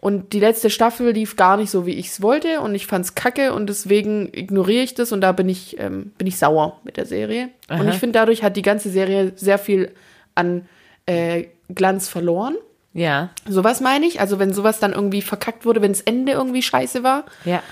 Und 0.00 0.32
die 0.32 0.40
letzte 0.40 0.70
Staffel 0.70 1.12
lief 1.12 1.36
gar 1.36 1.58
nicht 1.58 1.70
so, 1.70 1.84
wie 1.84 1.92
ich 1.92 2.08
es 2.08 2.22
wollte. 2.22 2.60
Und 2.62 2.74
ich 2.74 2.86
fand's 2.86 3.14
kacke 3.14 3.52
und 3.52 3.68
deswegen 3.68 4.30
ignoriere 4.32 4.82
ich 4.82 4.94
das 4.94 5.12
und 5.12 5.20
da 5.20 5.32
bin 5.32 5.48
ich, 5.48 5.78
ähm, 5.78 6.12
bin 6.16 6.26
ich 6.26 6.38
sauer 6.38 6.80
mit 6.84 6.96
der 6.96 7.04
Serie. 7.04 7.50
Und 7.68 7.82
Aha. 7.82 7.90
ich 7.90 7.96
finde, 7.96 8.18
dadurch 8.18 8.42
hat 8.42 8.56
die 8.56 8.62
ganze 8.62 8.88
Serie 8.88 9.32
sehr 9.36 9.58
viel 9.58 9.92
an 10.34 10.66
äh, 11.04 11.44
Glanz 11.68 12.08
verloren. 12.08 12.56
Ja, 12.94 13.30
Sowas 13.46 13.80
meine 13.80 14.06
ich. 14.06 14.20
Also 14.20 14.38
wenn 14.38 14.52
sowas 14.54 14.80
dann 14.80 14.92
irgendwie 14.92 15.22
verkackt 15.22 15.66
wurde, 15.66 15.82
wenn 15.82 15.92
das 15.92 16.00
Ende 16.00 16.32
irgendwie 16.32 16.62
scheiße 16.62 17.02
war. 17.02 17.24
ja. 17.44 17.62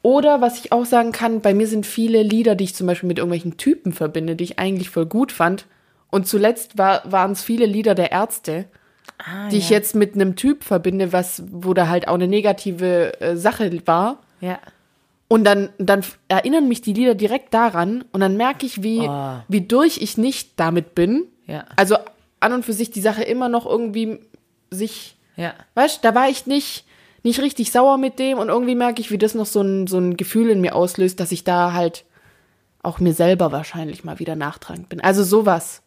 Oder 0.00 0.40
was 0.40 0.60
ich 0.60 0.70
auch 0.70 0.84
sagen 0.84 1.10
kann, 1.10 1.40
bei 1.40 1.54
mir 1.54 1.66
sind 1.66 1.84
viele 1.84 2.22
Lieder, 2.22 2.54
die 2.54 2.64
ich 2.64 2.74
zum 2.74 2.86
Beispiel 2.86 3.08
mit 3.08 3.18
irgendwelchen 3.18 3.56
Typen 3.56 3.92
verbinde, 3.92 4.36
die 4.36 4.44
ich 4.44 4.58
eigentlich 4.58 4.90
voll 4.90 5.06
gut 5.06 5.32
fand. 5.32 5.66
Und 6.08 6.26
zuletzt 6.26 6.78
war, 6.78 7.02
waren 7.10 7.32
es 7.32 7.42
viele 7.42 7.66
Lieder 7.66 7.96
der 7.96 8.12
Ärzte, 8.12 8.66
Ah, 9.18 9.48
die 9.48 9.56
ich 9.58 9.70
jetzt 9.70 9.94
mit 9.94 10.14
einem 10.14 10.36
Typ 10.36 10.62
verbinde, 10.64 11.12
was, 11.12 11.42
wo 11.50 11.74
da 11.74 11.88
halt 11.88 12.06
auch 12.08 12.14
eine 12.14 12.28
negative 12.28 13.20
äh, 13.20 13.36
Sache 13.36 13.70
war. 13.86 14.18
Ja. 14.40 14.58
Und 15.28 15.44
dann, 15.44 15.70
dann 15.78 16.02
erinnern 16.28 16.68
mich 16.68 16.80
die 16.80 16.92
Lieder 16.94 17.14
direkt 17.14 17.52
daran 17.52 18.04
und 18.12 18.20
dann 18.20 18.36
merke 18.36 18.64
ich, 18.64 18.82
wie, 18.82 19.00
Oh. 19.08 19.36
wie 19.48 19.60
durch 19.60 19.98
ich 19.98 20.16
nicht 20.16 20.52
damit 20.56 20.94
bin. 20.94 21.24
Ja. 21.46 21.64
Also 21.76 21.96
an 22.40 22.52
und 22.52 22.64
für 22.64 22.72
sich 22.72 22.90
die 22.90 23.00
Sache 23.00 23.22
immer 23.24 23.48
noch 23.48 23.66
irgendwie 23.66 24.20
sich 24.70 25.16
Ja. 25.36 25.54
Weißt 25.74 26.04
da 26.04 26.14
war 26.14 26.28
ich 26.28 26.46
nicht, 26.46 26.84
nicht 27.24 27.40
richtig 27.40 27.72
sauer 27.72 27.98
mit 27.98 28.18
dem 28.18 28.38
und 28.38 28.48
irgendwie 28.48 28.74
merke 28.74 29.00
ich, 29.00 29.10
wie 29.10 29.18
das 29.18 29.34
noch 29.34 29.46
so 29.46 29.60
ein, 29.60 29.86
so 29.86 29.98
ein 29.98 30.16
Gefühl 30.16 30.50
in 30.50 30.60
mir 30.60 30.74
auslöst, 30.74 31.20
dass 31.20 31.32
ich 31.32 31.44
da 31.44 31.72
halt 31.72 32.04
auch 32.82 33.00
mir 33.00 33.12
selber 33.12 33.50
wahrscheinlich 33.52 34.04
mal 34.04 34.18
wieder 34.20 34.36
nachtragend 34.36 34.88
bin. 34.88 35.00
Also 35.00 35.24
sowas. 35.24 35.82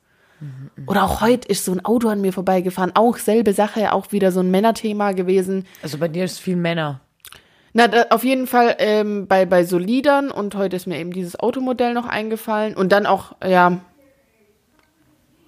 Oder 0.87 1.03
auch 1.03 1.21
heute 1.21 1.47
ist 1.47 1.65
so 1.65 1.71
ein 1.71 1.85
Auto 1.85 2.09
an 2.09 2.21
mir 2.21 2.33
vorbeigefahren, 2.33 2.91
auch 2.95 3.17
selbe 3.17 3.53
Sache, 3.53 3.93
auch 3.93 4.11
wieder 4.11 4.31
so 4.31 4.39
ein 4.39 4.49
Männerthema 4.51 5.11
gewesen. 5.11 5.65
Also 5.83 5.97
bei 5.97 6.07
dir 6.07 6.25
ist 6.25 6.39
viel 6.39 6.55
Männer. 6.55 6.99
Na, 7.73 7.87
da, 7.87 8.05
auf 8.09 8.23
jeden 8.23 8.47
Fall 8.47 8.75
ähm, 8.79 9.27
bei, 9.27 9.45
bei 9.45 9.63
so 9.63 9.77
Liedern 9.77 10.29
und 10.31 10.55
heute 10.55 10.75
ist 10.75 10.87
mir 10.87 10.97
eben 10.99 11.13
dieses 11.13 11.39
Automodell 11.39 11.93
noch 11.93 12.05
eingefallen 12.07 12.75
und 12.75 12.91
dann 12.91 13.05
auch, 13.05 13.35
ja, 13.45 13.79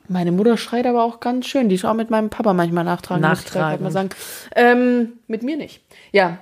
meine 0.07 0.31
Mutter 0.31 0.57
schreit 0.57 0.85
aber 0.85 1.03
auch 1.03 1.19
ganz 1.19 1.47
schön. 1.47 1.69
Die 1.69 1.75
ist 1.75 1.85
auch 1.85 1.93
mit 1.93 2.09
meinem 2.09 2.29
Papa 2.29 2.53
manchmal 2.53 2.83
nachtragen. 2.83 3.27
muss 3.27 3.45
ich 3.45 3.81
mal 3.81 3.91
sagen. 3.91 4.09
Ähm, 4.55 5.13
mit 5.27 5.43
mir 5.43 5.57
nicht. 5.57 5.81
Ja. 6.11 6.37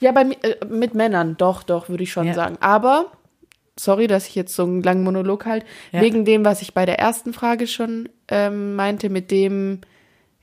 Ja, 0.00 0.12
bei 0.12 0.22
äh, 0.42 0.64
mit 0.68 0.94
Männern, 0.94 1.36
doch, 1.38 1.62
doch, 1.62 1.88
würde 1.88 2.02
ich 2.02 2.12
schon 2.12 2.26
Ja. 2.26 2.34
sagen. 2.34 2.56
Aber, 2.60 3.06
sorry, 3.78 4.06
dass 4.06 4.28
ich 4.28 4.34
jetzt 4.34 4.54
so 4.54 4.62
einen 4.64 4.82
langen 4.82 5.02
Monolog 5.04 5.46
halt, 5.46 5.64
Ja. 5.92 6.00
wegen 6.00 6.24
dem, 6.24 6.44
was 6.44 6.62
ich 6.62 6.74
bei 6.74 6.86
der 6.86 6.98
ersten 6.98 7.32
Frage 7.32 7.66
schon 7.66 8.08
ähm, 8.28 8.74
meinte, 8.76 9.10
mit 9.10 9.30
dem, 9.30 9.80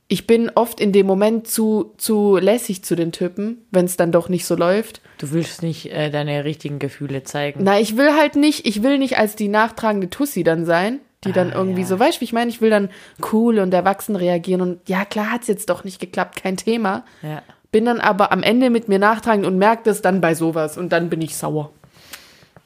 ich 0.08 0.28
bin 0.28 0.52
oft 0.56 0.82
in 0.82 0.92
dem 0.92 1.08
Moment 1.08 1.48
zu, 1.48 1.94
zu 1.98 2.38
lässig 2.38 2.84
zu 2.84 2.96
den 2.96 3.12
Typen, 3.14 3.66
wenn 3.72 3.86
es 3.86 3.96
dann 3.96 4.12
doch 4.12 4.28
nicht 4.28 4.46
so 4.46 4.56
läuft. 4.56 5.02
Du 5.20 5.32
willst 5.32 5.62
nicht 5.64 5.92
äh, 5.94 6.10
deine 6.10 6.44
richtigen 6.44 6.80
Gefühle 6.80 7.24
zeigen. 7.24 7.62
Na, 7.64 7.80
ich 7.80 7.96
will 7.96 8.14
halt 8.18 8.36
nicht, 8.36 8.68
ich 8.68 8.84
will 8.84 8.98
nicht 8.98 9.18
als 9.18 9.36
die 9.38 9.48
nachtragende 9.48 10.10
Tussi 10.10 10.44
dann 10.44 10.66
sein, 10.66 11.00
die 11.24 11.32
dann 11.32 11.52
Ah, 11.52 11.56
irgendwie 11.56 11.82
ja. 11.82 11.88
so, 11.88 12.00
weißt 12.00 12.18
du, 12.18 12.22
wie 12.22 12.26
ich 12.26 12.34
meine, 12.34 12.50
ich 12.50 12.60
will 12.62 12.70
dann 12.72 12.90
cool 13.32 13.60
und 13.60 13.74
erwachsen 13.74 14.16
reagieren 14.18 14.60
und 14.62 14.90
ja, 14.90 15.06
klar 15.06 15.32
hat's 15.32 15.48
jetzt 15.48 15.70
doch 15.70 15.84
nicht 15.86 16.00
geklappt, 16.02 16.42
kein 16.44 16.58
Thema. 16.58 17.06
Ja. 17.22 17.42
Bin 17.72 17.86
dann 17.86 18.02
aber 18.02 18.34
am 18.34 18.44
Ende 18.44 18.70
mit 18.70 18.90
mir 18.90 19.00
nachtragend 19.00 19.46
und 19.46 19.58
merke 19.58 19.84
das 19.86 20.02
dann 20.02 20.20
bei 20.20 20.36
sowas 20.36 20.78
und 20.78 20.90
dann 20.92 21.10
bin 21.10 21.22
ich 21.22 21.38
sauer. 21.38 21.72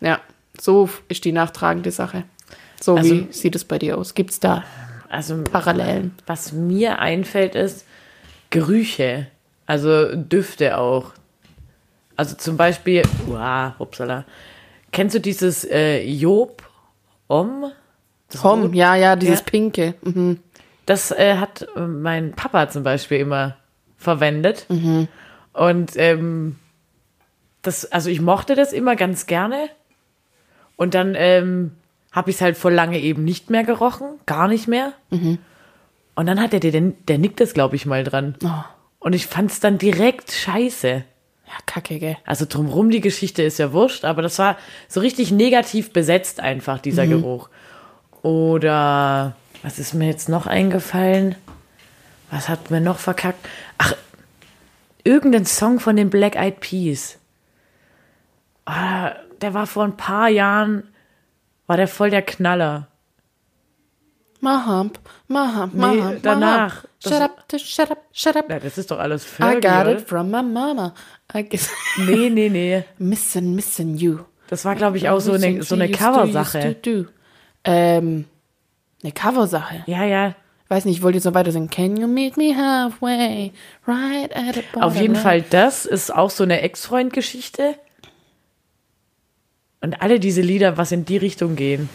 Ja, 0.01 0.19
so 0.59 0.89
ist 1.07 1.25
die 1.25 1.31
nachtragende 1.31 1.91
Sache. 1.91 2.23
So 2.81 2.95
Also- 2.95 3.11
wie 3.13 3.27
sieht 3.31 3.55
es 3.55 3.65
bei 3.65 3.79
dir 3.79 3.97
aus? 3.97 4.13
Gibt's 4.15 4.39
da 4.39 4.63
Also 5.09 5.43
Parallelen? 5.43 6.13
was 6.27 6.51
mir 6.51 6.99
einfällt 6.99 7.55
ist 7.55 7.85
Gerüche, 8.49 9.27
also 9.65 10.15
Düfte 10.15 10.77
auch. 10.77 11.11
Also 12.15 12.35
zum 12.35 12.55
Beispiel, 12.57 13.01
wow, 13.25 13.73
upsala. 13.79 14.23
Kennst 14.91 15.15
du 15.15 15.19
dieses 15.19 15.65
äh, 15.65 16.01
Job 16.03 16.63
Om? 17.27 17.71
Das 18.29 18.43
Rot- 18.43 18.73
ja, 18.73 18.95
ja, 18.95 19.15
dieses 19.15 19.39
Ja. 19.39 19.45
Pinke. 19.45 19.95
Mhm. 20.03 20.39
Das 20.85 21.11
äh, 21.11 21.35
hat 21.37 21.67
mein 21.75 22.31
Papa 22.33 22.69
zum 22.69 22.83
Beispiel 22.83 23.19
immer 23.19 23.57
verwendet. 23.97 24.67
Und 25.53 25.91
ähm, 25.95 26.57
das, 27.63 27.91
also 27.91 28.09
ich 28.09 28.21
mochte 28.21 28.55
das 28.55 28.71
immer 28.71 28.95
ganz 28.95 29.25
gerne. 29.25 29.69
Und 30.75 30.93
dann 30.93 31.15
ähm, 31.17 31.71
habe 32.11 32.29
ich 32.29 32.37
es 32.37 32.41
halt 32.41 32.57
vor 32.57 32.71
lange 32.71 32.99
eben 32.99 33.23
nicht 33.23 33.49
mehr 33.49 33.63
gerochen, 33.63 34.19
gar 34.25 34.47
nicht 34.47 34.67
mehr. 34.67 34.93
Und 36.15 36.27
dann 36.27 36.39
hat 36.39 36.53
er, 36.53 36.59
der, 36.59 36.71
der 36.79 37.17
nickt 37.17 37.39
das, 37.39 37.53
glaube 37.53 37.75
ich, 37.75 37.85
mal 37.85 38.03
dran. 38.03 38.35
Oh. 38.43 38.49
Und 38.99 39.13
ich 39.13 39.27
fand 39.27 39.51
es 39.51 39.59
dann 39.59 39.77
direkt 39.77 40.31
scheiße. 40.31 41.03
Ja, 41.47 41.53
kacke, 41.65 41.99
gell? 41.99 42.17
Also 42.25 42.45
drumrum 42.47 42.89
die 42.89 43.01
Geschichte 43.01 43.43
ist 43.43 43.59
ja 43.59 43.71
wurscht, 43.71 44.03
aber 44.03 44.21
das 44.21 44.39
war 44.39 44.57
so 44.87 44.99
richtig 44.99 45.31
negativ 45.31 45.93
besetzt 45.93 46.39
einfach, 46.39 46.79
dieser 46.79 47.05
Geruch. 47.05 47.49
Oder 48.23 49.35
was 49.61 49.77
ist 49.77 49.93
mir 49.93 50.07
jetzt 50.07 50.29
noch 50.29 50.47
eingefallen? 50.47 51.35
Was 52.31 52.49
hat 52.49 52.71
mir 52.71 52.81
noch 52.81 52.97
verkackt? 52.97 53.45
Ach, 53.77 53.93
irgendein 55.03 55.45
Song 55.45 55.79
von 55.79 55.95
den 55.95 56.09
Black 56.09 56.35
Eyed 56.35 56.59
Peas. 56.59 57.19
Ah, 58.65 59.13
der 59.41 59.53
war 59.53 59.67
vor 59.67 59.83
ein 59.83 59.97
paar 59.97 60.29
Jahren, 60.29 60.83
war 61.67 61.77
der 61.77 61.87
voll 61.87 62.09
der 62.09 62.21
Knaller. 62.21 62.87
Maham, 64.41 64.91
Maham, 65.27 65.71
Nee, 65.73 65.79
Maham. 65.79 66.17
danach. 66.21 66.85
Shut 67.01 67.13
up, 67.21 67.45
shut 67.57 67.91
up, 67.91 67.97
shut 68.11 68.35
up. 68.35 68.49
Ja, 68.49 68.59
das 68.59 68.77
ist 68.77 68.91
doch 68.91 68.99
alles 68.99 69.23
I 69.23 69.27
Fergie, 69.27 69.61
got 69.61 69.81
oder? 69.81 69.91
it 69.93 70.01
from 70.07 70.29
my 70.29 70.43
mama. 70.43 70.93
I 71.33 71.47
guess. 71.47 71.69
Nee, 71.97 72.29
nee, 72.29 72.49
nee. 72.49 72.83
missing, 72.97 73.55
missing 73.55 73.95
you. 73.95 74.19
Das 74.47 74.65
war, 74.65 74.75
glaube 74.75 74.97
ich, 74.97 75.09
auch 75.09 75.19
so 75.19 75.33
eine, 75.33 75.63
so 75.63 75.75
eine 75.75 75.89
Coversache. 75.89 76.75
Ähm, 77.63 78.25
eine 79.01 79.11
Coversache. 79.11 79.83
Ja, 79.87 80.03
ja. 80.03 80.35
Weiß 80.67 80.85
nicht, 80.85 80.97
ich 80.97 81.03
wollte 81.03 81.17
jetzt 81.17 81.25
noch 81.25 81.33
weiter 81.33 81.51
sagen. 81.51 81.69
Can 81.69 81.95
you 81.95 82.07
meet 82.07 82.37
me 82.37 82.55
halfway? 82.55 83.51
Right 83.87 84.35
at 84.35 84.55
the 84.55 84.81
Auf 84.81 84.95
jeden? 84.95 85.15
Fall, 85.15 85.43
das 85.43 85.85
ist 85.85 86.13
auch 86.13 86.29
so 86.29 86.43
eine 86.43 86.61
Ex-Freund-Geschichte. 86.61 87.75
Und 89.85 90.01
alle 90.01 90.19
diese 90.19 90.41
Lieder, 90.41 90.77
was 90.77 90.91
in 90.91 91.05
die 91.05 91.17
Richtung 91.17 91.55
gehen, 91.55 91.89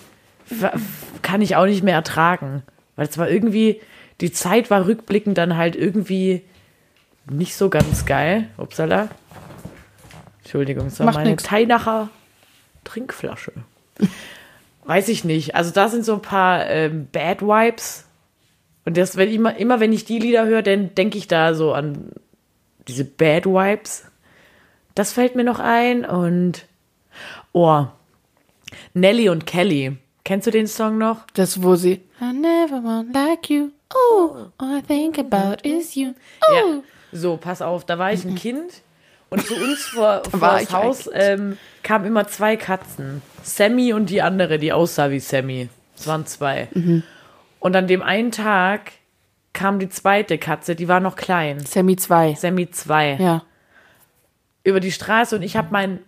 kann 1.23 1.43
ich 1.43 1.57
auch 1.57 1.67
nicht 1.67 1.83
mehr 1.83 1.97
ertragen. 1.97 2.63
Weil 2.95 3.09
es 3.09 3.19
war 3.19 3.29
irgendwie, 3.29 3.81
die 4.21 4.31
Zeit 4.31 4.71
war 4.71 4.87
rückblickend 4.87 5.37
dann 5.37 5.57
halt 5.57 5.75
irgendwie 5.75 6.45
nicht 7.29 7.57
so 7.57 7.69
ganz 7.69 8.07
geil. 8.07 8.47
Upsala. 8.59 9.09
Entschuldigung, 10.39 10.85
das 10.85 11.01
war 11.01 11.07
Macht 11.07 11.17
meine 11.17 11.31
nix. 11.31 11.43
Teinacher 11.43 12.11
Trinkflasche. 12.85 13.55
Weiß 14.85 15.09
ich 15.09 15.25
nicht. 15.25 15.57
Also 15.57 15.73
da 15.73 15.89
sind 15.89 16.05
so 16.05 16.15
ein 16.15 16.23
paar 16.23 16.71
ähm, 16.71 17.09
Bad 17.11 17.43
Vibes. 17.43 18.07
Und 18.85 18.99
das, 18.99 19.17
wenn 19.17 19.33
immer, 19.33 19.57
immer 19.57 19.81
wenn 19.81 19.93
ich 19.93 20.05
die 20.05 20.21
Lieder 20.21 20.47
höre, 20.47 20.63
dann 20.63 20.95
denke 20.95 21.19
ich 21.19 21.27
da 21.27 21.55
so 21.55 21.73
an 21.73 22.13
diese 22.87 23.05
Bad 23.05 23.47
Vibes. 23.47 24.05
Das 24.95 25.13
fällt 25.13 25.35
mir 25.35 25.43
noch 25.43 25.59
ein. 25.59 26.05
Und 26.05 26.70
oh, 27.53 27.87
Nelly 28.95 29.29
und 29.29 29.47
Kelly. 29.47 29.97
Kennst 30.25 30.47
du 30.47 30.51
den 30.51 30.67
Song 30.67 30.99
noch? 30.99 31.27
Das, 31.35 31.63
wo 31.63 31.75
sie 31.75 32.03
I 32.21 32.33
never 32.33 32.83
want 32.85 33.15
like 33.15 33.49
you. 33.51 33.71
Oh, 33.95 34.47
all 34.59 34.79
I 34.79 34.83
think 34.83 35.19
about 35.19 35.67
is 35.67 35.95
you. 35.95 36.15
Oh. 36.49 36.55
Ja. 36.55 36.83
So, 37.13 37.37
pass 37.37 37.61
auf, 37.63 37.85
da 37.85 37.99
war 37.99 38.13
ich 38.13 38.25
ein 38.25 38.37
Kind 38.37 38.83
und 39.31 39.45
zu 39.45 39.55
uns 39.55 39.87
vor, 39.87 40.23
vor 40.31 40.39
das 40.39 40.73
Haus 40.73 41.11
ähm, 41.13 41.57
kamen 41.83 42.05
immer 42.05 42.29
zwei 42.29 42.57
Katzen. 42.57 43.23
Sammy 43.43 43.93
und 43.93 44.11
die 44.11 44.23
andere, 44.23 44.59
die 44.59 44.73
aussah 44.73 45.11
wie 45.11 45.21
Sammy. 45.21 45.69
Es 45.97 46.07
waren 46.07 46.27
zwei. 46.27 46.69
Mhm. 46.73 47.03
Und 47.59 47.77
an 47.77 47.87
dem 47.87 48.03
einen 48.03 48.33
Tag 48.33 48.93
kam 49.53 49.79
die 49.79 49.89
zweite 49.89 50.39
Katze, 50.39 50.75
die 50.75 50.89
war 50.89 51.01
noch 51.01 51.17
klein. 51.17 51.61
Sammy 51.61 51.97
2. 51.97 52.35
Sammy 52.35 52.71
2. 52.71 53.17
Ja. 53.21 53.43
Über 54.65 54.81
die 54.81 54.93
Straße 54.93 55.37
und 55.37 55.43
ich 55.43 55.57
habe 55.57 55.69
mein, 55.71 56.01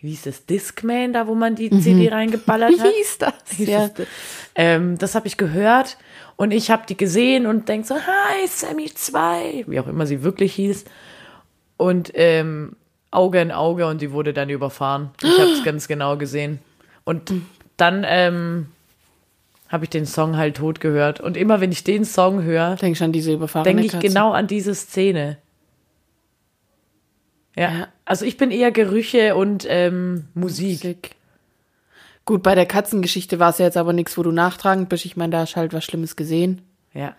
wie 0.00 0.10
hieß 0.10 0.22
das, 0.22 0.46
Discman, 0.46 1.12
da 1.12 1.26
wo 1.26 1.34
man 1.34 1.54
die 1.56 1.70
CD 1.70 2.08
reingeballert 2.08 2.70
Mhm. 2.70 2.74
Wie 2.76 2.80
hat. 2.80 2.94
hieß 2.94 3.18
das? 3.18 3.32
Hieß 3.56 3.68
Ja. 3.68 3.84
es, 3.86 4.06
ähm, 4.54 4.96
das 4.98 5.14
habe 5.14 5.26
ich 5.26 5.36
gehört 5.36 5.96
und 6.36 6.52
ich 6.52 6.70
habe 6.70 6.84
die 6.88 6.96
gesehen 6.96 7.46
und 7.46 7.68
denk 7.68 7.84
so, 7.86 7.94
hi, 7.96 8.46
Sammy 8.46 8.90
2, 8.94 9.64
wie 9.66 9.80
auch 9.80 9.88
immer 9.88 10.06
sie 10.06 10.22
wirklich 10.22 10.54
hieß. 10.54 10.84
Und 11.76 12.12
ähm, 12.14 12.76
Auge 13.10 13.40
in 13.40 13.50
Auge 13.52 13.86
und 13.86 14.00
die 14.02 14.12
wurde 14.12 14.32
dann 14.32 14.50
überfahren. 14.50 15.10
Ich 15.22 15.38
habe 15.40 15.50
es 15.52 15.62
ganz 15.64 15.88
genau 15.88 16.16
gesehen. 16.16 16.58
Und 17.04 17.32
dann 17.76 18.04
ähm, 18.06 18.66
habe 19.68 19.84
ich 19.84 19.90
den 19.90 20.04
Song 20.06 20.36
halt 20.36 20.56
tot 20.58 20.80
gehört. 20.80 21.20
Und 21.20 21.36
immer 21.36 21.60
wenn 21.60 21.72
ich 21.72 21.84
den 21.84 22.04
Song 22.04 22.42
höre, 22.42 22.76
Denk 22.76 22.96
schon 22.96 23.06
an 23.06 23.12
diese 23.12 23.32
überfahrene 23.32 23.64
denke 23.70 23.86
ich 23.86 23.92
Katze. 23.92 24.06
genau 24.08 24.32
an 24.32 24.46
diese 24.46 24.74
Szene. 24.74 25.38
Ja. 27.58 27.70
Ja. 27.78 27.88
Also 28.04 28.24
ich 28.24 28.36
bin 28.36 28.50
eher 28.50 28.70
Gerüche 28.70 29.34
und 29.34 29.66
ähm, 29.68 30.26
Musik. 30.34 30.84
Musik. 30.84 31.10
Gut, 32.24 32.42
bei 32.42 32.54
der 32.54 32.66
Katzengeschichte 32.66 33.38
war 33.38 33.50
es 33.50 33.58
ja 33.58 33.64
jetzt 33.66 33.76
aber 33.78 33.92
nichts, 33.94 34.18
wo 34.18 34.22
du 34.22 34.32
nachtragend 34.32 34.88
bist. 34.90 35.04
Ich 35.06 35.16
meine, 35.16 35.30
da 35.32 35.38
hast 35.40 35.56
halt 35.56 35.72
was 35.72 35.84
Schlimmes 35.84 36.14
gesehen. 36.14 36.60
Ja. 36.92 37.14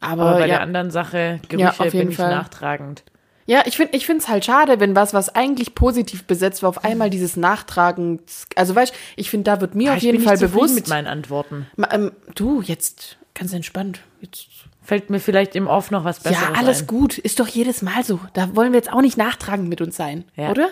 Aber, 0.00 0.22
Aber 0.22 0.32
bei 0.34 0.40
ja, 0.42 0.46
der 0.46 0.60
anderen 0.60 0.90
Sache, 0.92 1.40
Ja, 1.42 1.48
Gerüche, 1.48 1.70
auf 1.80 1.84
jeden 1.86 1.98
bin 1.98 2.10
ich 2.10 2.16
Fall. 2.16 2.30
nachtragend. 2.30 3.02
ja, 3.46 3.62
ich 3.66 3.76
finde 3.76 3.96
ich 3.96 4.06
finde 4.06 4.22
es 4.22 4.28
halt 4.28 4.44
schade, 4.44 4.78
wenn 4.78 4.94
was, 4.94 5.12
was 5.12 5.34
eigentlich 5.34 5.74
positiv 5.74 6.22
besetzt 6.24 6.62
war, 6.62 6.68
auf 6.68 6.84
einmal 6.84 7.10
dieses 7.10 7.36
Nachtragen. 7.36 8.20
Also 8.54 8.76
weißt 8.76 8.94
ich 9.16 9.28
finde, 9.28 9.50
da 9.50 9.60
wird 9.60 9.74
mir 9.74 9.90
Ah, 9.90 9.92
auf 9.94 9.98
ich 9.98 10.04
jeden 10.04 10.18
bin 10.18 10.26
Fall 10.28 10.38
bewusst. 10.38 10.76
mit 10.76 10.86
meinen 10.88 11.08
Antworten. 11.08 11.66
Ma- 11.76 11.88
ähm, 11.92 12.12
du, 12.36 12.62
jetzt 12.62 13.16
ganz 13.34 13.52
entspannt. 13.52 14.00
Jetzt. 14.20 14.46
Fällt 14.88 15.10
mir 15.10 15.20
vielleicht 15.20 15.54
im 15.54 15.66
Off 15.66 15.90
noch 15.90 16.04
was 16.04 16.20
Besseres 16.20 16.48
Ja, 16.48 16.54
alles 16.58 16.80
ein. 16.80 16.86
gut. 16.86 17.18
Ist 17.18 17.40
doch 17.40 17.46
jedes 17.48 17.82
Mal 17.82 18.04
so. 18.04 18.20
Da 18.32 18.56
wollen 18.56 18.72
wir 18.72 18.78
jetzt 18.78 18.90
auch 18.90 19.02
nicht 19.02 19.18
nachtragend 19.18 19.68
mit 19.68 19.82
uns 19.82 19.96
sein, 19.98 20.24
Ja. 20.34 20.48
oder? 20.50 20.70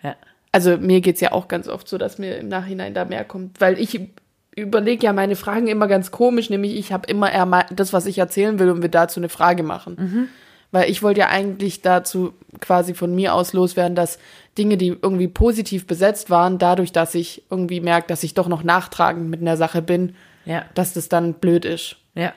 Ja. 0.00 0.14
Also 0.52 0.76
mir 0.76 1.00
geht's 1.00 1.20
ja 1.20 1.32
auch 1.32 1.48
ganz 1.48 1.66
oft 1.66 1.88
so, 1.88 1.98
dass 1.98 2.18
mir 2.18 2.36
im 2.36 2.46
Nachhinein 2.46 2.94
da 2.94 3.04
mehr 3.04 3.24
kommt, 3.24 3.60
weil 3.60 3.80
ich 3.80 3.98
überlege 4.54 5.06
ja 5.06 5.12
meine 5.12 5.34
Fragen 5.34 5.66
immer 5.66 5.88
ganz 5.88 6.12
komisch, 6.12 6.50
nämlich 6.50 6.76
ich 6.76 6.92
habe 6.92 7.08
immer 7.10 7.32
eher 7.32 7.44
mal 7.46 7.64
das, 7.74 7.92
was 7.92 8.06
ich 8.06 8.18
erzählen 8.18 8.60
will 8.60 8.70
und 8.70 8.80
wir 8.82 8.90
dazu 8.90 9.18
eine 9.18 9.28
Frage 9.28 9.64
machen. 9.64 9.96
Mhm. 9.98 10.28
Weil 10.70 10.88
ich 10.88 11.02
wollte 11.02 11.18
ja 11.20 11.28
eigentlich 11.28 11.82
dazu 11.82 12.34
quasi 12.60 12.94
von 12.94 13.12
mir 13.12 13.34
aus 13.34 13.54
loswerden, 13.54 13.96
dass 13.96 14.20
Dinge, 14.56 14.76
die 14.76 14.88
irgendwie 15.02 15.26
positiv 15.26 15.88
besetzt 15.88 16.30
waren, 16.30 16.58
dadurch, 16.58 16.92
dass 16.92 17.16
ich 17.16 17.42
irgendwie 17.50 17.80
merke, 17.80 18.06
dass 18.06 18.22
ich 18.22 18.34
doch 18.34 18.46
noch 18.46 18.62
nachtragend 18.62 19.28
mit 19.28 19.40
einer 19.40 19.56
Sache 19.56 19.82
bin, 19.82 20.14
Ja. 20.44 20.64
dass 20.74 20.92
das 20.92 21.08
dann 21.08 21.34
blöd 21.34 21.64
ist. 21.64 21.96
Ja. 22.14 22.32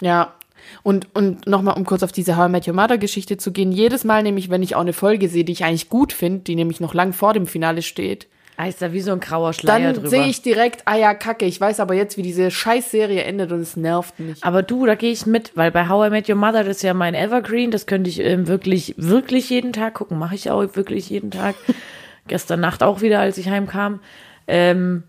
Ja. 0.00 0.34
Und, 0.82 1.08
und 1.14 1.46
nochmal, 1.46 1.76
um 1.76 1.84
kurz 1.84 2.02
auf 2.02 2.12
diese 2.12 2.36
How 2.36 2.48
I 2.48 2.52
Met 2.52 2.68
Your 2.68 2.74
Mother 2.74 2.98
Geschichte 2.98 3.36
zu 3.36 3.50
gehen, 3.50 3.72
jedes 3.72 4.04
Mal 4.04 4.22
nämlich, 4.22 4.50
wenn 4.50 4.62
ich 4.62 4.76
auch 4.76 4.80
eine 4.80 4.92
Folge 4.92 5.28
sehe, 5.28 5.44
die 5.44 5.52
ich 5.52 5.64
eigentlich 5.64 5.88
gut 5.88 6.12
finde, 6.12 6.40
die 6.40 6.54
nämlich 6.54 6.80
noch 6.80 6.94
lang 6.94 7.12
vor 7.12 7.32
dem 7.32 7.46
Finale 7.46 7.82
steht, 7.82 8.28
Ah, 8.60 8.66
ist 8.66 8.82
da 8.82 8.92
wie 8.92 9.00
so 9.00 9.12
ein 9.12 9.20
grauer 9.20 9.54
Schleier 9.54 9.94
dann 9.94 10.06
sehe 10.06 10.26
ich 10.26 10.42
direkt, 10.42 10.82
ah 10.84 10.94
ja, 10.94 11.14
kacke, 11.14 11.46
ich 11.46 11.58
weiß 11.58 11.80
aber 11.80 11.94
jetzt, 11.94 12.18
wie 12.18 12.22
diese 12.22 12.50
Scheißserie 12.50 13.24
endet 13.24 13.52
und 13.52 13.60
es 13.60 13.74
nervt 13.74 14.20
mich. 14.20 14.44
Aber 14.44 14.62
du, 14.62 14.84
da 14.84 14.96
gehe 14.96 15.12
ich 15.12 15.24
mit, 15.24 15.56
weil 15.56 15.70
bei 15.70 15.88
How 15.88 16.08
I 16.08 16.10
Met 16.10 16.28
Your 16.28 16.34
Mother, 16.34 16.62
das 16.64 16.76
ist 16.76 16.82
ja 16.82 16.92
mein 16.92 17.14
Evergreen, 17.14 17.70
das 17.70 17.86
könnte 17.86 18.10
ich 18.10 18.20
ähm, 18.20 18.48
wirklich, 18.48 18.94
wirklich 18.98 19.48
jeden 19.48 19.72
Tag 19.72 19.94
gucken. 19.94 20.18
Mache 20.18 20.34
ich 20.34 20.50
auch 20.50 20.76
wirklich 20.76 21.08
jeden 21.08 21.30
Tag. 21.30 21.54
Gestern 22.28 22.60
Nacht 22.60 22.82
auch 22.82 23.00
wieder, 23.00 23.20
als 23.20 23.38
ich 23.38 23.48
heimkam. 23.48 24.00
Ähm, 24.46 25.04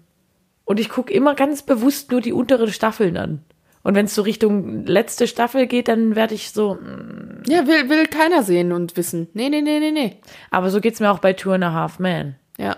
und 0.63 0.79
ich 0.79 0.87
gucke 0.87 1.11
immer 1.11 1.35
ganz 1.35 1.61
bewusst 1.61 2.09
nur 2.09 2.21
die 2.21 2.31
unteren 2.31 2.71
Staffeln 2.71 3.17
an. 3.17 3.41
Und 3.83 3.95
wenn 3.95 4.05
es 4.05 4.13
so 4.15 4.21
Richtung 4.21 4.85
letzte 4.85 5.27
Staffel 5.27 5.65
geht, 5.67 5.87
dann 5.87 6.15
werde 6.15 6.35
ich 6.35 6.51
so. 6.51 6.75
mm. 6.75 7.43
Ja, 7.47 7.65
will, 7.65 7.89
will 7.89 8.05
keiner 8.07 8.43
sehen 8.43 8.71
und 8.71 8.95
wissen. 8.97 9.27
Nee, 9.33 9.49
nee, 9.49 9.61
nee, 9.61 9.79
nee, 9.79 9.91
nee. 9.91 10.17
Aber 10.51 10.69
so 10.69 10.79
geht's 10.81 10.99
mir 10.99 11.11
auch 11.11 11.19
bei 11.19 11.33
Two 11.33 11.51
and 11.51 11.63
a 11.63 11.71
Half 11.73 11.97
Men. 11.99 12.35
Ja. 12.57 12.77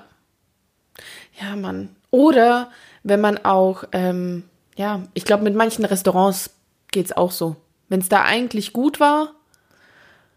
Ja, 1.40 1.56
Mann. 1.56 1.90
Oder 2.12 2.70
wenn 3.04 3.20
man 3.20 3.44
auch, 3.44 3.84
ähm, 3.92 4.44
ja, 4.76 5.02
ich 5.14 5.26
glaube, 5.26 5.44
mit 5.44 5.56
manchen 5.56 5.84
Restaurants 5.84 6.52
geht's 6.92 7.12
auch 7.12 7.32
so. 7.32 7.56
Wenn 7.90 8.00
es 8.00 8.10
da 8.10 8.24
eigentlich 8.24 8.72
gut 8.72 9.00
war, 9.00 9.34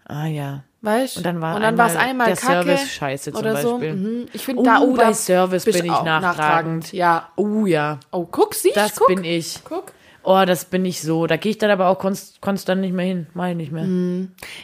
Ah 0.08 0.26
ja. 0.26 0.62
weißt 0.82 1.16
Und 1.18 1.26
dann 1.26 1.40
war 1.40 1.56
und 1.56 1.62
dann 1.62 1.78
einmal 1.78 1.96
einmal 1.96 2.26
der 2.28 2.36
Kacke 2.36 2.64
Service 2.64 2.90
scheiße 2.92 3.32
zum 3.32 3.40
oder 3.40 3.56
so. 3.56 3.72
Beispiel. 3.72 3.94
Mhm. 3.94 4.26
Ich 4.32 4.44
finde 4.44 4.60
Oh, 4.62 4.64
da, 4.64 4.80
oh, 4.80 4.94
bei 4.94 5.12
Service 5.12 5.64
bin 5.64 5.84
ich 5.84 5.90
auch 5.90 6.04
nachtragend. 6.04 6.92
Ja. 6.92 7.30
Oh 7.36 7.66
ja. 7.66 7.98
Oh, 8.12 8.26
guck, 8.30 8.54
siehst 8.54 8.76
Das 8.76 8.96
guck. 8.96 9.08
bin 9.08 9.24
ich. 9.24 9.60
Guck. 9.64 9.92
Oh, 10.28 10.44
das 10.44 10.64
bin 10.64 10.84
ich 10.84 11.02
so. 11.02 11.28
Da 11.28 11.36
gehe 11.36 11.50
ich 11.50 11.58
dann 11.58 11.70
aber 11.70 11.86
auch 11.86 12.00
konst 12.00 12.40
konstant 12.40 12.80
nicht 12.80 12.92
mehr 12.92 13.06
hin. 13.06 13.26
Ich 13.32 13.54
nicht 13.54 13.70
mehr. 13.70 13.84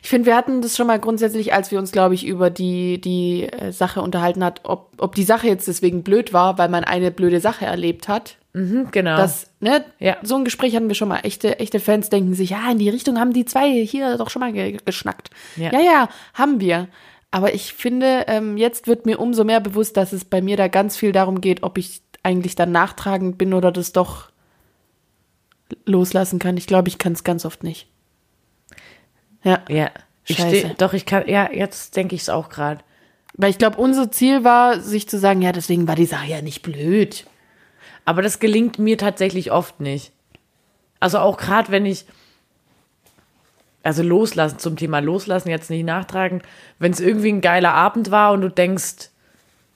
Ich 0.03 0.09
finde, 0.09 0.27
wir 0.27 0.37
hatten 0.37 0.61
das 0.61 0.77
schon 0.77 0.89
mal 0.89 0.99
grundsätzlich, 0.99 1.55
als 1.55 1.71
wir 1.71 1.79
uns, 1.79 1.93
glaube 1.93 2.15
ich, 2.17 2.27
über 2.27 2.51
die, 2.51 3.01
die 3.01 3.45
äh, 3.45 3.71
Sache 3.71 4.03
unterhalten 4.03 4.43
hat, 4.43 4.63
ob, 4.65 4.91
ob 4.99 5.15
die 5.15 5.23
Sache 5.23 5.47
jetzt 5.47 5.69
deswegen 5.69 6.03
blöd 6.03 6.33
war, 6.33 6.59
weil 6.59 6.69
man 6.69 6.83
eine 6.83 7.13
blöde 7.13 7.39
Sache 7.39 7.65
erlebt 7.65 8.09
hat. 8.09 8.39
Mhm, 8.55 8.89
genau. 8.91 9.17
Das, 9.17 9.51
ne, 9.61 9.85
Ja. 10.01 10.17
so 10.25 10.35
ein 10.35 10.45
Gespräch 10.45 10.75
hatten 10.75 10.89
wir 10.89 10.97
schon 10.97 11.09
mal. 11.09 11.21
Echte, 11.21 11.61
echte 11.61 11.79
Fans 11.79 12.09
denken 12.11 12.35
sich, 12.35 12.51
ja, 12.51 12.69
in 12.73 12.79
die 12.79 12.91
Richtung 12.91 13.21
haben 13.21 13.33
die 13.33 13.45
zwei 13.45 13.71
hier 13.87 14.19
doch 14.19 14.31
schon 14.31 14.41
mal 14.41 14.53
ge 14.53 14.79
geschnackt. 14.85 15.31
Ja. 15.55 15.73
ja, 15.73 15.81
ja, 15.81 16.09
haben 16.35 16.61
wir. 16.61 16.89
Aber 17.31 17.55
ich 17.55 17.73
finde, 17.73 18.25
ähm, 18.27 18.57
jetzt 18.57 18.89
wird 18.89 19.07
mir 19.07 19.21
umso 19.21 19.45
mehr 19.45 19.61
bewusst, 19.61 19.97
dass 19.97 20.13
es 20.13 20.25
bei 20.25 20.43
mir 20.43 20.57
da 20.57 20.67
ganz 20.67 20.97
viel 20.97 21.13
darum 21.13 21.41
geht, 21.41 21.63
ob 21.63 21.79
ich 21.79 22.03
eigentlich 22.25 22.57
dann 22.57 22.73
nachtragend 22.73 23.39
bin 23.39 23.55
oder 23.55 23.71
das 23.71 23.93
doch 23.93 24.32
loslassen 25.85 26.39
kann. 26.39 26.57
Ich 26.57 26.67
glaube, 26.67 26.89
ich 26.89 26.99
kann 26.99 27.13
es 27.13 27.25
ganz 27.25 27.45
oft 27.45 27.63
nicht. 27.65 27.89
Ja. 29.43 29.61
ja. 29.69 29.91
Ich 30.25 30.37
Scheiße. 30.37 30.57
steh, 30.57 30.75
doch, 30.79 30.93
ich 30.93 31.07
kann, 31.07 31.29
ja, 31.29 31.51
jetzt 31.53 31.97
denke 31.97 32.15
ich 32.15 32.23
es 32.23 32.29
auch 32.29 32.49
gerade. 32.49 32.81
Weil 33.35 33.51
ich 33.51 33.59
glaube, 33.59 33.79
unser 33.79 34.11
Ziel 34.11 34.45
war, 34.45 34.81
sich 34.81 35.09
zu 35.09 35.19
sagen, 35.19 35.43
ja, 35.43 35.53
deswegen 35.53 35.89
war 35.89 35.97
die 35.97 36.07
Sache 36.07 36.27
ja 36.27 36.43
nicht 36.43 36.63
blöd. 36.63 37.27
Aber 38.05 38.23
das 38.23 38.41
gelingt 38.41 38.79
mir 38.79 38.99
tatsächlich 38.99 39.53
oft 39.53 39.81
nicht. 39.81 40.13
Also 41.01 41.19
auch 41.19 41.37
gerade 41.37 41.73
wenn 41.73 41.87
ich, 41.87 42.05
also 43.83 44.03
loslassen, 44.03 44.59
zum 44.59 44.77
Thema 44.77 45.01
loslassen, 45.01 45.49
jetzt 45.49 45.71
nicht 45.71 45.85
nachtragen, 45.85 46.43
wenn 46.79 46.93
es 46.93 47.01
irgendwie 47.01 47.33
ein 47.33 47.41
geiler 47.41 47.75
Abend 47.75 48.11
war 48.11 48.33
und 48.33 48.43
du 48.43 48.49
denkst, 48.49 49.11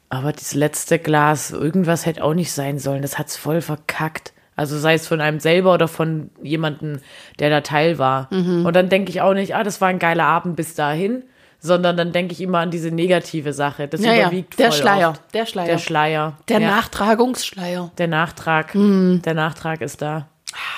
aber 0.09 0.33
das 0.33 0.55
letzte 0.55 0.99
Glas, 0.99 1.51
irgendwas 1.51 2.07
hätte 2.07 2.23
auch 2.23 2.35
nicht 2.35 2.53
sein 2.53 2.79
sollen, 2.79 3.03
das 3.03 3.19
hat's 3.19 3.37
voll 3.37 3.61
verkackt. 3.61 4.33
Also 4.57 4.79
sei 4.79 4.95
es 4.95 5.07
von 5.07 5.21
einem 5.21 5.39
selber 5.39 5.75
oder 5.75 5.87
von 5.87 6.31
jemandem, 6.43 7.01
der 7.39 7.51
da 7.51 7.61
Teil 7.61 7.99
war. 7.99 8.29
Mhm. 8.33 8.65
Und 8.67 8.75
dann 8.75 8.89
denke 8.89 9.11
ich 9.11 9.21
auch 9.21 9.35
nicht, 9.35 9.55
ah, 9.55 9.63
das 9.63 9.81
war 9.81 9.89
ein 9.89 9.99
geiler 9.99 10.25
Abend 10.25 10.57
bis 10.57 10.75
dahin, 10.75 11.25
sondern 11.61 11.97
dann 11.97 12.13
denke 12.13 12.33
ich 12.33 12.41
immer 12.41 12.59
an 12.61 12.71
diese 12.71 12.91
negative 12.91 13.53
Sache. 13.53 13.87
Das 13.89 14.01
Ja, 14.03 14.13
ja, 14.15 14.23
überwiegt 14.29 14.59
der 14.59 14.73
voll 14.73 14.81
Schleier, 14.81 15.11
oft. 15.11 15.35
der 15.35 15.47
Schleier. 15.47 15.67
Der 15.67 15.79
Schleier. 15.79 16.37
Der 16.49 16.61
ja. 16.61 16.71
Nachtragungsschleier. 16.71 17.91
Der 17.99 18.09
Nachtrag, 18.09 18.75
Mhm. 18.75 19.21
der 19.23 19.35
Nachtrag 19.35 19.81
ist 19.83 20.01
da. 20.01 20.29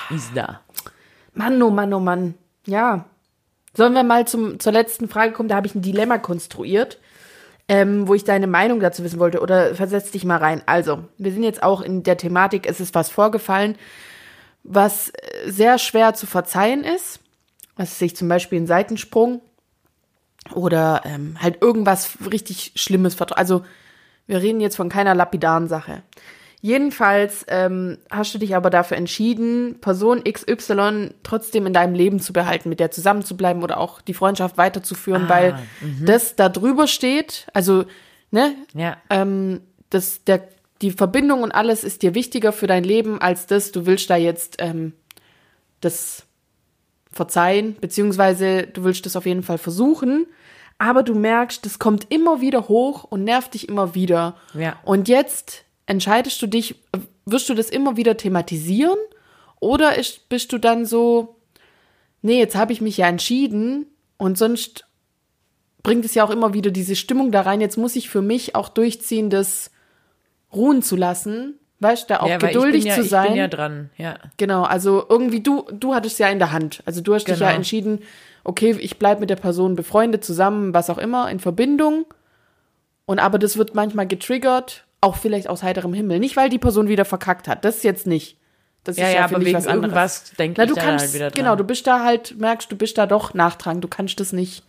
Ist 0.09 0.31
da. 0.35 0.59
Mann, 1.33 1.61
oh 1.61 1.69
Mann, 1.69 1.93
oh 1.93 1.99
Mann. 1.99 2.33
Ja. 2.65 3.05
Sollen 3.73 3.93
wir 3.93 4.03
mal 4.03 4.27
zum, 4.27 4.59
zur 4.59 4.73
letzten 4.73 5.07
Frage 5.07 5.31
kommen? 5.31 5.47
Da 5.47 5.55
habe 5.55 5.67
ich 5.67 5.75
ein 5.75 5.81
Dilemma 5.81 6.17
konstruiert, 6.17 6.97
ähm, 7.69 8.07
wo 8.07 8.13
ich 8.15 8.25
deine 8.25 8.47
Meinung 8.47 8.81
dazu 8.81 9.03
wissen 9.03 9.19
wollte. 9.19 9.39
Oder 9.39 9.75
versetz 9.75 10.11
dich 10.11 10.25
mal 10.25 10.37
rein. 10.37 10.61
Also, 10.65 11.05
wir 11.17 11.31
sind 11.31 11.43
jetzt 11.43 11.63
auch 11.63 11.81
in 11.81 12.03
der 12.03 12.17
Thematik, 12.17 12.67
es 12.67 12.81
ist 12.81 12.95
was 12.95 13.09
vorgefallen, 13.09 13.77
was 14.63 15.09
äh, 15.09 15.49
sehr 15.49 15.77
schwer 15.77 16.13
zu 16.13 16.25
verzeihen 16.27 16.83
ist. 16.83 17.21
Was 17.77 17.97
sich 17.97 18.13
zum 18.15 18.27
Beispiel 18.27 18.59
ein 18.59 18.67
Seitensprung 18.67 19.41
oder 20.53 21.03
ähm, 21.05 21.37
halt 21.39 21.61
irgendwas 21.61 22.17
richtig 22.29 22.73
Schlimmes 22.75 23.15
vertra- 23.17 23.35
Also, 23.35 23.63
wir 24.27 24.41
reden 24.41 24.59
jetzt 24.59 24.75
von 24.75 24.89
keiner 24.89 25.15
lapidaren 25.15 25.69
Sache. 25.69 26.03
Jedenfalls 26.61 27.45
ähm, 27.47 27.97
hast 28.11 28.33
du 28.33 28.37
dich 28.37 28.53
aber 28.55 28.69
dafür 28.69 28.97
entschieden, 28.97 29.79
Person 29.79 30.23
XY 30.25 31.11
trotzdem 31.23 31.65
in 31.65 31.73
deinem 31.73 31.93
Leben 31.95 32.19
zu 32.19 32.33
behalten, 32.33 32.67
mit 32.67 32.79
der 32.81 32.91
zusammenzubleiben 32.91 33.63
oder 33.63 33.79
auch 33.79 34.01
die 34.01 34.13
Freundschaft 34.13 34.57
weiterzuführen, 34.57 35.25
Ah, 35.25 35.29
weil 35.29 35.59
das 36.05 36.35
da 36.35 36.49
drüber 36.49 36.87
steht. 36.87 37.47
Also, 37.53 37.85
ne, 38.31 38.55
Ja. 38.73 38.97
ähm, 39.09 39.61
das, 39.89 40.23
der, 40.25 40.47
die 40.81 40.91
Verbindung 40.91 41.43
und 41.43 41.51
alles 41.53 41.83
ist 41.85 42.01
dir 42.01 42.13
wichtiger 42.13 42.51
für 42.51 42.67
dein 42.67 42.83
Leben 42.83 43.21
als 43.21 43.45
das, 43.47 43.71
du 43.71 43.85
willst 43.85 44.09
da 44.09 44.17
jetzt 44.17 44.57
ähm, 44.59 44.91
das 45.79 46.25
verzeihen, 47.11 47.75
beziehungsweise 47.79 48.63
du 48.67 48.83
willst 48.83 49.05
das 49.05 49.15
auf 49.15 49.25
jeden 49.25 49.43
Fall 49.43 49.57
versuchen, 49.57 50.27
aber 50.77 51.03
du 51.03 51.15
merkst, 51.15 51.65
das 51.65 51.79
kommt 51.79 52.07
immer 52.09 52.41
wieder 52.41 52.67
hoch 52.67 53.03
und 53.05 53.23
nervt 53.23 53.53
dich 53.53 53.67
immer 53.67 53.95
wieder. 53.95 54.35
Ja. 54.53 54.77
Und 54.83 55.07
jetzt 55.07 55.63
entscheidest 55.89 56.41
du 56.41 56.47
dich, 56.47 56.75
wirst 57.25 57.49
du 57.49 57.55
das 57.55 57.69
immer 57.69 57.97
wieder 57.97 58.15
thematisieren 58.15 58.97
oder 59.59 59.97
ist, 59.97 60.29
bist 60.29 60.53
du 60.53 60.59
dann 60.59 60.85
so, 60.85 61.35
nee, 62.21 62.39
jetzt 62.39 62.55
habe 62.55 62.71
ich 62.71 62.79
mich 62.79 62.97
ja 62.97 63.07
entschieden 63.07 63.87
und 64.17 64.37
sonst 64.37 64.85
bringt 65.81 66.05
es 66.05 66.13
ja 66.13 66.23
auch 66.23 66.29
immer 66.29 66.53
wieder 66.53 66.71
diese 66.71 66.95
Stimmung 66.95 67.31
da 67.31 67.41
rein, 67.41 67.59
jetzt 67.59 67.77
muss 67.77 67.95
ich 67.95 68.09
für 68.09 68.21
mich 68.21 68.55
auch 68.55 68.69
durchziehen, 68.69 69.29
das 69.29 69.71
ruhen 70.53 70.83
zu 70.83 70.95
lassen, 70.95 71.55
weißt 71.79 72.03
du, 72.03 72.13
da 72.13 72.19
auch 72.19 72.29
ja, 72.29 72.37
geduldig 72.37 72.83
ja, 72.83 72.95
zu 72.95 73.03
sein. 73.03 73.25
Ich 73.25 73.31
bin 73.31 73.39
ja 73.39 73.47
dran, 73.47 73.89
ja. 73.97 74.15
Genau, 74.37 74.63
also 74.63 75.05
irgendwie 75.09 75.41
du, 75.41 75.65
du 75.71 75.95
hattest 75.95 76.19
ja 76.19 76.27
in 76.29 76.37
der 76.37 76.51
Hand. 76.51 76.83
Also 76.85 77.01
du 77.01 77.15
hast 77.15 77.25
dich 77.25 77.39
ja 77.39 77.47
Genau. 77.47 77.55
entschieden, 77.57 77.99
okay, 78.43 78.75
ich 78.79 78.99
bleib 78.99 79.19
mit 79.21 79.29
der 79.31 79.37
Person 79.37 79.75
befreundet, 79.75 80.23
zusammen, 80.23 80.73
was 80.73 80.89
auch 80.89 80.97
immer, 80.99 81.31
in 81.31 81.39
Verbindung. 81.39 82.05
Und 83.05 83.17
aber 83.17 83.39
das 83.39 83.57
wird 83.57 83.73
manchmal 83.73 84.07
getriggert, 84.07 84.85
auch 85.01 85.15
vielleicht 85.17 85.47
aus 85.49 85.63
heiterem 85.63 85.93
Himmel. 85.93 86.19
Nicht, 86.19 86.35
weil 86.37 86.49
die 86.49 86.57
Person 86.59 86.87
wieder 86.87 87.05
verkackt 87.05 87.47
hat. 87.47 87.63
Das 87.65 87.83
jetzt 87.83 88.07
nicht. 88.07 88.37
Das 88.83 88.97
Ja, 88.97 89.07
ist 89.07 89.13
ja, 89.13 89.19
ja, 89.19 89.25
aber 89.25 89.39
ich, 89.39 89.45
wegen 89.45 89.57
was 89.57 89.67
anderes. 89.67 89.83
irgendwas 89.83 90.31
denke 90.37 90.55
Na, 90.57 90.63
ich 90.63 90.69
du 90.69 90.75
da 90.75 90.81
kannst, 90.81 91.05
halt 91.05 91.13
wieder 91.13 91.29
dran. 91.31 91.35
genau, 91.43 91.55
du 91.55 91.63
bist 91.63 91.85
da 91.87 92.03
halt, 92.03 92.37
merkst, 92.39 92.71
du 92.71 92.75
bist 92.75 92.97
da 92.97 93.05
doch 93.05 93.33
nachtragend. 93.33 93.83
Du 93.83 93.87
kannst 93.87 94.19
das 94.19 94.31
nicht 94.33 94.63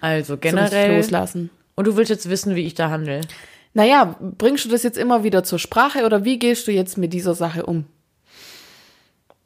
Also 0.00 0.34
so 0.34 0.38
generell. 0.38 0.96
loslassen. 0.96 1.50
Und 1.74 1.86
du 1.86 1.96
willst 1.96 2.10
jetzt 2.10 2.28
wissen, 2.28 2.54
wie 2.54 2.66
ich 2.66 2.74
da 2.74 2.90
handle. 2.90 3.20
Naja, 3.74 4.16
bringst 4.20 4.64
du 4.64 4.68
das 4.68 4.82
jetzt 4.82 4.98
immer 4.98 5.24
wieder 5.24 5.44
zur 5.44 5.58
Sprache 5.58 6.04
oder 6.04 6.24
wie 6.24 6.38
gehst 6.38 6.66
du 6.66 6.72
jetzt 6.72 6.98
mit 6.98 7.12
dieser 7.12 7.34
Sache 7.34 7.64
um? 7.64 7.86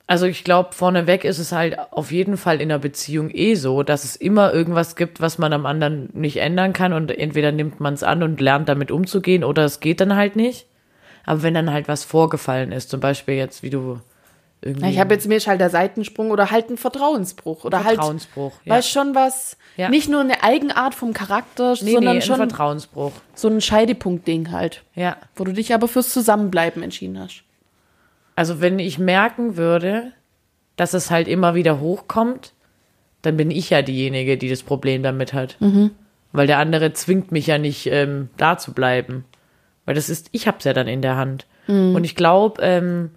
Also 0.09 0.27
ich 0.27 0.45
glaube, 0.45 0.73
vorneweg 0.73 1.25
ist 1.25 1.39
es 1.41 1.51
halt 1.51 1.77
auf 1.91 2.13
jeden 2.13 2.37
Fall 2.37 2.61
in 2.61 2.71
einer 2.71 2.79
Beziehung 2.79 3.29
eh 3.31 3.55
so, 3.57 3.83
dass 3.83 4.05
es 4.05 4.15
immer 4.15 4.55
irgendwas 4.55 4.95
gibt, 4.95 5.21
was 5.21 5.39
man 5.39 5.53
am 5.53 5.67
anderen 5.67 6.11
nicht 6.13 6.37
ändern 6.37 6.73
kann 6.73 6.93
und 6.93 7.11
entweder 7.11 7.51
nimmt 7.51 7.81
man 7.81 7.95
es 7.95 8.05
an 8.05 8.23
und 8.23 8.41
lernt 8.41 8.69
damit 8.69 8.93
umzugehen 8.93 9.43
oder 9.43 9.65
es 9.65 9.81
geht 9.81 10.01
dann 10.01 10.15
halt 10.15 10.37
nicht. 10.37 10.67
Aber 11.25 11.43
wenn 11.43 11.55
dann 11.55 11.73
halt 11.73 11.89
was 11.89 12.05
vorgefallen 12.05 12.71
ist, 12.71 12.89
zum 12.91 13.01
Beispiel 13.01 13.35
jetzt, 13.35 13.65
wie 13.65 13.71
du 13.71 13.99
irgendwie. 14.63 14.91
Ich 14.91 15.01
habe 15.01 15.13
jetzt 15.13 15.27
mir 15.27 15.41
halt 15.41 15.61
der 15.61 15.71
Seitensprung 15.71 16.31
oder 16.31 16.53
halt 16.53 16.71
ein 16.71 16.77
Vertrauensbruch 16.77 17.65
oder 17.65 17.81
Vertrauensbruch, 17.81 18.53
halt, 18.53 18.67
ja. 18.67 18.75
weißt 18.75 18.91
schon 18.91 19.15
was, 19.17 19.57
Ja. 19.77 19.89
nicht 19.89 20.09
nur 20.09 20.21
eine 20.21 20.45
Eigenart 20.45 20.95
vom 20.95 21.15
Charakter, 21.15 21.73
nee, 21.83 21.93
sondern 21.93 22.15
nee, 22.15 22.21
ein 22.21 22.23
schon 22.23 22.37
Vertrauensbruch. 22.37 23.13
so 23.35 23.49
ein 23.49 23.61
Scheidepunkt-Ding 23.61 24.53
halt, 24.53 24.85
Ja. 24.95 25.17
wo 25.35 25.43
du 25.43 25.53
dich 25.53 25.75
aber 25.75 25.89
fürs 25.89 26.11
Zusammenbleiben 26.13 26.83
entschieden 26.85 27.19
hast. 27.19 27.43
Also 28.37 28.61
wenn 28.61 28.79
ich 28.79 28.99
merken 28.99 29.57
würde, 29.57 30.13
dass 30.77 30.95
es 30.95 31.11
halt 31.11 31.27
immer 31.27 31.55
wieder 31.55 31.81
hochkommt, 31.81 32.53
dann 33.23 33.37
bin 33.37 33.51
ich 33.51 33.71
ja 33.71 33.83
diejenige, 33.83 34.37
die 34.39 34.49
das 34.49 34.63
Problem 34.63 35.03
damit 35.03 35.33
hat. 35.33 35.57
Weil 36.33 36.47
der 36.47 36.59
andere 36.59 36.93
zwingt 36.93 37.33
mich 37.33 37.47
ja 37.47 37.59
nicht, 37.59 37.87
ähm, 37.87 38.29
da 38.37 38.59
zu 38.59 38.73
bleiben. 38.75 39.25
Weil 39.87 39.95
das 39.95 40.09
ist, 40.11 40.29
ich 40.33 40.47
hab's 40.47 40.65
ja 40.65 40.73
dann 40.75 40.87
in 40.87 41.01
der 41.03 41.17
Hand. 41.17 41.47
Und 41.97 42.05
ich 42.05 42.15
glaube, 42.15 42.61
ähm, 42.63 43.11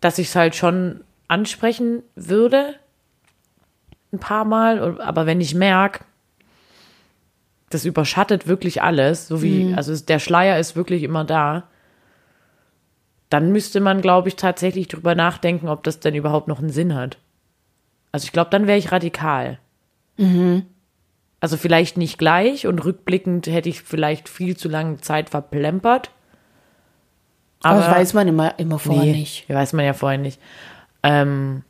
dass 0.00 0.18
ich 0.18 0.28
es 0.28 0.34
halt 0.36 0.56
schon 0.56 1.04
ansprechen 1.28 2.02
würde, 2.16 2.74
ein 4.12 4.18
paar 4.18 4.44
Mal, 4.44 5.00
aber 5.00 5.26
wenn 5.26 5.40
ich 5.40 5.54
merke, 5.54 6.04
das 7.70 7.84
überschattet 7.84 8.46
wirklich 8.46 8.82
alles, 8.82 9.28
so 9.28 9.42
wie, 9.42 9.64
also 9.76 9.92
es- 9.92 10.04
der 10.04 10.18
Schleier 10.18 10.58
ist 10.58 10.76
wirklich 10.76 11.02
immer 11.02 11.24
da, 11.24 11.64
dann 13.32 13.52
müsste 13.52 13.80
man, 13.80 14.02
glaube 14.02 14.28
ich, 14.28 14.36
tatsächlich 14.36 14.88
drüber 14.88 15.14
nachdenken, 15.14 15.68
ob 15.68 15.82
das 15.82 16.00
denn 16.00 16.14
überhaupt 16.14 16.48
noch 16.48 16.58
einen 16.58 16.70
Sinn 16.70 16.94
hat. 16.94 17.18
Also 18.12 18.24
ich 18.24 18.32
glaube, 18.32 18.50
dann 18.50 18.66
wäre 18.66 18.78
ich 18.78 18.92
radikal. 18.92 19.58
Also 21.40 21.56
vielleicht 21.56 21.96
nicht 21.96 22.18
gleich 22.18 22.66
und 22.66 22.84
rückblickend 22.84 23.46
hätte 23.46 23.68
ich 23.68 23.82
vielleicht 23.82 24.28
viel 24.28 24.56
zu 24.56 24.68
lange 24.68 24.98
Zeit 24.98 25.30
verplempert. 25.30 26.10
Aber, 27.62 27.80
das 27.80 27.90
weiß 27.90 28.14
man 28.14 28.28
immer, 28.28 28.58
immer 28.58 28.78
vorher 28.78 29.04
Nee, 29.04 29.12
nicht. 29.12 29.48
Weiß 29.48 29.72
man 29.72 29.84
ja 29.84 29.94
vorher 29.94 30.18
nicht. 30.18 30.40
Ähm, 31.02 31.62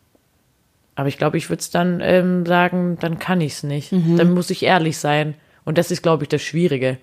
aber 0.95 1.09
ich 1.09 1.19
glaube, 1.19 1.39
ich 1.39 1.49
würde 1.49 1.61
es 1.61 1.71
dann 1.71 2.01
ähm, 2.03 2.45
sagen, 2.45 2.99
dann 3.01 3.19
kann 3.19 3.41
ich 3.41 3.53
es 3.53 3.63
nicht. 3.63 3.93
Mhm. 3.93 4.17
Dann 4.17 4.35
muss 4.35 4.51
ich 4.51 4.63
ehrlich 4.63 4.99
sein. 4.99 5.35
Und 5.65 5.79
das 5.79 5.91
ist, 5.91 6.03
glaube 6.03 6.25
ich, 6.25 6.29
das 6.29 6.43
Schwierige. 6.43 6.99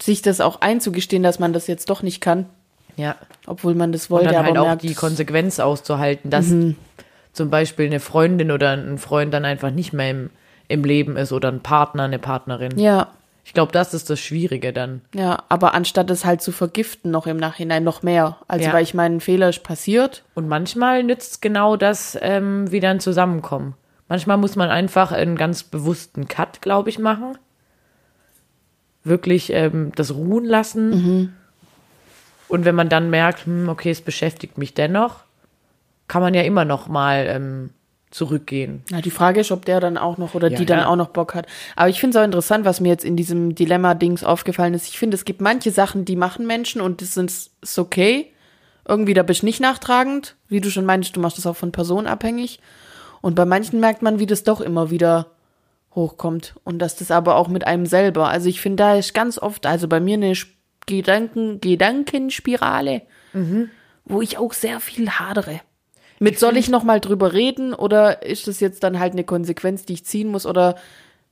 Sich 0.00 0.22
das 0.22 0.40
auch 0.40 0.62
einzugestehen, 0.62 1.22
dass 1.22 1.38
man 1.38 1.52
das 1.52 1.66
jetzt 1.66 1.90
doch 1.90 2.02
nicht 2.02 2.20
kann, 2.20 2.46
Ja. 2.96 3.16
obwohl 3.46 3.74
man 3.74 3.92
das 3.92 4.04
Und 4.06 4.10
wollte, 4.18 4.32
dann 4.34 4.44
halt 4.46 4.58
auch 4.58 4.66
merkt, 4.66 4.82
die 4.82 4.94
Konsequenz 4.94 5.58
auszuhalten, 5.60 6.30
dass 6.30 6.46
Mhm. 6.48 6.76
zum 7.32 7.50
Beispiel 7.50 7.86
eine 7.86 8.00
Freundin 8.00 8.50
oder 8.50 8.70
ein 8.72 8.98
Freund 8.98 9.32
dann 9.32 9.44
einfach 9.44 9.70
nicht 9.70 9.92
mehr 9.92 10.10
im, 10.10 10.30
im 10.68 10.84
Leben 10.84 11.16
ist 11.16 11.32
oder 11.32 11.48
ein 11.50 11.60
Partner, 11.60 12.04
eine 12.04 12.18
Partnerin. 12.18 12.78
ja, 12.78 13.08
Ich 13.44 13.54
glaube, 13.54 13.72
das 13.72 13.92
ist 13.92 14.08
das 14.08 14.20
Schwierige 14.20 14.72
dann. 14.72 15.00
ja, 15.14 15.42
aber 15.48 15.74
anstatt 15.74 16.08
es 16.10 16.24
halt 16.24 16.40
zu 16.42 16.52
vergiften, 16.52 17.10
noch 17.10 17.26
im 17.26 17.38
Nachhinein 17.38 17.82
noch 17.82 18.02
mehr. 18.04 18.36
Also, 18.46 18.66
Ja. 18.66 18.72
weil 18.72 18.84
ich 18.84 18.94
meine, 18.94 19.16
ein 19.16 19.20
Fehler 19.20 19.48
ist 19.48 19.64
passiert. 19.64 20.22
Und 20.34 20.46
manchmal 20.48 21.02
nützt 21.02 21.42
genau 21.42 21.76
das 21.76 22.16
ähm, 22.22 22.70
wieder 22.70 22.90
ein 22.90 23.00
Zusammenkommen. 23.00 23.74
Manchmal 24.08 24.36
muss 24.36 24.54
man 24.54 24.70
einfach 24.70 25.10
einen 25.10 25.36
ganz 25.36 25.62
bewussten 25.64 26.28
Cut, 26.28 26.60
glaube 26.62 26.88
ich, 26.90 26.98
machen. 27.00 27.36
Wirklich 29.04 29.52
ähm, 29.52 29.90
das 29.96 30.14
ruhen 30.14 30.44
lassen. 30.44 31.34
Und 32.52 32.66
wenn 32.66 32.74
man 32.74 32.90
dann 32.90 33.08
merkt, 33.08 33.46
hm, 33.46 33.70
okay, 33.70 33.90
es 33.90 34.02
beschäftigt 34.02 34.58
mich 34.58 34.74
dennoch, 34.74 35.20
kann 36.06 36.20
man 36.20 36.34
ja 36.34 36.42
immer 36.42 36.66
noch 36.66 36.86
mal 36.86 37.24
ähm, 37.26 37.70
zurückgehen. 38.10 38.82
Na, 38.90 39.00
die 39.00 39.10
Frage 39.10 39.40
ist, 39.40 39.50
ob 39.52 39.64
der 39.64 39.80
dann 39.80 39.96
auch 39.96 40.18
noch 40.18 40.34
oder 40.34 40.50
Ja, 40.50 40.58
die 40.58 40.66
dann 40.66 40.80
ja. 40.80 40.86
auch 40.88 40.96
noch 40.96 41.08
Bock 41.08 41.34
hat. 41.34 41.46
Aber 41.76 41.88
ich 41.88 41.98
finde 41.98 42.18
es 42.18 42.20
auch 42.20 42.26
interessant, 42.26 42.66
was 42.66 42.80
mir 42.80 42.90
jetzt 42.90 43.06
in 43.06 43.16
diesem 43.16 43.54
Dilemma-Dings 43.54 44.22
aufgefallen 44.22 44.74
ist. 44.74 44.86
Ich 44.86 44.98
finde, 44.98 45.14
es 45.14 45.24
gibt 45.24 45.40
manche 45.40 45.70
Sachen, 45.70 46.04
die 46.04 46.14
machen 46.14 46.46
Menschen 46.46 46.82
und 46.82 47.00
das 47.00 47.14
sind, 47.14 47.30
ist 47.30 47.78
okay. 47.78 48.30
Irgendwie, 48.86 49.14
da 49.14 49.22
bist 49.22 49.40
du 49.40 49.46
nicht 49.46 49.60
nachtragend. 49.62 50.36
Wie 50.48 50.60
du 50.60 50.70
schon 50.70 50.84
meinst, 50.84 51.16
du 51.16 51.20
machst 51.20 51.38
das 51.38 51.46
auch 51.46 51.56
von 51.56 51.72
Personen 51.72 52.06
abhängig. 52.06 52.60
Und 53.22 53.34
bei 53.34 53.46
manchen 53.46 53.80
merkt 53.80 54.02
man, 54.02 54.18
wie 54.18 54.26
das 54.26 54.44
doch 54.44 54.60
immer 54.60 54.90
wieder 54.90 55.28
hochkommt. 55.94 56.52
Und 56.64 56.80
dass 56.80 56.96
das 56.96 57.10
aber 57.10 57.36
auch 57.36 57.48
mit 57.48 57.66
einem 57.66 57.86
selber. 57.86 58.28
Also 58.28 58.50
ich 58.50 58.60
finde, 58.60 58.82
da 58.82 58.94
ist 58.96 59.14
ganz 59.14 59.38
oft, 59.38 59.64
also 59.64 59.88
bei 59.88 60.00
mir 60.00 60.16
eine 60.16 60.34
Gedanken, 60.86 61.60
Gedankenspirale, 61.60 63.02
wo 64.04 64.22
ich 64.22 64.38
auch 64.38 64.52
sehr 64.52 64.80
viel 64.80 65.10
hadere. 65.10 65.60
Mit 66.18 66.38
soll 66.38 66.56
ich 66.56 66.68
noch 66.68 66.84
mal 66.84 67.00
drüber 67.00 67.32
reden 67.32 67.74
oder 67.74 68.22
ist 68.22 68.46
das 68.46 68.60
jetzt 68.60 68.84
dann 68.84 69.00
halt 69.00 69.12
eine 69.12 69.24
Konsequenz, 69.24 69.84
die 69.84 69.94
ich 69.94 70.04
ziehen 70.04 70.28
muss 70.28 70.46
oder 70.46 70.76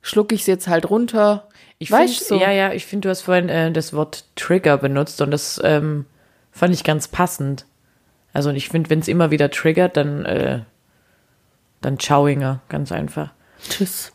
schlucke 0.01 0.35
ich 0.35 0.41
es 0.41 0.47
jetzt 0.47 0.67
halt 0.67 0.89
runter? 0.89 1.47
Ich 1.77 1.89
find, 1.89 2.09
so. 2.09 2.39
Ja, 2.39 2.51
ja, 2.51 2.73
ich 2.73 2.85
finde, 2.85 3.07
du 3.07 3.09
hast 3.09 3.21
vorhin 3.21 3.47
äh, 3.47 3.71
das 3.71 3.93
Wort 3.93 4.25
Trigger 4.35 4.77
benutzt 4.77 5.21
und 5.21 5.31
das 5.31 5.61
ähm, 5.63 6.05
fand 6.51 6.73
ich 6.73 6.83
ganz 6.83 7.07
passend. 7.07 7.65
Also 8.33 8.49
und 8.49 8.55
ich 8.55 8.69
finde, 8.69 8.89
wenn 8.89 8.99
es 8.99 9.07
immer 9.07 9.31
wieder 9.31 9.49
triggert, 9.49 9.97
dann, 9.97 10.25
äh, 10.25 10.61
dann 11.79 11.99
Schauinger, 11.99 12.61
ganz 12.67 12.91
einfach. 12.91 13.31
Tschüss. 13.69 14.11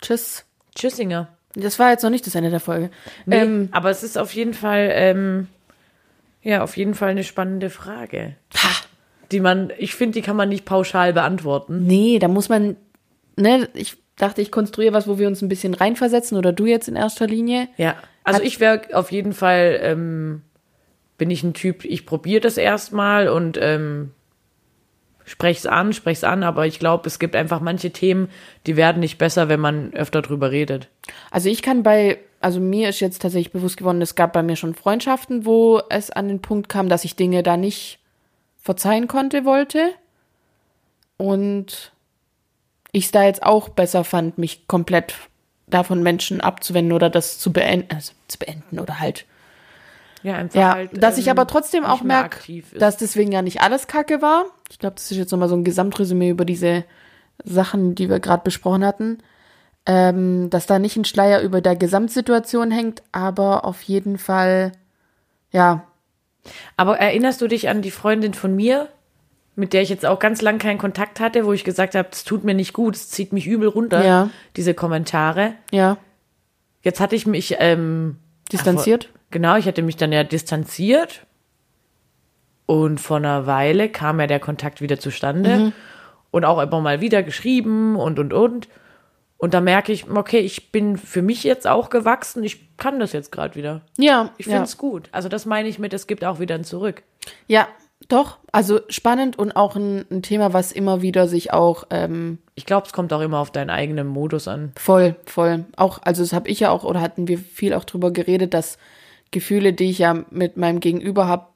Tschüss. 0.00 0.44
Tschüssinger. 0.74 1.28
Das 1.54 1.78
war 1.78 1.90
jetzt 1.90 2.02
noch 2.02 2.10
nicht 2.10 2.26
das 2.26 2.34
Ende 2.34 2.50
der 2.50 2.60
Folge. 2.60 2.90
Nee, 3.26 3.36
Ähm, 3.40 3.68
aber 3.72 3.90
es 3.90 4.02
ist 4.02 4.16
auf 4.18 4.32
jeden 4.34 4.54
Fall, 4.54 4.90
ähm, 4.92 5.48
ja, 6.42 6.62
auf 6.62 6.76
jeden 6.76 6.94
Fall 6.94 7.10
eine 7.10 7.24
spannende 7.24 7.70
Frage. 7.70 8.36
Die 9.30 9.40
man, 9.40 9.70
ich 9.78 9.94
finde, 9.94 10.14
die 10.14 10.22
kann 10.22 10.36
man 10.36 10.48
nicht 10.48 10.64
pauschal 10.64 11.12
beantworten. 11.12 11.86
nee, 11.86 12.18
da 12.18 12.28
muss 12.28 12.48
man, 12.48 12.76
ne, 13.36 13.68
ich 13.74 13.96
dachte, 14.16 14.42
ich 14.42 14.50
konstruiere 14.50 14.92
was, 14.92 15.06
wo 15.08 15.18
wir 15.18 15.26
uns 15.26 15.40
ein 15.42 15.48
bisschen 15.48 15.74
reinversetzen 15.74 16.36
oder 16.36 16.52
du 16.52 16.66
jetzt 16.66 16.88
in 16.88 16.96
erster 16.96 17.26
Linie. 17.26 17.68
Ja. 17.76 17.96
Also 18.24 18.40
Hat- 18.40 18.46
ich 18.46 18.60
wäre 18.60 18.82
auf 18.92 19.10
jeden 19.10 19.32
Fall, 19.32 19.78
ähm, 19.82 20.42
bin 21.18 21.30
ich 21.30 21.42
ein 21.42 21.54
Typ, 21.54 21.84
ich 21.84 22.04
probiere 22.06 22.40
das 22.40 22.56
erstmal 22.56 23.28
und 23.28 23.58
ähm, 23.60 24.10
sprech's 25.24 25.66
an, 25.66 25.92
sprech's 25.92 26.24
an, 26.24 26.42
aber 26.42 26.66
ich 26.66 26.78
glaube, 26.78 27.06
es 27.06 27.18
gibt 27.18 27.36
einfach 27.36 27.60
manche 27.60 27.90
Themen, 27.90 28.28
die 28.66 28.76
werden 28.76 29.00
nicht 29.00 29.18
besser, 29.18 29.48
wenn 29.48 29.60
man 29.60 29.92
öfter 29.94 30.22
drüber 30.22 30.50
redet. 30.50 30.88
Also 31.30 31.48
ich 31.48 31.62
kann 31.62 31.82
bei, 31.82 32.18
also 32.40 32.60
mir 32.60 32.88
ist 32.88 33.00
jetzt 33.00 33.22
tatsächlich 33.22 33.52
bewusst 33.52 33.76
geworden, 33.76 34.02
es 34.02 34.14
gab 34.14 34.32
bei 34.32 34.42
mir 34.42 34.56
schon 34.56 34.74
Freundschaften, 34.74 35.44
wo 35.44 35.80
es 35.90 36.10
an 36.10 36.28
den 36.28 36.42
Punkt 36.42 36.68
kam, 36.68 36.88
dass 36.88 37.04
ich 37.04 37.16
Dinge 37.16 37.42
da 37.42 37.56
nicht 37.56 37.98
verzeihen 38.60 39.08
konnte, 39.08 39.44
wollte. 39.44 39.90
Und 41.16 41.92
ich 42.92 43.06
es 43.06 43.10
da 43.10 43.24
jetzt 43.24 43.42
auch 43.42 43.68
besser 43.68 44.04
fand, 44.04 44.38
mich 44.38 44.66
komplett 44.66 45.14
davon 45.66 46.02
Menschen 46.02 46.40
abzuwenden 46.40 46.92
oder 46.92 47.10
das 47.10 47.38
zu 47.38 47.52
beenden, 47.52 47.94
also 47.94 48.12
zu 48.28 48.38
beenden 48.38 48.78
oder 48.78 49.00
halt. 49.00 49.24
Ja, 50.22 50.34
einfach 50.36 50.58
Ja, 50.58 50.74
halt, 50.74 51.02
dass 51.02 51.18
ich 51.18 51.26
ähm, 51.26 51.32
aber 51.32 51.46
trotzdem 51.46 51.84
auch 51.84 52.02
merke, 52.02 52.62
dass 52.78 52.96
deswegen 52.96 53.32
ja 53.32 53.42
nicht 53.42 53.60
alles 53.60 53.86
Kacke 53.86 54.22
war. 54.22 54.44
Ich 54.70 54.78
glaube, 54.78 54.94
das 54.96 55.10
ist 55.10 55.16
jetzt 55.16 55.32
nochmal 55.32 55.48
so 55.48 55.56
ein 55.56 55.64
Gesamtresümee 55.64 56.30
über 56.30 56.44
diese 56.44 56.84
Sachen, 57.44 57.94
die 57.94 58.08
wir 58.08 58.20
gerade 58.20 58.42
besprochen 58.44 58.84
hatten. 58.84 59.18
Ähm, 59.84 60.48
dass 60.48 60.66
da 60.66 60.78
nicht 60.78 60.96
ein 60.96 61.04
Schleier 61.04 61.40
über 61.40 61.60
der 61.60 61.74
Gesamtsituation 61.74 62.70
hängt, 62.70 63.02
aber 63.10 63.64
auf 63.64 63.82
jeden 63.82 64.16
Fall, 64.16 64.70
ja, 65.50 65.84
Aber 66.76 66.98
erinnerst 66.98 67.40
du 67.40 67.48
dich 67.48 67.68
an 67.68 67.82
die 67.82 67.90
Freundin 67.90 68.32
von 68.32 68.54
mir, 68.54 68.88
mit 69.56 69.72
der 69.72 69.82
ich 69.82 69.88
jetzt 69.88 70.06
auch 70.06 70.18
ganz 70.20 70.40
lang 70.40 70.58
keinen 70.58 70.78
Kontakt 70.78 71.18
hatte, 71.20 71.44
wo 71.46 71.52
ich 71.52 71.64
gesagt 71.64 71.94
habe, 71.96 72.08
es 72.12 72.22
tut 72.24 72.44
mir 72.44 72.54
nicht 72.54 72.72
gut, 72.72 72.94
es 72.94 73.10
zieht 73.10 73.32
mich 73.32 73.46
übel 73.46 73.68
runter, 73.68 74.04
Ja. 74.04 74.30
diese 74.56 74.74
Kommentare. 74.74 75.54
ja, 75.72 75.98
Jetzt 76.84 76.98
hatte 76.98 77.14
ich 77.14 77.26
mich 77.26 77.56
ähm, 77.60 78.16
distanziert. 78.52 79.08
Genau, 79.32 79.56
ich 79.56 79.66
hatte 79.66 79.82
mich 79.82 79.96
dann 79.96 80.12
ja 80.12 80.22
distanziert. 80.22 81.26
Und 82.66 83.00
vor 83.00 83.16
einer 83.16 83.46
Weile 83.46 83.88
kam 83.88 84.20
ja 84.20 84.28
der 84.28 84.38
Kontakt 84.38 84.80
wieder 84.80 85.00
zustande. 85.00 85.56
Mhm. 85.56 85.72
Und 86.30 86.44
auch 86.44 86.60
immer 86.60 86.80
mal 86.80 87.00
wieder 87.00 87.22
geschrieben 87.22 87.96
und, 87.96 88.18
und, 88.18 88.32
und. 88.32 88.68
Und 89.36 89.54
da 89.54 89.60
merke 89.60 89.92
ich, 89.92 90.08
okay, 90.08 90.38
ich 90.38 90.70
bin 90.70 90.96
für 90.96 91.20
mich 91.20 91.42
jetzt 91.42 91.66
auch 91.66 91.90
gewachsen. 91.90 92.44
Ich 92.44 92.76
kann 92.76 93.00
das 93.00 93.12
jetzt 93.12 93.32
gerade 93.32 93.56
wieder. 93.56 93.80
Ja, 93.98 94.30
Ich 94.38 94.46
ja. 94.46 94.52
finde 94.52 94.66
es 94.66 94.78
gut. 94.78 95.08
Also 95.10 95.28
das 95.28 95.46
meine 95.46 95.68
ich 95.68 95.80
mit, 95.80 95.92
es 95.92 96.06
gibt 96.06 96.24
auch 96.24 96.38
wieder 96.38 96.54
ein 96.54 96.64
Zurück. 96.64 97.02
ja, 97.48 97.66
doch, 98.08 98.38
also 98.50 98.80
spannend 98.88 99.38
und 99.38 99.56
auch 99.56 99.76
ein, 99.76 100.04
ein 100.10 100.22
Thema, 100.22 100.52
was 100.52 100.72
immer 100.72 101.02
wieder 101.02 101.28
sich 101.28 101.52
auch 101.52 101.84
ähm, 101.90 102.38
Ich 102.54 102.66
glaube, 102.66 102.86
es 102.86 102.92
kommt 102.92 103.12
auch 103.12 103.20
immer 103.20 103.38
auf 103.38 103.50
deinen 103.50 103.70
eigenen 103.70 104.06
Modus 104.06 104.48
an. 104.48 104.72
Voll, 104.76 105.16
voll. 105.26 105.64
Auch, 105.76 106.00
also 106.02 106.22
das 106.22 106.32
habe 106.32 106.48
ich 106.48 106.60
ja 106.60 106.70
auch, 106.70 106.84
oder 106.84 107.00
hatten 107.00 107.28
wir 107.28 107.38
viel 107.38 107.74
auch 107.74 107.84
drüber 107.84 108.10
geredet, 108.10 108.54
dass 108.54 108.78
Gefühle, 109.32 109.72
die 109.72 109.90
ich 109.90 109.98
ja 109.98 110.24
mit 110.30 110.56
meinem 110.56 110.78
Gegenüber 110.78 111.26
habe, 111.26 111.46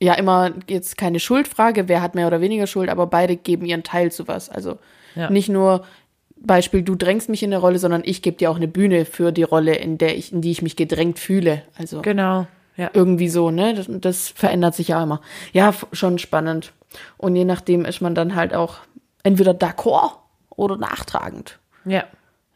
ja 0.00 0.14
immer 0.14 0.50
jetzt 0.68 0.98
keine 0.98 1.20
Schuldfrage, 1.20 1.86
wer 1.88 2.02
hat 2.02 2.16
mehr 2.16 2.26
oder 2.26 2.40
weniger 2.40 2.66
Schuld, 2.66 2.90
aber 2.90 3.06
beide 3.06 3.36
geben 3.36 3.64
ihren 3.64 3.84
Teil 3.84 4.10
zu 4.10 4.26
was. 4.26 4.48
Also 4.50 4.78
Ja. 5.14 5.30
nicht 5.30 5.48
nur 5.48 5.84
Beispiel, 6.44 6.82
du 6.82 6.96
drängst 6.96 7.28
mich 7.28 7.44
in 7.44 7.52
eine 7.52 7.60
Rolle, 7.60 7.78
sondern 7.78 8.02
ich 8.04 8.20
gebe 8.20 8.36
dir 8.36 8.50
auch 8.50 8.56
eine 8.56 8.66
Bühne 8.66 9.04
für 9.04 9.30
die 9.30 9.44
Rolle, 9.44 9.76
in 9.76 9.96
der 9.98 10.16
ich, 10.16 10.32
in 10.32 10.40
die 10.40 10.50
ich 10.50 10.60
mich 10.62 10.74
gedrängt 10.74 11.20
fühle. 11.20 11.62
Also 11.78 12.02
Genau. 12.02 12.48
Ja. 12.76 12.90
irgendwie 12.94 13.28
so, 13.28 13.50
ne? 13.52 13.74
Das, 13.74 13.86
das 13.88 14.28
verändert 14.30 14.74
sich 14.74 14.88
ja 14.88 15.00
immer. 15.02 15.20
Ja, 15.52 15.72
schon 15.92 16.18
spannend. 16.18 16.72
Und 17.16 17.36
je 17.36 17.44
nachdem 17.44 17.84
ist 17.84 18.00
man 18.00 18.14
dann 18.16 18.34
halt 18.34 18.54
auch 18.54 18.78
entweder 19.22 19.52
d'accord 19.52 20.14
oder 20.50 20.76
nachtragend. 20.78 21.58
Ja. 21.84 22.04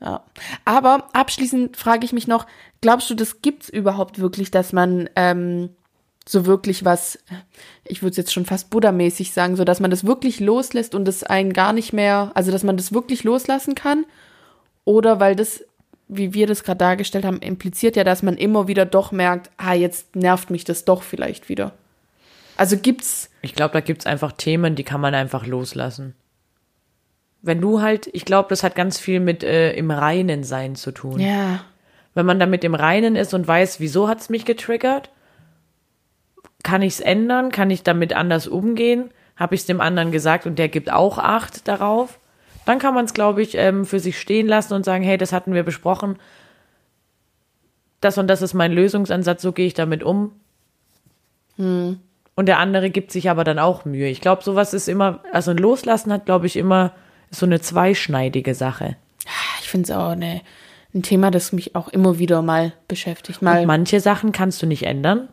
Ja. 0.01 0.23
Aber 0.65 1.09
abschließend 1.13 1.77
frage 1.77 2.05
ich 2.05 2.13
mich 2.13 2.27
noch, 2.27 2.47
glaubst 2.81 3.09
du, 3.09 3.15
das 3.15 3.41
gibt's 3.41 3.69
überhaupt 3.69 4.19
wirklich, 4.19 4.51
dass 4.51 4.73
man 4.73 5.09
ähm, 5.17 5.71
so 6.29 6.45
wirklich 6.45 6.85
was, 6.85 7.19
ich 7.85 8.03
würde 8.03 8.17
jetzt 8.17 8.33
schon 8.33 8.45
fast 8.45 8.71
Buddha-mäßig 8.71 9.33
sagen, 9.33 9.57
so 9.57 9.65
dass 9.65 9.81
man 9.81 9.91
das 9.91 10.05
wirklich 10.05 10.41
loslässt 10.41 10.95
und 10.95 11.05
das 11.07 11.23
einen 11.23 11.53
gar 11.53 11.73
nicht 11.73 11.93
mehr, 11.93 12.33
also 12.35 12.51
dass 12.51 12.65
man 12.65 12.77
das 12.77 12.93
wirklich 12.93 13.25
loslassen 13.25 13.75
kann? 13.75 14.05
Oder 14.85 15.19
weil 15.19 15.35
das, 15.35 15.65
wie 16.09 16.35
wir 16.35 16.47
das 16.47 16.63
gerade 16.63 16.79
dargestellt 16.79 17.25
haben, 17.25 17.39
impliziert 17.39 17.97
ja, 17.97 18.05
dass 18.05 18.23
man 18.23 18.37
immer 18.37 18.69
wieder 18.69 18.85
doch 18.85 19.13
merkt, 19.13 19.51
ah, 19.57 19.75
jetzt 19.75 20.15
nervt 20.15 20.51
mich 20.51 20.65
das 20.65 20.85
doch 20.85 21.03
vielleicht 21.03 21.49
wieder. 21.49 21.73
Also 22.57 22.77
gibt's. 22.77 23.31
Ich 23.43 23.55
glaube, 23.55 23.73
da 23.73 23.81
gibt's 23.81 24.07
einfach 24.07 24.33
Themen, 24.33 24.75
die 24.75 24.85
kann 24.85 25.01
man 25.01 25.15
einfach 25.15 25.47
loslassen. 25.47 26.15
Wenn 27.43 27.61
du 27.61 27.81
halt, 27.81 28.09
ich 28.13 28.25
glaube, 28.25 28.49
das 28.49 28.63
hat 28.63 28.75
ganz 28.75 28.99
viel 28.99 29.21
mit 29.21 29.45
äh, 29.45 29.73
im 29.73 29.91
Reinen 29.91 30.43
sein 30.45 30.75
zu 30.75 30.91
tun. 30.93 31.21
Ja. 31.21 31.65
Wenn 32.15 32.27
man 32.27 32.41
damit 32.41 32.65
im 32.65 32.75
Reinen 32.75 33.15
ist 33.15 33.35
und 33.35 33.47
weiß, 33.47 33.79
wieso 33.79 34.09
hat's 34.09 34.31
mich 34.31 34.45
getriggert, 34.45 35.11
kann 36.63 36.83
ich's 36.83 37.01
ändern, 37.01 37.53
kann 37.53 37.71
ich 37.71 37.83
damit 37.83 38.15
anders 38.15 38.49
umgehen, 38.49 39.11
habe 39.37 39.55
ich's 39.55 39.67
dem 39.67 39.81
anderen 39.81 40.11
gesagt 40.11 40.47
und 40.47 40.59
der 40.59 40.69
gibt 40.69 40.91
auch 40.91 41.19
Acht 41.19 41.69
darauf, 41.69 42.19
dann 42.65 42.79
kann 42.79 42.95
man 42.95 43.05
es, 43.05 43.15
glaube 43.15 43.43
ich, 43.43 43.55
ähm, 43.57 43.85
für 43.85 44.01
sich 44.01 44.19
stehen 44.19 44.49
lassen 44.49 44.75
und 44.75 44.85
sagen, 44.85 45.05
hey, 45.05 45.19
das 45.19 45.33
hatten 45.33 45.55
wir 45.55 45.63
besprochen, 45.63 46.19
das 48.01 48.19
und 48.19 48.29
das 48.29 48.43
ist 48.43 48.55
mein 48.55 48.73
Lösungsansatz, 48.73 49.43
so 49.43 49.53
gehe 49.53 49.67
ich 49.67 49.75
damit 49.75 50.03
um. 50.03 50.33
Und 52.35 52.47
der 52.47 52.59
andere 52.59 52.91
gibt 52.91 53.13
sich 53.13 53.31
aber 53.31 53.45
dann 53.45 53.59
auch 53.59 53.85
Mühe. 53.85 54.09
Ich 54.09 54.21
glaube, 54.21 54.43
sowas 54.43 54.75
ist 54.75 54.89
immer, 54.89 55.21
also 55.33 55.53
ein 55.53 55.57
Loslassen 55.57 56.13
hat, 56.13 56.27
glaube 56.27 56.47
ich, 56.47 56.57
immer 56.57 56.93
so 57.31 57.47
eine 57.47 57.61
zweischneidige 57.61 58.55
Sache. 58.55 58.97
Ich 59.61 59.69
finde 59.69 59.91
es 59.91 59.97
auch 59.97 60.11
eine, 60.11 60.41
ein 60.95 61.03
Thema, 61.03 61.31
das 61.31 61.53
mich 61.53 61.75
auch 61.75 61.89
immer 61.89 62.19
wieder 62.19 62.43
mal 62.43 62.73
beschäftigt. 62.89 63.43
Mal, 63.43 63.61
Und 63.61 63.67
manche 63.67 64.01
Sachen 64.01 64.33
kannst 64.33 64.63
du 64.63 64.67
nicht 64.67 64.85
ändern. 64.85 65.29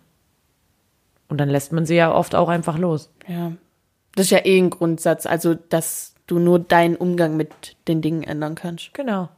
Und 1.29 1.37
dann 1.37 1.49
lässt 1.49 1.71
man 1.71 1.85
sie 1.85 1.95
ja 1.95 2.13
oft 2.13 2.35
auch 2.35 2.49
einfach 2.49 2.77
los. 2.77 3.09
ja. 3.27 3.53
Das 4.15 4.27
ist 4.27 4.31
ja 4.31 4.45
eh 4.45 4.59
ein 4.59 4.69
Grundsatz, 4.69 5.25
also 5.25 5.55
dass 5.55 6.13
du 6.27 6.37
nur 6.37 6.59
deinen 6.59 6.95
Umgang 6.95 7.35
mit 7.35 7.49
den 7.87 8.03
Dingen 8.03 8.21
ändern 8.21 8.53
kannst. 8.53 8.93
Genau. 8.93 9.29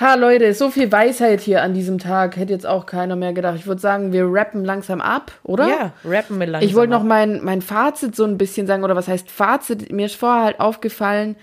Ha, 0.00 0.14
Leute, 0.14 0.54
so 0.54 0.70
viel 0.70 0.92
Weisheit 0.92 1.40
hier 1.40 1.62
an 1.62 1.74
diesem 1.74 1.98
Tag. 1.98 2.36
Hätte 2.36 2.52
jetzt 2.52 2.66
auch 2.66 2.86
keiner 2.86 3.16
mehr 3.16 3.32
gedacht. 3.32 3.56
Ich 3.56 3.66
würde 3.66 3.80
sagen, 3.80 4.12
wir 4.12 4.26
rappen 4.28 4.64
langsam 4.64 5.00
ab, 5.00 5.32
oder? 5.42 5.68
Ja, 5.68 5.92
rappen 6.04 6.38
wir 6.38 6.46
langsam. 6.46 6.68
Ich 6.68 6.76
wollte 6.76 6.92
noch 6.92 7.02
mein, 7.02 7.42
mein 7.42 7.60
Fazit 7.60 8.14
so 8.14 8.24
ein 8.24 8.38
bisschen 8.38 8.68
sagen, 8.68 8.84
oder 8.84 8.94
was 8.94 9.08
heißt 9.08 9.28
Fazit? 9.28 9.90
Mir 9.90 10.06
ist 10.06 10.14
vorher 10.14 10.44
halt 10.44 10.60
aufgefallen, 10.60 11.34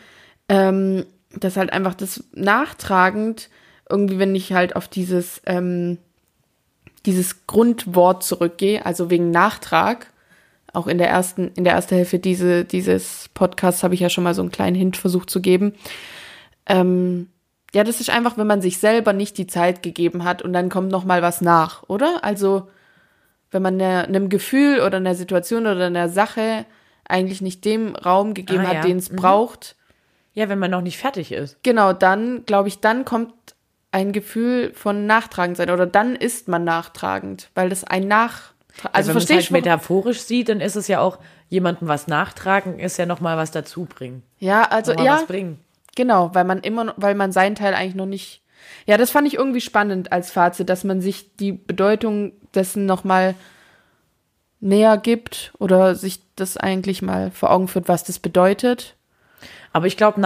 ähm, 0.50 1.06
dass 1.38 1.58
halt 1.58 1.74
einfach 1.74 1.96
das 1.96 2.24
nachtragend, 2.34 3.50
irgendwie, 3.90 4.20
wenn 4.20 4.36
ich 4.36 4.54
halt 4.54 4.76
auf 4.76 4.88
dieses, 4.88 5.42
ähm, 5.46 5.98
dieses 7.06 7.46
Grundwort 7.46 8.24
zurückgehe, 8.24 8.86
also 8.86 9.10
wegen 9.10 9.32
Nachtrag, 9.32 10.08
auch 10.74 10.88
in 10.88 10.98
der 10.98 11.10
ersten, 11.10 11.52
in 11.56 11.64
der 11.64 11.74
ersten 11.74 11.96
Hälfte 11.96 12.20
diese, 12.20 12.66
dieses 12.66 13.30
Podcasts 13.34 13.84
habe 13.84 13.94
ich 13.94 14.00
ja 14.02 14.10
schon 14.10 14.24
mal 14.24 14.34
so 14.34 14.42
einen 14.42 14.52
kleinen 14.52 14.76
Hint 14.76 14.98
versucht 14.98 15.30
zu 15.30 15.40
geben. 15.42 15.74
Ähm, 16.66 17.30
ja, 17.74 17.84
das 17.84 18.00
ist 18.02 18.10
einfach, 18.10 18.38
wenn 18.38 18.48
man 18.48 18.62
sich 18.62 18.78
selber 18.80 19.14
nicht 19.14 19.38
die 19.38 19.48
Zeit 19.48 19.84
gegeben 19.84 20.24
hat 20.24 20.42
und 20.42 20.54
dann 20.54 20.70
kommt 20.70 20.92
noch 20.92 21.06
mal 21.06 21.22
was 21.22 21.42
nach, 21.42 21.84
oder? 21.88 22.20
Also 22.24 22.70
wenn 23.52 23.62
man 23.62 23.78
ne- 23.78 24.06
einem 24.06 24.30
Gefühl 24.30 24.80
oder 24.82 24.98
einer 24.98 25.16
Situation 25.16 25.68
oder 25.68 25.86
einer 25.86 26.10
Sache 26.10 26.66
eigentlich 27.08 27.42
nicht 27.42 27.64
dem 27.66 27.96
Raum 27.96 28.34
gegeben 28.34 28.66
Ah, 28.66 28.70
hat, 28.70 28.74
ja. 28.76 28.82
den 28.82 28.98
es 28.98 29.12
Mhm. 29.12 29.18
braucht, 29.18 29.76
Ja, 30.36 30.48
wenn 30.50 30.60
man 30.60 30.70
noch 30.72 30.82
nicht 30.82 30.98
fertig 30.98 31.32
ist. 31.32 31.58
genau, 31.64 31.92
dann 31.94 32.46
glaube 32.46 32.68
ich, 32.68 32.80
dann 32.82 33.04
kommt 33.06 33.34
ein 33.92 34.12
Gefühl 34.12 34.74
von 34.74 35.06
nachtragend 35.08 35.58
sein 35.58 35.70
oder 35.70 35.88
dann 35.88 36.16
ist 36.16 36.48
man 36.48 36.64
nachtragend, 36.64 37.50
weil 37.56 37.70
das 37.70 37.84
ein 37.84 38.08
Nach 38.08 38.54
also 38.84 38.90
Also 38.92 39.08
wenn 39.10 39.16
man 39.16 39.24
es 39.24 39.30
halt 39.32 39.52
metaphorisch 39.52 40.20
sieht, 40.20 40.50
dann 40.50 40.60
ist 40.60 40.76
es 40.76 40.88
ja 40.90 41.00
auch, 41.00 41.18
jemandem 41.48 41.88
was 41.88 42.08
nachtragen, 42.08 42.78
ist 42.80 42.98
ja 42.98 43.06
nochmal 43.06 43.38
was 43.38 43.52
dazu 43.52 43.86
bringen. 43.86 44.22
ja, 44.40 44.64
also 44.64 44.92
Noch 44.92 44.98
mal 45.00 45.06
ja, 45.06 45.14
was 45.16 45.26
bringen. 45.26 45.60
Genau, 45.96 46.32
weil 46.36 46.44
man 46.44 46.60
immer, 46.60 46.84
noch- 46.84 46.96
weil 46.98 47.16
man 47.16 47.32
seinen 47.32 47.56
Teil 47.56 47.74
eigentlich 47.74 47.96
noch 47.96 48.06
nicht. 48.06 48.42
Ja, 48.86 48.98
das 48.98 49.12
fand 49.12 49.28
ich 49.30 49.36
irgendwie 49.36 49.62
spannend 49.62 50.12
als 50.12 50.30
Fazit, 50.32 50.68
dass 50.68 50.84
man 50.84 51.00
sich 51.00 51.36
die 51.38 51.54
Bedeutung 51.54 52.34
dessen 52.54 52.86
noch 52.86 53.06
mal 53.06 53.34
näher 54.60 54.98
gibt 54.98 55.54
oder 55.60 55.96
sich 55.96 56.20
das 56.36 56.58
eigentlich 56.58 57.02
mal 57.02 57.32
vor 57.32 57.52
Augen 57.52 57.68
führt, 57.68 57.88
was 57.88 58.04
das 58.04 58.20
bedeutet. 58.20 58.96
Aber 59.76 59.88
ich 59.88 59.98
glaube, 59.98 60.26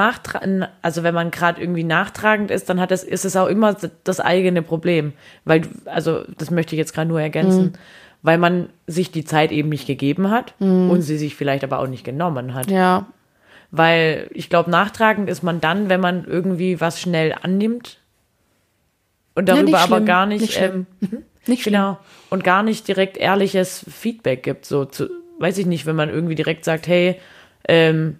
also 0.83 1.01
wenn 1.01 1.15
man 1.15 1.31
gerade 1.31 1.59
irgendwie 1.59 1.83
nachtragend 1.83 2.51
ist, 2.51 2.69
dann 2.69 2.79
hat 2.79 2.91
es, 2.91 3.03
ist 3.03 3.25
es 3.25 3.35
auch 3.35 3.47
immer 3.47 3.75
das 4.03 4.19
eigene 4.19 4.61
Problem. 4.61 5.13
Weil, 5.43 5.63
also 5.85 6.23
das 6.37 6.51
möchte 6.51 6.75
ich 6.75 6.77
jetzt 6.77 6.93
gerade 6.93 7.07
nur 7.09 7.19
ergänzen, 7.19 7.73
weil 8.21 8.37
man 8.37 8.69
sich 8.85 9.09
die 9.09 9.25
Zeit 9.25 9.51
eben 9.51 9.69
nicht 9.69 9.87
gegeben 9.87 10.29
hat 10.29 10.53
und 10.59 11.01
sie 11.01 11.17
sich 11.17 11.35
vielleicht 11.35 11.63
aber 11.63 11.79
auch 11.79 11.87
nicht 11.87 12.03
genommen 12.03 12.53
hat. 12.53 12.69
Ja, 12.69 13.07
Weil 13.71 14.29
ich 14.35 14.51
glaube, 14.51 14.69
nachtragend 14.69 15.27
ist 15.31 15.41
man 15.41 15.59
dann, 15.61 15.89
wenn 15.89 15.99
man 15.99 16.25
irgendwie 16.25 16.79
was 16.79 17.01
schnell 17.01 17.33
annimmt 17.41 17.97
und 19.33 19.49
Ja, 19.49 19.55
darüber 19.55 19.65
nicht 19.71 19.79
aber 19.79 19.95
schlimm, 19.95 20.05
gar 20.05 20.25
nicht, 20.27 20.41
nicht 20.41 20.61
ähm, 20.61 20.85
nicht 21.47 21.63
schlimm. 21.63 21.73
genau, 21.73 21.97
und 22.29 22.43
gar 22.43 22.61
nicht 22.61 22.87
direkt 22.87 23.17
ehrliches 23.17 23.83
Feedback 23.89 24.43
gibt. 24.43 24.67
So 24.67 24.85
zu, 24.85 25.09
weiß 25.39 25.57
ich 25.57 25.65
nicht, 25.65 25.87
wenn 25.87 25.95
man 25.95 26.09
irgendwie 26.09 26.35
direkt 26.35 26.65
sagt, 26.65 26.87
hey, 26.87 27.19
ähm, 27.67 28.19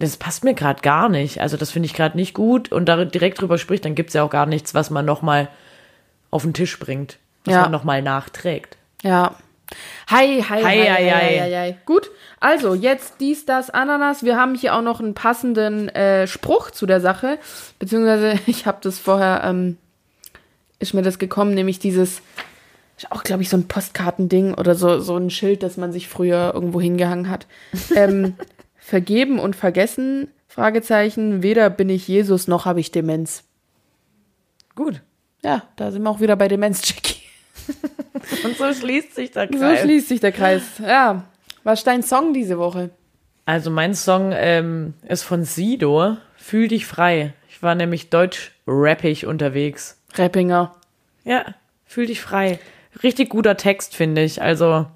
das 0.00 0.16
passt 0.16 0.44
mir 0.44 0.54
gerade 0.54 0.80
gar 0.82 1.08
nicht. 1.08 1.40
Also 1.40 1.56
das 1.56 1.70
finde 1.70 1.86
ich 1.86 1.94
gerade 1.94 2.16
nicht 2.16 2.34
gut 2.34 2.72
und 2.72 2.86
da 2.86 3.04
direkt 3.04 3.40
drüber 3.40 3.58
spricht, 3.58 3.84
dann 3.84 3.94
gibt 3.94 4.10
es 4.10 4.14
ja 4.14 4.22
auch 4.22 4.30
gar 4.30 4.46
nichts, 4.46 4.74
was 4.74 4.90
man 4.90 5.04
nochmal 5.04 5.48
auf 6.30 6.42
den 6.42 6.54
Tisch 6.54 6.78
bringt, 6.78 7.18
was 7.44 7.54
Ja. 7.54 7.62
man 7.62 7.70
nochmal 7.70 8.02
nachträgt. 8.02 8.76
Ja. 9.02 9.34
Hi, 10.08 10.42
hi, 10.42 10.62
hi, 10.62 10.62
hi, 10.62 10.86
Hi, 10.88 11.10
hi, 11.10 11.38
hi, 11.40 11.54
hi. 11.54 11.76
Gut, 11.86 12.10
also 12.40 12.74
jetzt 12.74 13.14
dies, 13.20 13.46
das, 13.46 13.70
Ananas. 13.70 14.24
Wir 14.24 14.36
haben 14.36 14.56
hier 14.56 14.74
auch 14.74 14.82
noch 14.82 14.98
einen 15.00 15.14
passenden 15.14 15.88
äh, 15.90 16.26
Spruch 16.26 16.72
zu 16.72 16.86
der 16.86 17.00
Sache. 17.00 17.38
Beziehungsweise, 17.78 18.34
ich 18.46 18.66
habe 18.66 18.78
das 18.82 18.98
vorher, 18.98 19.42
ähm, 19.44 19.76
ist 20.80 20.94
mir 20.94 21.02
das 21.02 21.18
gekommen, 21.20 21.54
nämlich 21.54 21.78
dieses, 21.78 22.22
ist 22.96 23.12
auch, 23.12 23.22
glaube 23.22 23.42
ich, 23.42 23.48
so 23.48 23.56
ein 23.56 23.68
Postkartending 23.68 24.54
oder 24.54 24.74
so, 24.74 24.98
so 24.98 25.16
ein 25.16 25.30
Schild, 25.30 25.62
das 25.62 25.76
man 25.76 25.92
sich 25.92 26.08
früher 26.08 26.52
irgendwo 26.54 26.80
hingehangen 26.80 27.30
hat. 27.30 27.46
Ähm, 27.94 28.34
vergeben 28.90 29.38
und 29.38 29.54
vergessen, 29.54 30.28
Fragezeichen, 30.48 31.44
weder 31.44 31.70
bin 31.70 31.88
ich 31.88 32.08
Jesus 32.08 32.48
noch 32.48 32.64
habe 32.64 32.80
ich 32.80 32.90
Demenz. 32.90 33.44
Gut. 34.74 35.00
Ja, 35.44 35.62
da 35.76 35.92
sind 35.92 36.02
wir 36.02 36.10
auch 36.10 36.18
wieder 36.18 36.34
bei 36.34 36.48
Demenz, 36.48 36.82
Jackie. 36.88 37.22
Und 38.44 38.56
so 38.56 38.74
schließt 38.74 39.14
sich 39.14 39.30
der 39.30 39.46
So 39.46 39.58
Kreis. 39.58 39.80
schließt 39.80 40.08
sich 40.08 40.18
der 40.20 40.32
Kreis. 40.32 40.62
Ja. 40.80 41.24
Was 41.62 41.80
ist 41.80 41.86
dein 41.86 42.02
Song 42.02 42.34
diese 42.34 42.58
Woche? 42.58 42.90
Also 43.46 43.70
mein 43.70 43.94
Song 43.94 44.32
ähm, 44.34 44.94
ist 45.08 45.22
von 45.22 45.44
Sido, 45.44 46.16
Fühl 46.36 46.66
dich 46.68 46.84
frei. 46.84 47.32
Ich 47.48 47.62
war 47.62 47.74
nämlich 47.76 48.10
deutsch-rappig 48.10 49.26
unterwegs. 49.26 50.00
Rappinger. 50.14 50.74
Ja, 51.24 51.54
fühl 51.86 52.06
dich 52.06 52.20
frei. 52.20 52.58
Richtig 53.04 53.28
guter 53.28 53.56
Text, 53.56 53.94
finde 53.94 54.22
ich. 54.22 54.42
Also 54.42 54.86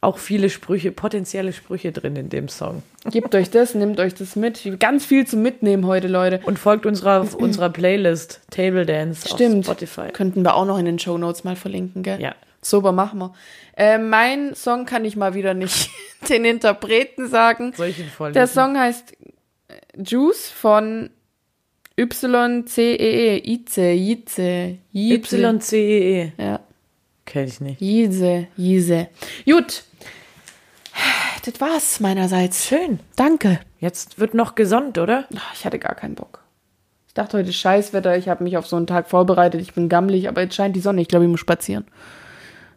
auch 0.00 0.18
viele 0.18 0.48
Sprüche, 0.48 0.92
potenzielle 0.92 1.52
Sprüche 1.52 1.90
drin 1.90 2.14
in 2.14 2.28
dem 2.28 2.48
Song. 2.48 2.82
Gebt 3.10 3.34
euch 3.34 3.50
das, 3.50 3.74
nehmt 3.74 3.98
euch 3.98 4.14
das 4.14 4.36
mit. 4.36 4.78
Ganz 4.78 5.04
viel 5.04 5.26
zum 5.26 5.42
Mitnehmen 5.42 5.86
heute, 5.86 6.06
Leute. 6.06 6.40
Und 6.44 6.58
folgt 6.58 6.86
unserer, 6.86 7.26
unserer 7.36 7.70
Playlist 7.70 8.40
Table 8.50 8.86
Dance 8.86 9.28
Stimmt. 9.28 9.68
auf 9.68 9.76
Spotify. 9.76 10.12
Könnten 10.12 10.42
wir 10.44 10.54
auch 10.54 10.66
noch 10.66 10.78
in 10.78 10.84
den 10.84 10.98
Show 10.98 11.18
Notes 11.18 11.42
mal 11.42 11.56
verlinken, 11.56 12.02
gell? 12.02 12.20
Ja. 12.20 12.34
Super, 12.62 12.92
machen 12.92 13.18
wir. 13.18 13.34
Äh, 13.76 13.98
mein 13.98 14.54
Song 14.54 14.84
kann 14.84 15.04
ich 15.04 15.16
mal 15.16 15.34
wieder 15.34 15.54
nicht 15.54 15.90
den 16.28 16.44
Interpreten 16.44 17.28
sagen. 17.28 17.72
Soll 17.76 17.88
ich 17.88 17.98
ihn 17.98 18.08
vorlesen? 18.08 18.34
Der 18.34 18.46
Song 18.46 18.78
heißt 18.78 19.12
äh, 19.68 20.02
Juice 20.02 20.48
von 20.50 21.10
YCEE. 21.96 23.42
Ize, 23.44 23.92
Ize, 23.92 24.78
Ize. 24.92 25.36
YCEE. 25.36 26.32
Ja. 26.36 26.60
Kenn 27.28 27.46
ich 27.46 27.60
nicht. 27.60 27.80
Jise, 27.80 28.46
Jise. 28.56 29.08
Gut. 29.44 29.84
Das 31.44 31.60
war's 31.60 32.00
meinerseits. 32.00 32.66
Schön. 32.66 33.00
Danke. 33.16 33.60
Jetzt 33.80 34.18
wird 34.18 34.34
noch 34.34 34.54
gesonnt, 34.54 34.98
oder? 34.98 35.24
Ach, 35.36 35.54
Ich 35.54 35.64
hatte 35.64 35.78
gar 35.78 35.94
keinen 35.94 36.14
Bock. 36.14 36.42
Ich 37.06 37.14
dachte 37.14 37.38
heute 37.38 37.52
Scheißwetter, 37.52 38.16
ich 38.16 38.28
habe 38.28 38.44
mich 38.44 38.56
auf 38.56 38.66
so 38.66 38.76
einen 38.76 38.86
Tag 38.86 39.08
vorbereitet, 39.08 39.60
ich 39.60 39.74
bin 39.74 39.88
gammelig, 39.88 40.28
aber 40.28 40.42
jetzt 40.42 40.54
scheint 40.54 40.76
die 40.76 40.80
Sonne, 40.80 41.00
ich 41.00 41.08
glaube, 41.08 41.24
ich 41.24 41.30
muss 41.30 41.40
spazieren. 41.40 41.84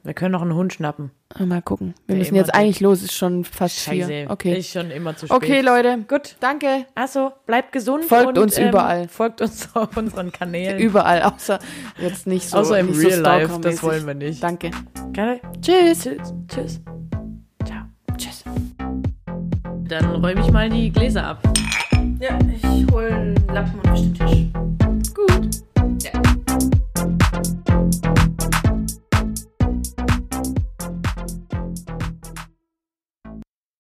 Wir 0.04 0.16
können 0.16 0.32
noch 0.32 0.42
einen 0.42 0.56
Hund 0.56 0.74
schnappen. 0.74 1.12
Ah, 1.30 1.46
Mal 1.46 1.62
gucken. 1.62 1.94
Wir 2.08 2.16
müssen 2.16 2.34
jetzt 2.34 2.56
eigentlich 2.56 2.80
los, 2.80 3.04
ist 3.04 3.14
schon 3.14 3.44
fast 3.46 3.78
Scheiße. 3.82 4.08
vier. 4.08 4.26
Okay. 4.32 4.58
Ist 4.58 4.72
schon 4.72 4.90
immer 4.90 5.16
zu 5.16 5.28
spät. 5.28 5.38
Okay, 5.38 5.62
Leute. 5.62 6.00
Gut. 6.08 6.38
Danke. 6.40 6.88
Also, 6.96 7.32
bleibt 7.46 7.72
gesund. 7.72 8.06
Folgt 8.06 8.30
und, 8.30 8.40
uns 8.46 8.58
überall. 8.58 9.08
Folgt 9.08 9.42
uns 9.42 9.70
auf 9.76 9.96
unseren 9.96 10.32
Kanälen. 10.32 10.80
Überall, 10.80 11.22
außer 11.22 11.60
jetzt 12.00 12.26
nicht 12.26 12.50
so. 12.50 12.58
Außer 12.58 12.80
im 12.80 12.90
Real 12.90 13.12
so 13.12 13.22
Life, 13.22 13.60
das 13.62 13.84
wollen 13.84 14.08
wir 14.08 14.16
nicht. 14.16 14.42
Danke. 14.42 14.72
Geil. 15.14 15.40
Tschüss. 15.62 16.02
Tschüss. 16.02 16.34
Tschüss. 16.48 16.82
Dann 19.88 20.06
räume 20.06 20.42
ich 20.42 20.52
mal 20.52 20.70
die 20.70 20.92
Gläser 20.92 21.26
ab. 21.26 21.44
Ja, 22.20 22.38
ich 22.54 22.92
hole 22.92 23.14
einen 23.14 23.36
Lappen 23.54 23.80
und 23.90 23.98
den 23.98 24.14
Tisch. 24.14 24.81